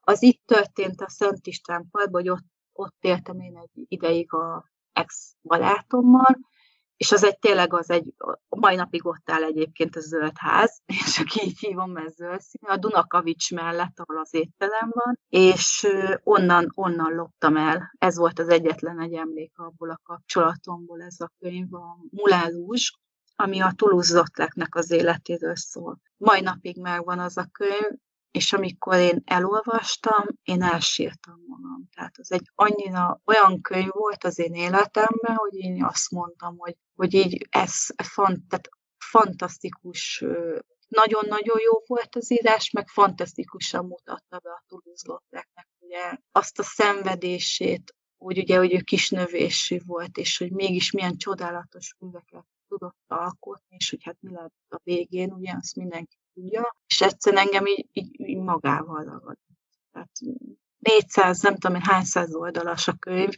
Az 0.00 0.22
itt 0.22 0.42
történt 0.46 1.00
a 1.00 1.08
Szent 1.08 1.46
István 1.46 1.88
parkban, 1.90 2.20
hogy 2.20 2.30
ott 2.30 2.44
ott 2.72 2.96
éltem 3.00 3.40
én 3.40 3.56
egy 3.56 3.84
ideig 3.88 4.32
a 4.32 4.70
ex-barátommal, 4.92 6.38
és 7.02 7.12
az 7.12 7.24
egy 7.24 7.38
tényleg 7.38 7.74
az 7.74 7.90
egy, 7.90 8.14
mai 8.48 8.74
napig 8.74 9.06
ott 9.06 9.30
áll 9.30 9.42
egyébként 9.42 9.96
a 9.96 10.00
zöld 10.00 10.32
ház, 10.34 10.82
és 11.06 11.18
aki 11.18 11.46
így 11.46 11.58
hívom, 11.58 11.90
mert 11.90 12.14
zöld 12.14 12.40
színű, 12.40 12.72
a 12.72 12.76
Dunakavics 12.76 13.52
mellett, 13.54 13.98
ahol 13.98 14.20
az 14.20 14.34
étterem 14.34 14.90
van, 14.92 15.18
és 15.28 15.86
onnan, 16.22 16.72
onnan 16.74 17.14
loptam 17.14 17.56
el. 17.56 17.94
Ez 17.98 18.16
volt 18.16 18.38
az 18.38 18.48
egyetlen 18.48 19.00
egy 19.00 19.14
emlék 19.14 19.58
abból 19.58 19.90
a 19.90 20.00
kapcsolatomból, 20.02 21.02
ez 21.02 21.20
a 21.20 21.32
könyv, 21.38 21.74
a 21.74 21.98
Mulálúzs, 22.10 22.92
ami 23.36 23.60
a 23.60 23.72
toulouse 23.76 24.22
az 24.70 24.90
életéről 24.90 25.56
szól. 25.56 25.98
Mai 26.16 26.40
napig 26.40 26.80
megvan 26.80 27.18
az 27.18 27.36
a 27.36 27.46
könyv, 27.52 27.98
és 28.32 28.52
amikor 28.52 28.94
én 28.94 29.22
elolvastam, 29.24 30.24
én 30.42 30.62
elsírtam 30.62 31.40
magam. 31.46 31.88
Tehát 31.94 32.18
az 32.18 32.32
egy 32.32 32.50
annyira 32.54 33.20
olyan 33.24 33.60
könyv 33.60 33.90
volt 33.90 34.24
az 34.24 34.38
én 34.38 34.54
életemben, 34.54 35.34
hogy 35.34 35.54
én 35.54 35.84
azt 35.84 36.10
mondtam, 36.10 36.58
hogy, 36.58 36.76
hogy 36.94 37.14
így 37.14 37.46
ez 37.50 37.86
fant, 37.96 38.48
tehát 38.48 38.68
fantasztikus, 38.98 40.24
nagyon-nagyon 40.88 41.60
jó 41.60 41.72
volt 41.86 42.16
az 42.16 42.32
írás, 42.32 42.70
meg 42.70 42.88
fantasztikusan 42.88 43.86
mutatta 43.86 44.38
be 44.38 44.50
a 44.50 44.64
toulouse 44.68 45.22
ugye 45.78 46.18
azt 46.32 46.58
a 46.58 46.62
szenvedését, 46.62 47.94
hogy 48.16 48.38
ugye, 48.38 48.56
hogy 48.56 48.74
ő 48.74 48.80
kisnövésű 48.80 49.78
volt, 49.86 50.16
és 50.16 50.38
hogy 50.38 50.50
mégis 50.52 50.90
milyen 50.90 51.16
csodálatos 51.16 51.94
műveket 51.98 52.46
tudott 52.68 53.04
alkotni, 53.06 53.76
és 53.76 53.90
hogy 53.90 54.02
hát 54.02 54.16
mi 54.20 54.32
lett 54.32 54.54
a 54.68 54.80
végén, 54.82 55.32
ugye 55.32 55.52
azt 55.56 55.76
mindenki 55.76 56.16
tudja, 56.34 56.76
és 56.86 57.00
egyszerűen 57.00 57.42
engem 57.46 57.66
így, 57.66 57.88
így, 57.92 58.20
így 58.20 58.42
magával 58.42 59.04
ragad. 59.04 59.36
Tehát 59.92 60.10
400, 60.78 61.40
nem 61.40 61.56
tudom 61.56 61.76
én 61.76 61.82
hány 61.82 62.04
száz 62.04 62.34
oldalas 62.34 62.88
a 62.88 62.96
könyv, 62.98 63.32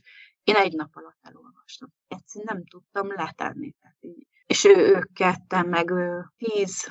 én 0.44 0.54
egy 0.54 0.72
nap 0.72 0.90
alatt 0.92 1.18
elolvastam. 1.20 1.88
Egyszerűen 2.08 2.54
nem 2.54 2.66
tudtam 2.66 3.12
letenni. 3.12 3.74
Tehát 3.80 3.96
így. 4.00 4.26
És 4.46 4.64
ő, 4.64 4.74
ők 4.76 5.12
ketten, 5.12 5.66
meg 5.66 5.90
ő, 5.90 6.32
10, 6.36 6.86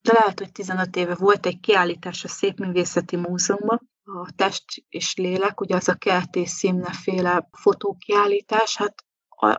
de 0.00 0.12
lehet, 0.12 0.38
hogy 0.38 0.52
15 0.52 0.96
éve 0.96 1.14
volt 1.14 1.46
egy 1.46 1.60
kiállítás 1.60 2.24
a 2.24 2.28
Szépművészeti 2.28 3.16
Múzeumban, 3.16 3.90
a 4.04 4.32
test 4.36 4.64
és 4.88 5.16
lélek, 5.16 5.60
ugye 5.60 5.76
az 5.76 5.88
a 5.88 5.94
Keltés 5.94 6.48
színneféle 6.48 7.48
fotókiállítás, 7.52 8.76
hát 8.76 9.04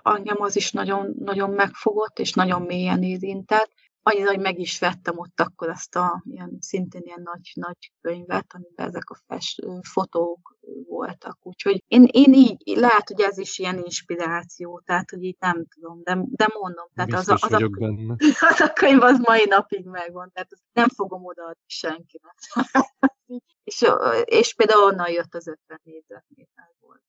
engem 0.04 0.42
az 0.42 0.56
is 0.56 0.72
nagyon, 0.72 1.14
nagyon 1.20 1.50
megfogott, 1.50 2.20
és 2.20 2.34
nagyon 2.34 2.62
mélyen 2.62 3.04
érintett, 3.04 3.72
annyira, 4.08 4.30
hogy 4.30 4.40
meg 4.40 4.60
is 4.60 4.80
vettem 4.80 5.18
ott 5.18 5.40
akkor 5.40 5.70
azt 5.70 5.96
a 5.96 6.24
ilyen, 6.26 6.58
szintén 6.60 7.02
ilyen 7.06 7.22
nagy-nagy 7.24 7.92
könyvet, 8.02 8.46
amiben 8.54 8.88
ezek 8.88 9.10
a 9.10 9.16
fes, 9.28 9.60
fotók 9.82 10.58
voltak. 10.88 11.38
Úgyhogy 11.42 11.84
én, 11.88 12.08
én 12.12 12.34
így, 12.34 12.78
lehet, 12.78 13.08
hogy 13.08 13.22
ez 13.22 13.38
is 13.38 13.60
ilyen 13.60 13.78
inspiráció, 13.78 14.82
tehát, 14.86 15.10
hogy 15.10 15.24
így 15.24 15.36
nem 15.40 15.66
tudom, 15.66 16.02
de, 16.04 16.18
de 16.30 16.48
mondom, 16.60 16.88
tehát 16.96 17.14
az, 17.14 17.30
a, 17.30 17.38
az, 17.40 17.52
a, 17.52 17.68
benne. 17.68 18.16
az 18.52 18.60
a 18.60 18.74
könyv 18.74 19.02
az 19.02 19.20
mai 19.20 19.46
napig 19.46 19.86
megvan, 19.86 20.32
tehát 20.34 20.50
nem 20.74 20.90
fogom 20.90 21.26
odaadni 21.26 21.64
senkinek. 21.66 22.36
és, 23.64 23.86
és 24.24 24.54
például 24.54 24.84
onnan 24.84 25.12
jött 25.12 25.34
az 25.34 25.48
50 25.48 25.80
négyzetméter 25.84 26.74
volt. 26.80 27.02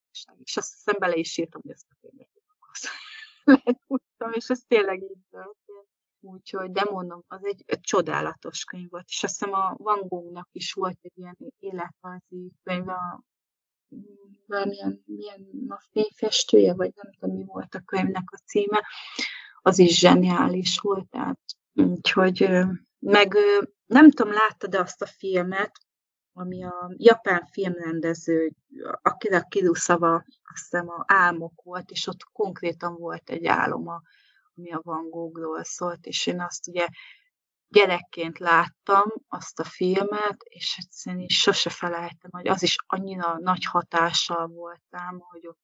És 0.43 0.57
azt 0.57 0.73
hiszem 0.75 0.97
bele 0.99 1.17
is 1.17 1.39
írtam, 1.39 1.61
hogy 1.65 1.73
ezt 1.73 1.87
a 1.91 1.97
könyvet 2.01 2.29
és 4.39 4.49
ez 4.49 4.61
tényleg 4.69 5.03
így 5.03 5.25
történt. 5.31 5.66
Úgyhogy, 6.27 6.71
de 6.71 6.85
mondom, 6.91 7.25
az 7.27 7.45
egy, 7.45 7.65
csodálatos 7.81 8.65
könyv 8.65 8.91
volt, 8.91 9.05
és 9.09 9.23
azt 9.23 9.39
hiszem 9.39 9.55
a 9.55 9.75
Van 9.79 10.01
Gogh-nak 10.09 10.49
is 10.53 10.73
volt 10.73 10.99
egy 11.03 11.13
ilyen 11.15 11.37
életrajzi 11.59 12.53
könyv, 12.63 12.89
a, 12.89 13.23
valamilyen 14.47 15.03
milyen 15.07 15.47
a 15.69 15.83
fényfestője, 15.91 16.75
vagy 16.75 16.93
nem 16.95 17.13
tudom, 17.13 17.37
mi 17.37 17.45
volt 17.45 17.75
a 17.75 17.81
könyvnek 17.81 18.31
a 18.31 18.37
címe, 18.37 18.87
az 19.63 19.79
is 19.79 19.99
zseniális 19.99 20.79
volt, 20.79 21.09
tehát 21.09 21.41
úgyhogy 21.75 22.49
meg 22.99 23.37
nem 23.87 24.11
tudom, 24.11 24.33
láttad-e 24.33 24.81
azt 24.81 25.03
a 25.03 25.07
filmet, 25.07 25.73
ami 26.33 26.65
a 26.65 26.95
japán 26.97 27.47
filmrendező, 27.51 28.53
Akira 29.03 29.41
Kirusawa, 29.41 30.15
azt 30.15 30.63
hiszem 30.63 30.89
a 30.89 31.05
álmok 31.07 31.63
volt, 31.63 31.91
és 31.91 32.07
ott 32.07 32.23
konkrétan 32.33 32.95
volt 32.95 33.31
egy 33.31 33.47
áloma, 33.47 34.03
ami 34.57 34.73
a 34.73 34.81
Van 34.83 35.11
Goghról 35.11 35.65
szólt, 35.65 36.07
és 36.07 36.27
én 36.27 36.41
azt 36.41 36.69
ugye 36.69 36.87
gyerekként 37.69 38.39
láttam 38.39 39.13
azt 39.29 39.61
a 39.61 39.65
filmet, 39.65 40.37
és 40.43 40.77
egyszerűen 40.79 41.23
is 41.23 41.41
sose 41.41 41.71
felejtem, 41.71 42.31
hogy 42.31 42.49
az 42.49 42.63
is 42.63 42.77
annyira 42.87 43.39
nagy 43.39 43.65
hatással 43.65 44.47
volt 44.47 44.83
rám, 44.91 45.19
hogy 45.19 45.47
ott 45.47 45.61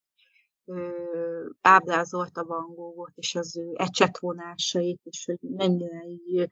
ö, 0.64 1.48
ábrázolta 1.60 2.44
Van 2.44 2.74
Goghot, 2.74 3.12
és 3.14 3.34
az 3.34 3.56
ő 3.56 3.72
ecsetvonásait, 3.76 5.00
és 5.04 5.24
hogy 5.24 5.50
mennyire 5.50 6.04
így 6.04 6.48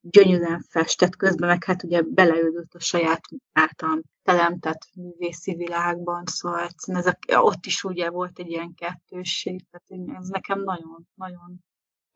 gyönyörűen 0.00 0.60
festett, 0.68 1.16
közben 1.16 1.48
meg 1.48 1.64
hát 1.64 1.82
ugye 1.82 2.02
beleődött 2.02 2.74
a 2.74 2.80
saját 2.80 3.20
által 3.52 4.02
teremtett 4.22 4.88
művészi 4.94 5.54
világban, 5.54 6.26
szóval 6.26 6.68
ez 6.86 7.06
a, 7.06 7.18
ott 7.40 7.66
is 7.66 7.84
ugye 7.84 8.10
volt 8.10 8.38
egy 8.38 8.48
ilyen 8.48 8.74
kettősség, 8.74 9.64
tehát 9.70 10.18
ez 10.18 10.28
nekem 10.28 10.62
nagyon, 10.62 11.08
nagyon 11.14 11.64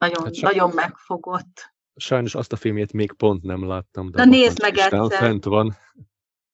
nagyon, 0.08 0.24
hát 0.24 0.40
nagyon 0.40 0.70
megfogott. 0.74 1.72
Sajnos 1.96 2.34
azt 2.34 2.52
a 2.52 2.56
filmét 2.56 2.92
még 2.92 3.12
pont 3.12 3.42
nem 3.42 3.68
láttam. 3.68 4.10
De 4.10 4.24
Na 4.24 4.30
nézd 4.30 4.60
meg 4.60 4.76
egyszer. 4.76 5.10
Fent 5.10 5.44
van. 5.44 5.76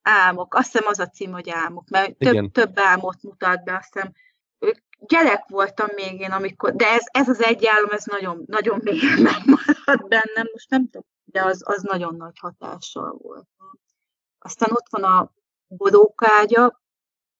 Álmok. 0.02 0.54
Azt 0.54 0.72
hiszem 0.72 0.86
az 0.86 0.98
a 0.98 1.08
cím, 1.08 1.32
hogy 1.32 1.50
álmok, 1.50 1.88
mert 1.88 2.16
több, 2.16 2.50
több 2.50 2.78
álmot 2.78 3.22
mutat 3.22 3.64
be, 3.64 3.74
azt 3.74 3.92
hiszem. 3.92 4.12
Gyerek 4.98 5.48
voltam 5.48 5.88
még 5.94 6.20
én, 6.20 6.30
amikor, 6.30 6.74
de 6.74 6.86
ez, 6.86 7.04
ez 7.10 7.28
az 7.28 7.42
egy 7.42 7.66
álom, 7.66 7.90
ez 7.90 8.04
nagyon, 8.04 8.42
nagyon 8.46 8.80
még 8.82 9.00
megmaradt 9.30 10.08
bennem, 10.08 10.48
most 10.52 10.70
nem 10.70 10.84
tudom, 10.84 11.06
de 11.24 11.44
az, 11.44 11.62
az 11.64 11.82
nagyon 11.82 12.16
nagy 12.16 12.38
hatással 12.38 13.18
volt. 13.22 13.48
Aztán 14.38 14.70
ott 14.72 14.88
van 14.90 15.02
a 15.02 15.32
bodókágya, 15.66 16.82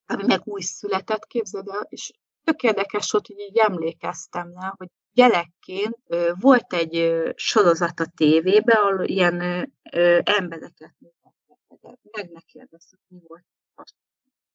ami 0.07 0.23
meg 0.27 0.41
új 0.45 0.61
született, 0.61 1.27
képzeld 1.27 1.69
el, 1.69 1.87
és 1.89 2.13
tök 2.45 2.63
érdekes 2.63 3.11
volt, 3.11 3.27
hogy 3.27 3.39
így 3.39 3.59
emlékeztem 3.59 4.53
rá, 4.61 4.75
hogy 4.77 4.89
gyerekként 5.13 5.97
volt 6.41 6.73
egy 6.73 7.23
sorozat 7.35 8.01
a 8.01 8.13
tévébe, 8.17 8.73
ahol 8.73 9.05
ilyen 9.05 9.41
embereket. 10.23 10.85
Meg 12.11 12.31
ne 12.31 12.41
kérdezzük, 12.41 13.01
mi 13.09 13.21
volt 13.27 13.45
a 13.75 13.85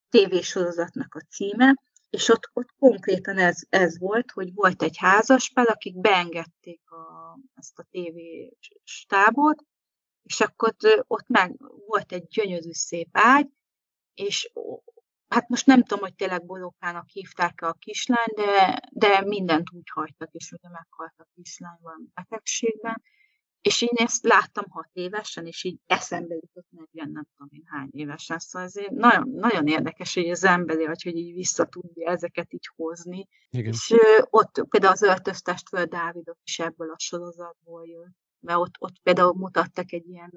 tévésorozatnak 0.09 1.15
a 1.15 1.19
címe, 1.19 1.75
és 2.09 2.29
ott, 2.29 2.49
ott 2.53 2.69
konkrétan 2.79 3.37
ez, 3.37 3.59
ez 3.69 3.99
volt, 3.99 4.31
hogy 4.31 4.53
volt 4.53 4.83
egy 4.83 4.97
házaspár, 4.97 5.69
akik 5.69 5.99
beengedték 5.99 6.91
a, 6.91 7.37
ezt 7.55 7.79
a 7.79 7.85
tévé 7.91 8.57
stábot, 8.83 9.63
és 10.23 10.39
akkor 10.39 10.75
ott 11.07 11.27
meg 11.27 11.55
volt 11.87 12.11
egy 12.11 12.27
gyönyörű 12.27 12.71
szép 12.71 13.09
ágy, 13.11 13.47
és 14.13 14.51
hát 15.35 15.49
most 15.49 15.65
nem 15.65 15.83
tudom, 15.83 16.03
hogy 16.03 16.15
tényleg 16.15 16.45
Borókának 16.45 17.09
hívták-e 17.09 17.67
a 17.67 17.73
kislány, 17.73 18.33
de, 18.35 18.79
de 18.91 19.21
mindent 19.21 19.71
úgy 19.71 19.89
hagytak, 19.93 20.31
és 20.31 20.51
ugye 20.51 20.69
meghalt 20.69 21.13
a 21.17 21.27
kislány 21.35 21.77
valami 21.81 22.05
betegségben, 22.13 23.01
és 23.61 23.81
én 23.81 23.89
ezt 23.93 24.23
láttam 24.23 24.65
hat 24.69 24.89
évesen, 24.93 25.45
és 25.45 25.63
így 25.63 25.79
eszembe 25.85 26.33
jutott 26.33 26.67
40, 26.69 27.11
nem 27.11 27.27
tudom 27.35 27.49
én 27.51 27.63
hány 27.65 27.89
évesen. 27.91 28.39
Szóval 28.39 28.67
ez 28.67 28.73
nagyon, 28.89 29.29
nagyon 29.29 29.67
érdekes, 29.67 30.13
hogy 30.13 30.29
az 30.29 30.43
emberi 30.43 30.83
hogy, 30.83 31.03
hogy 31.03 31.17
így 31.17 31.33
vissza 31.33 31.65
tudja 31.65 32.09
ezeket 32.09 32.53
így 32.53 32.69
hozni. 32.75 33.27
Igen. 33.49 33.71
És 33.71 33.93
ott 34.29 34.65
például 34.69 34.93
az 34.93 35.01
öltöztestről 35.01 35.85
Dávidot 35.85 36.39
is 36.43 36.59
ebből 36.59 36.89
a 36.89 36.99
sorozatból 36.99 37.87
jött. 37.87 38.15
Mert 38.39 38.59
ott, 38.59 38.75
ott 38.79 38.99
például 39.03 39.33
mutattak 39.33 39.91
egy 39.91 40.07
ilyen, 40.07 40.31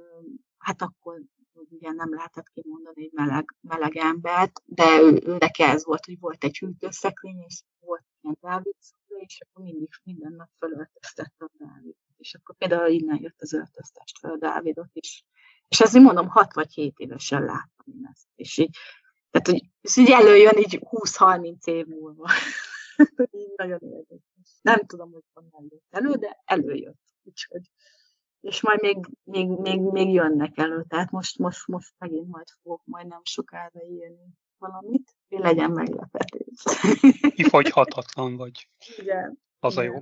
hát 0.58 0.82
akkor 0.82 1.22
hogy 1.58 1.66
ugye 1.70 1.92
nem 1.92 2.14
lehetett 2.14 2.48
kimondani 2.48 3.02
egy 3.02 3.12
meleg, 3.12 3.54
meleg 3.60 3.96
embert, 3.96 4.62
de 4.64 5.00
ő, 5.00 5.20
ő 5.24 5.36
neki 5.38 5.62
ez 5.62 5.84
volt, 5.84 6.04
hogy 6.04 6.18
volt 6.18 6.44
egy 6.44 6.58
hűtőszekrény, 6.58 7.44
és 7.46 7.62
volt 7.80 8.04
ilyen 8.20 8.38
Dávid 8.40 8.74
és 9.18 9.40
akkor 9.40 9.64
mindig 9.64 9.88
minden 10.02 10.32
nap 10.32 10.48
felöltöztette 10.58 11.44
a 11.44 11.50
Dávid. 11.58 11.94
És 12.16 12.34
akkor 12.34 12.56
például 12.56 12.90
innen 12.90 13.18
jött 13.20 13.40
az 13.40 13.52
öltöztest 13.52 14.18
fel 14.18 14.30
a 14.30 14.36
Dávidot 14.36 14.90
is. 14.92 15.24
És 15.68 15.80
így 15.94 16.02
mondom, 16.02 16.28
6 16.28 16.54
vagy 16.54 16.72
7 16.72 16.98
évesen 16.98 17.44
láttam 17.44 17.86
én 17.94 18.08
ezt. 18.12 18.26
És 18.34 18.58
így, 18.58 18.76
tehát, 19.30 19.46
hogy 19.46 19.70
ez 19.80 19.96
így 19.96 20.10
előjön 20.10 20.56
így 20.56 20.78
20-30 20.82 21.64
év 21.64 21.86
múlva. 21.86 22.28
nagyon 23.56 23.80
érdekes. 23.80 24.58
Nem 24.60 24.86
tudom, 24.86 25.12
hogy 25.12 25.24
honnan 25.32 25.66
jött 25.70 25.86
elő, 25.90 26.14
de 26.14 26.42
előjött. 26.44 27.00
Úgyhogy 27.22 27.70
és 28.40 28.62
majd 28.62 28.80
még, 28.80 28.96
még, 29.24 29.48
még, 29.48 29.80
még 29.80 30.12
jönnek 30.12 30.58
elő, 30.58 30.84
tehát 30.88 31.10
most, 31.10 31.38
most, 31.38 31.66
most 31.66 31.92
megint 31.98 32.28
majd 32.28 32.46
fogok 32.62 32.82
majd 32.84 33.06
nem 33.06 33.20
sokára 33.22 33.82
írni 33.84 34.34
valamit, 34.58 35.14
hogy 35.28 35.38
legyen 35.38 35.70
meglepetés. 35.70 36.62
Kifogyhatatlan 37.34 38.36
vagy. 38.36 38.68
Igen. 38.96 39.38
Az 39.60 39.76
a 39.76 39.82
jó. 39.82 39.94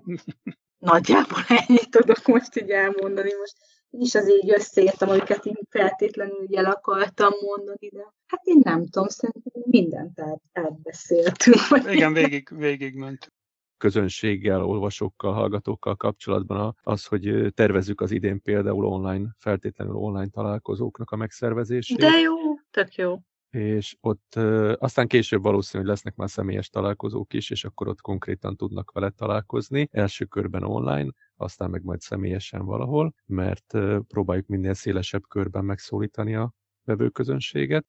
Nagyjából 0.79 1.39
ennyit 1.49 1.91
tudok 1.91 2.27
most 2.27 2.57
így 2.57 2.71
elmondani. 2.71 3.35
Most 3.35 3.57
is 3.91 4.15
az 4.15 4.31
így 4.31 4.51
összeértem, 4.51 5.09
amiket 5.09 5.45
én 5.45 5.59
feltétlenül 5.71 6.57
el 6.57 6.65
akartam 6.65 7.33
mondani, 7.41 7.89
de 7.89 8.13
hát 8.27 8.41
én 8.45 8.61
nem 8.63 8.87
tudom, 8.89 9.09
szerintem 9.09 9.63
mindent 9.65 10.23
elbeszéltünk. 10.53 11.61
Igen, 11.87 12.13
végig, 12.13 12.49
végig 12.57 12.95
ment. 12.95 13.33
Közönséggel, 13.77 14.65
olvasókkal, 14.65 15.33
hallgatókkal 15.33 15.97
kapcsolatban 15.97 16.77
az, 16.83 17.05
hogy 17.05 17.53
tervezzük 17.55 18.01
az 18.01 18.11
idén 18.11 18.43
például 18.43 18.85
online, 18.85 19.35
feltétlenül 19.39 19.95
online 19.95 20.29
találkozóknak 20.29 21.11
a 21.11 21.17
megszervezését. 21.17 21.99
De 21.99 22.19
jó, 22.19 22.35
tök 22.71 22.95
jó 22.95 23.19
és 23.57 23.97
ott 24.01 24.35
aztán 24.79 25.07
később 25.07 25.43
valószínű, 25.43 25.83
hogy 25.83 25.93
lesznek 25.93 26.15
már 26.15 26.31
személyes 26.31 26.69
találkozók 26.69 27.33
is, 27.33 27.51
és 27.51 27.65
akkor 27.65 27.89
ott 27.89 28.01
konkrétan 28.01 28.57
tudnak 28.57 28.91
vele 28.93 29.11
találkozni. 29.11 29.89
Első 29.93 30.25
körben 30.25 30.63
online, 30.63 31.11
aztán 31.37 31.71
meg 31.71 31.83
majd 31.83 32.01
személyesen 32.01 32.65
valahol, 32.65 33.15
mert 33.27 33.79
próbáljuk 34.09 34.47
minél 34.47 34.75
szélesebb 34.75 35.23
körben 35.29 35.65
megszólítani 35.65 36.35
a 36.35 36.53
vevőközönséget. 36.85 37.87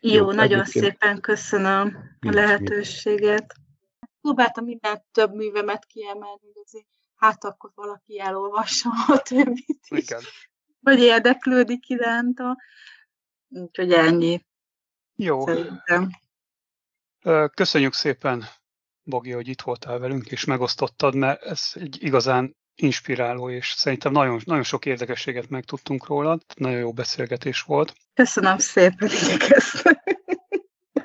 Jó, 0.00 0.14
Jó 0.14 0.32
nagyon 0.32 0.60
egyébként... 0.60 0.84
szépen 0.84 1.20
köszönöm 1.20 1.96
a 2.20 2.30
lehetőséget. 2.30 3.54
Próbáltam 4.22 4.64
minden 4.64 5.04
több 5.12 5.34
művemet 5.34 5.84
kiemelni, 5.84 6.40
hogy 6.52 6.62
azért 6.64 6.86
hát 7.14 7.44
akkor 7.44 7.70
valaki 7.74 8.20
elolvassa 8.20 8.90
a 9.06 9.22
többit 9.22 9.86
is. 9.88 9.98
Igen. 9.98 10.20
Vagy 10.80 11.00
érdeklődik 11.00 11.88
iránta. 11.88 12.56
Úgyhogy 13.48 13.92
ennyi. 13.92 14.46
Jó. 15.16 15.46
Szerintem. 15.46 16.10
Köszönjük 17.54 17.92
szépen, 17.92 18.44
Bogi, 19.02 19.30
hogy 19.30 19.48
itt 19.48 19.60
voltál 19.60 19.98
velünk, 19.98 20.30
és 20.30 20.44
megosztottad, 20.44 21.14
mert 21.14 21.42
ez 21.42 21.70
egy 21.74 22.02
igazán 22.02 22.56
inspiráló, 22.74 23.50
és 23.50 23.70
szerintem 23.70 24.12
nagyon, 24.12 24.40
nagyon 24.44 24.62
sok 24.62 24.86
érdekességet 24.86 25.48
megtudtunk 25.48 26.06
róla. 26.06 26.38
Nagyon 26.56 26.78
jó 26.78 26.92
beszélgetés 26.92 27.62
volt. 27.62 27.94
Köszönöm 28.14 28.58
szépen, 28.58 29.08
igyekeztem. 29.08 30.02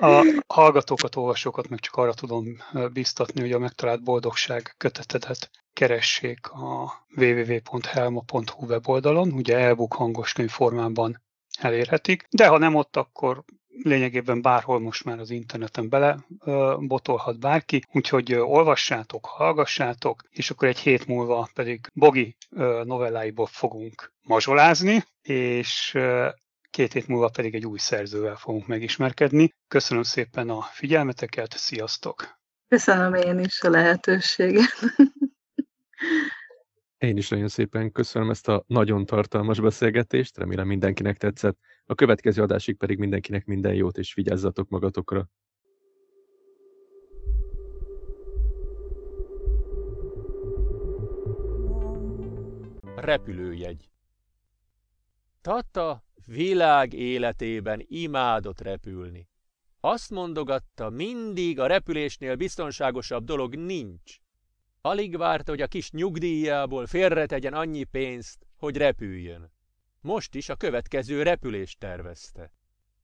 A 0.00 0.42
hallgatókat, 0.46 1.16
olvasókat 1.16 1.68
meg 1.68 1.78
csak 1.78 1.94
arra 1.94 2.14
tudom 2.14 2.44
biztatni, 2.92 3.40
hogy 3.40 3.52
a 3.52 3.58
megtalált 3.58 4.02
boldogság 4.02 4.74
kötetedet 4.76 5.50
keressék 5.72 6.50
a 6.50 6.92
www.helma.hu 7.16 8.66
weboldalon, 8.66 9.32
ugye 9.32 9.58
e-book 9.58 9.94
hangos 9.94 10.32
könyv 10.32 10.50
formában 10.50 11.22
elérhetik, 11.60 12.26
de 12.30 12.46
ha 12.46 12.58
nem 12.58 12.74
ott, 12.74 12.96
akkor 12.96 13.44
lényegében 13.82 14.42
bárhol 14.42 14.80
most 14.80 15.04
már 15.04 15.18
az 15.18 15.30
interneten 15.30 15.88
bele 15.88 16.18
botolhat 16.78 17.38
bárki, 17.40 17.82
úgyhogy 17.92 18.34
olvassátok, 18.34 19.26
hallgassátok, 19.26 20.22
és 20.30 20.50
akkor 20.50 20.68
egy 20.68 20.78
hét 20.78 21.06
múlva 21.06 21.48
pedig 21.54 21.90
Bogi 21.94 22.36
novelláiból 22.84 23.46
fogunk 23.46 24.12
mazsolázni, 24.22 25.04
és 25.22 25.98
két 26.78 26.92
hét 26.92 27.08
múlva 27.08 27.28
pedig 27.28 27.54
egy 27.54 27.66
új 27.66 27.78
szerzővel 27.78 28.36
fogunk 28.36 28.66
megismerkedni. 28.66 29.54
Köszönöm 29.68 30.02
szépen 30.02 30.50
a 30.50 30.62
figyelmeteket, 30.62 31.52
sziasztok! 31.52 32.38
Köszönöm 32.68 33.14
én 33.14 33.38
is 33.38 33.62
a 33.62 33.70
lehetőséget. 33.70 34.72
Én 36.98 37.16
is 37.16 37.28
nagyon 37.28 37.48
szépen 37.48 37.92
köszönöm 37.92 38.30
ezt 38.30 38.48
a 38.48 38.64
nagyon 38.66 39.06
tartalmas 39.06 39.60
beszélgetést, 39.60 40.38
remélem 40.38 40.66
mindenkinek 40.66 41.16
tetszett. 41.16 41.58
A 41.86 41.94
következő 41.94 42.42
adásig 42.42 42.76
pedig 42.76 42.98
mindenkinek 42.98 43.44
minden 43.44 43.74
jót, 43.74 43.98
és 43.98 44.14
vigyázzatok 44.14 44.68
magatokra. 44.68 45.28
Repülőjegy 52.96 53.90
Tata 55.40 56.06
világ 56.28 56.92
életében 56.92 57.84
imádott 57.86 58.60
repülni. 58.60 59.28
Azt 59.80 60.10
mondogatta, 60.10 60.90
mindig 60.90 61.58
a 61.58 61.66
repülésnél 61.66 62.36
biztonságosabb 62.36 63.24
dolog 63.24 63.54
nincs. 63.54 64.16
Alig 64.80 65.16
várta, 65.16 65.50
hogy 65.50 65.60
a 65.60 65.66
kis 65.66 65.90
nyugdíjából 65.90 66.86
félretegyen 66.86 67.54
annyi 67.54 67.84
pénzt, 67.84 68.46
hogy 68.56 68.76
repüljön. 68.76 69.52
Most 70.00 70.34
is 70.34 70.48
a 70.48 70.56
következő 70.56 71.22
repülést 71.22 71.78
tervezte. 71.78 72.52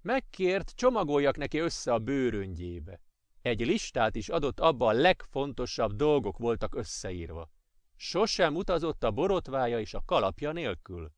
Megkért, 0.03 0.73
csomagoljak 0.75 1.37
neki 1.37 1.59
össze 1.59 1.93
a 1.93 1.99
bőröngyébe. 1.99 3.01
Egy 3.43 3.67
listát 3.67 4.17
is 4.17 4.29
adott, 4.29 4.61
abba 4.61 4.87
a 4.87 4.93
legfontosabb 4.93 5.93
dolgok 5.93 6.39
voltak 6.39 6.75
összeírva. 6.75 7.51
Sosem 7.97 8.57
utazott 8.57 9.05
a 9.05 9.11
borotvája 9.11 9.81
és 9.81 9.95
a 9.95 10.03
kalapja 10.07 10.53
nélkül. 10.53 11.13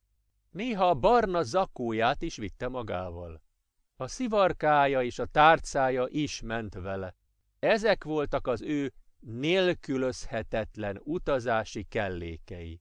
Néha 0.57 0.89
a 0.89 0.95
barna 0.95 1.43
zakóját 1.43 2.23
is 2.23 2.37
vitte 2.37 2.69
magával. 2.69 3.43
A 3.97 4.07
szivarkája 4.07 5.03
és 5.03 5.19
a 5.19 5.27
tárcája 5.27 6.07
is 6.09 6.41
ment 6.41 6.75
vele. 6.75 7.15
Ezek 7.59 8.05
voltak 8.05 8.47
az 8.47 8.63
ő 8.63 8.93
nélkülözhetetlen 9.21 11.01
utazási 11.05 11.85
kellékei. 11.85 12.81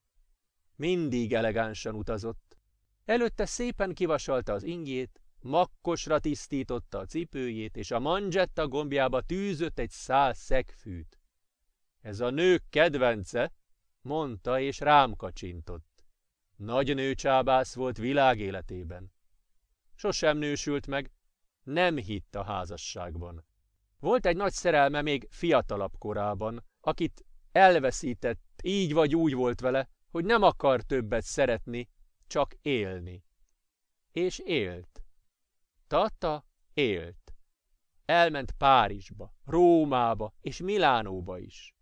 Mindig 0.76 1.34
elegánsan 1.34 1.96
utazott. 1.96 2.58
Előtte 3.06 3.46
szépen 3.46 3.94
kivasalta 3.94 4.54
az 4.54 4.64
ingjét, 4.64 5.22
makkosra 5.40 6.20
tisztította 6.20 6.98
a 6.98 7.06
cipőjét, 7.06 7.78
és 7.78 7.92
a 7.92 8.00
manzsetta 8.00 8.68
gombjába 8.68 9.22
tűzött 9.22 9.80
egy 9.80 9.92
szál 9.92 10.34
szegfűt. 10.34 11.20
Ez 12.02 12.20
a 12.20 12.30
nők 12.30 12.64
kedvence, 12.70 13.54
mondta, 14.02 14.60
és 14.60 14.80
rám 14.80 15.16
kacsintott. 15.16 15.95
Nagy 16.56 16.96
nőcsábász 16.96 17.76
volt 17.76 17.98
világéletében. 17.98 19.14
Sosem 19.96 20.38
nősült 20.38 20.88
meg, 20.88 21.12
nem 21.64 21.98
hitt 21.98 22.36
a 22.36 22.44
házasságban. 22.44 23.46
Volt 24.00 24.26
egy 24.26 24.36
nagy 24.36 24.54
szerelme 24.54 25.02
még 25.02 25.28
fiatalabb 25.30 25.98
korában, 25.98 26.66
akit 26.80 27.26
elveszített, 27.52 28.60
így 28.64 28.94
vagy 28.94 29.16
úgy 29.16 29.34
volt 29.34 29.60
vele, 29.60 29.90
hogy 30.12 30.26
nem 30.26 30.42
akar 30.42 30.82
többet 30.82 31.24
szeretni, 31.24 31.90
csak 32.28 32.56
élni. 32.62 33.24
És 34.12 34.40
élt. 34.40 35.04
Tata 35.88 36.46
élt. 36.74 37.34
Elment 38.06 38.52
Párizsba, 38.52 39.34
Rómába 39.46 40.34
és 40.42 40.60
Milánóba 40.60 41.38
is. 41.38 41.76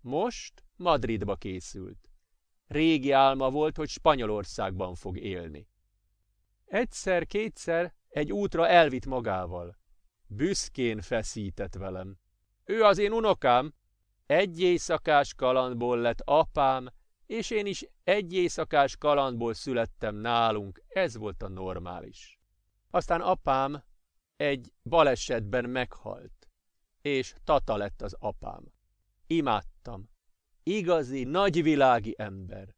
Most 0.00 0.64
Madridba 0.76 1.36
készült. 1.36 2.07
Régi 2.68 3.10
álma 3.10 3.50
volt, 3.50 3.76
hogy 3.76 3.88
Spanyolországban 3.88 4.94
fog 4.94 5.18
élni. 5.18 5.68
Egyszer-kétszer 6.64 7.94
egy 8.08 8.32
útra 8.32 8.68
elvitt 8.68 9.06
magával. 9.06 9.78
Büszkén 10.26 11.00
feszített 11.00 11.74
velem. 11.74 12.18
Ő 12.64 12.82
az 12.82 12.98
én 12.98 13.12
unokám. 13.12 13.74
Egy 14.26 14.60
éjszakás 14.60 15.34
kalandból 15.34 15.98
lett 15.98 16.20
apám, 16.20 16.88
és 17.26 17.50
én 17.50 17.66
is 17.66 17.84
egy 18.04 18.32
éjszakás 18.32 18.96
kalandból 18.96 19.54
születtem 19.54 20.14
nálunk. 20.14 20.82
Ez 20.88 21.16
volt 21.16 21.42
a 21.42 21.48
normális. 21.48 22.40
Aztán 22.90 23.20
apám 23.20 23.84
egy 24.36 24.72
balesetben 24.82 25.70
meghalt, 25.70 26.48
és 27.00 27.34
Tata 27.44 27.76
lett 27.76 28.02
az 28.02 28.16
apám. 28.18 28.72
Imádtam. 29.26 30.10
Igazi, 30.68 31.24
nagyvilági 31.24 32.14
ember. 32.18 32.74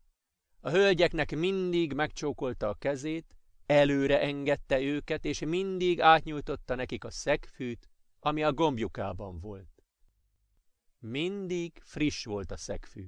A 0.60 0.70
hölgyeknek 0.70 1.36
mindig 1.36 1.92
megcsókolta 1.92 2.68
a 2.68 2.74
kezét, 2.74 3.36
Előre 3.66 4.20
engedte 4.20 4.80
őket, 4.80 5.24
és 5.24 5.40
mindig 5.40 6.00
átnyújtotta 6.00 6.74
nekik 6.74 7.04
a 7.04 7.10
szegfűt, 7.10 7.88
ami 8.20 8.42
a 8.42 8.52
gombjukában 8.52 9.40
volt. 9.40 9.84
Mindig 10.98 11.80
friss 11.84 12.24
volt 12.24 12.50
a 12.50 12.56
szegfű. 12.56 13.06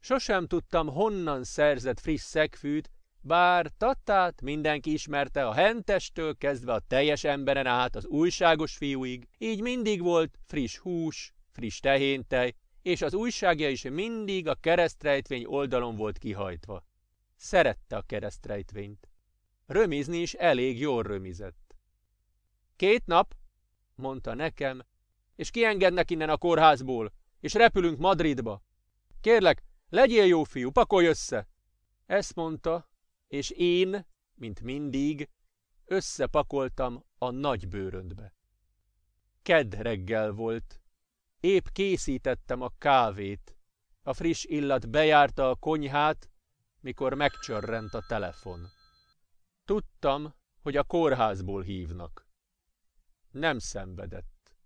Sosem 0.00 0.46
tudtam, 0.46 0.88
honnan 0.88 1.44
szerzett 1.44 2.00
friss 2.00 2.22
szegfűt, 2.22 2.90
bár 3.20 3.72
Tatát 3.76 4.42
mindenki 4.42 4.92
ismerte 4.92 5.46
a 5.46 5.52
hentestől 5.52 6.36
kezdve 6.36 6.72
a 6.72 6.82
teljes 6.86 7.24
emberen 7.24 7.66
át 7.66 7.96
az 7.96 8.06
újságos 8.06 8.76
fiúig, 8.76 9.28
így 9.38 9.60
mindig 9.60 10.02
volt 10.02 10.38
friss 10.44 10.76
hús, 10.78 11.34
friss 11.52 11.80
tehéntej, 11.80 12.54
és 12.84 13.02
az 13.02 13.14
újságja 13.14 13.68
is 13.68 13.82
mindig 13.82 14.48
a 14.48 14.54
keresztrejtvény 14.54 15.44
oldalon 15.44 15.96
volt 15.96 16.18
kihajtva. 16.18 16.84
Szerette 17.36 17.96
a 17.96 18.02
keresztrejtvényt. 18.02 19.08
Römizni 19.66 20.18
is 20.18 20.34
elég 20.34 20.78
jól 20.78 21.02
römizett. 21.02 21.76
Két 22.76 23.06
nap, 23.06 23.34
mondta 23.94 24.34
nekem, 24.34 24.82
és 25.36 25.50
kiengednek 25.50 26.10
innen 26.10 26.28
a 26.28 26.36
kórházból, 26.36 27.12
és 27.40 27.54
repülünk 27.54 27.98
Madridba. 27.98 28.62
Kérlek, 29.20 29.62
legyél 29.88 30.24
jó 30.24 30.42
fiú, 30.42 30.70
pakolj 30.70 31.06
össze! 31.06 31.48
Ezt 32.06 32.34
mondta, 32.34 32.90
és 33.28 33.50
én, 33.50 34.06
mint 34.34 34.60
mindig, 34.60 35.28
összepakoltam 35.84 37.04
a 37.18 37.30
nagy 37.30 37.68
bőröndbe. 37.68 38.34
Kedd 39.42 39.76
reggel 39.76 40.32
volt. 40.32 40.83
Épp 41.44 41.66
készítettem 41.72 42.60
a 42.60 42.68
kávét. 42.78 43.56
A 44.02 44.12
friss 44.12 44.44
illat 44.44 44.90
bejárta 44.90 45.50
a 45.50 45.54
konyhát, 45.54 46.30
mikor 46.80 47.14
megcsörrent 47.14 47.94
a 47.94 48.04
telefon. 48.08 48.68
Tudtam, 49.64 50.34
hogy 50.62 50.76
a 50.76 50.84
kórházból 50.84 51.62
hívnak. 51.62 52.26
Nem 53.30 53.58
szenvedett. 53.58 54.56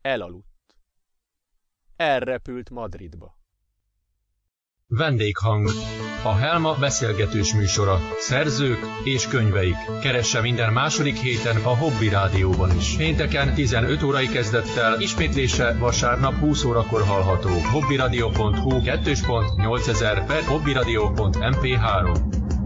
Elaludt. 0.00 0.76
elrepült 1.96 2.70
Madridba. 2.70 3.37
Vendéghang. 4.90 5.68
A 6.22 6.34
Helma 6.34 6.74
beszélgetős 6.74 7.54
műsora. 7.54 7.98
Szerzők 8.18 8.78
és 9.04 9.26
könyveik. 9.26 9.76
Keresse 10.02 10.40
minden 10.40 10.72
második 10.72 11.16
héten 11.16 11.56
a 11.56 11.76
Hobby 11.76 12.08
Rádióban 12.08 12.76
is. 12.76 12.96
Pénteken 12.96 13.54
15 13.54 14.02
órai 14.02 14.26
kezdettel, 14.26 15.00
ismétlése 15.00 15.76
vasárnap 15.78 16.34
20 16.34 16.64
órakor 16.64 17.02
hallható. 17.02 17.48
hobbyradio.hu 17.48 18.70
2.8000 18.70 20.24
per 20.26 20.42
hobbyradio.mp3 20.42 22.57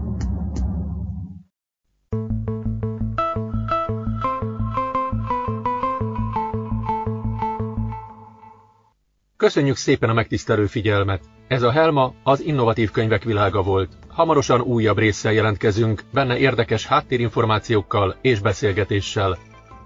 Köszönjük 9.43 9.75
szépen 9.75 10.09
a 10.09 10.13
megtisztelő 10.13 10.65
figyelmet! 10.65 11.23
Ez 11.47 11.61
a 11.61 11.71
Helma 11.71 12.13
az 12.23 12.41
innovatív 12.41 12.91
könyvek 12.91 13.23
világa 13.23 13.61
volt. 13.61 13.97
Hamarosan 14.07 14.61
újabb 14.61 14.97
résszel 14.97 15.33
jelentkezünk, 15.33 16.03
benne 16.13 16.37
érdekes 16.37 16.85
háttérinformációkkal 16.85 18.15
és 18.21 18.39
beszélgetéssel. 18.39 19.37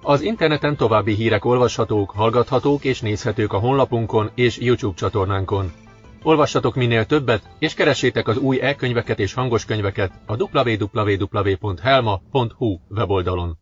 Az 0.01 0.21
interneten 0.21 0.75
további 0.75 1.13
hírek 1.13 1.45
olvashatók, 1.45 2.11
hallgathatók 2.11 2.83
és 2.83 3.01
nézhetők 3.01 3.53
a 3.53 3.57
honlapunkon 3.59 4.29
és 4.35 4.57
YouTube 4.57 4.95
csatornánkon. 4.95 5.71
Olvassatok 6.23 6.75
minél 6.75 7.05
többet, 7.05 7.49
és 7.59 7.73
keressétek 7.73 8.27
az 8.27 8.37
új 8.37 8.59
e-könyveket 8.61 9.19
és 9.19 9.33
hangos 9.33 9.65
könyveket 9.65 10.11
a 10.25 10.43
www.helma.hu 10.43 11.59
weboldalon. 12.89 13.57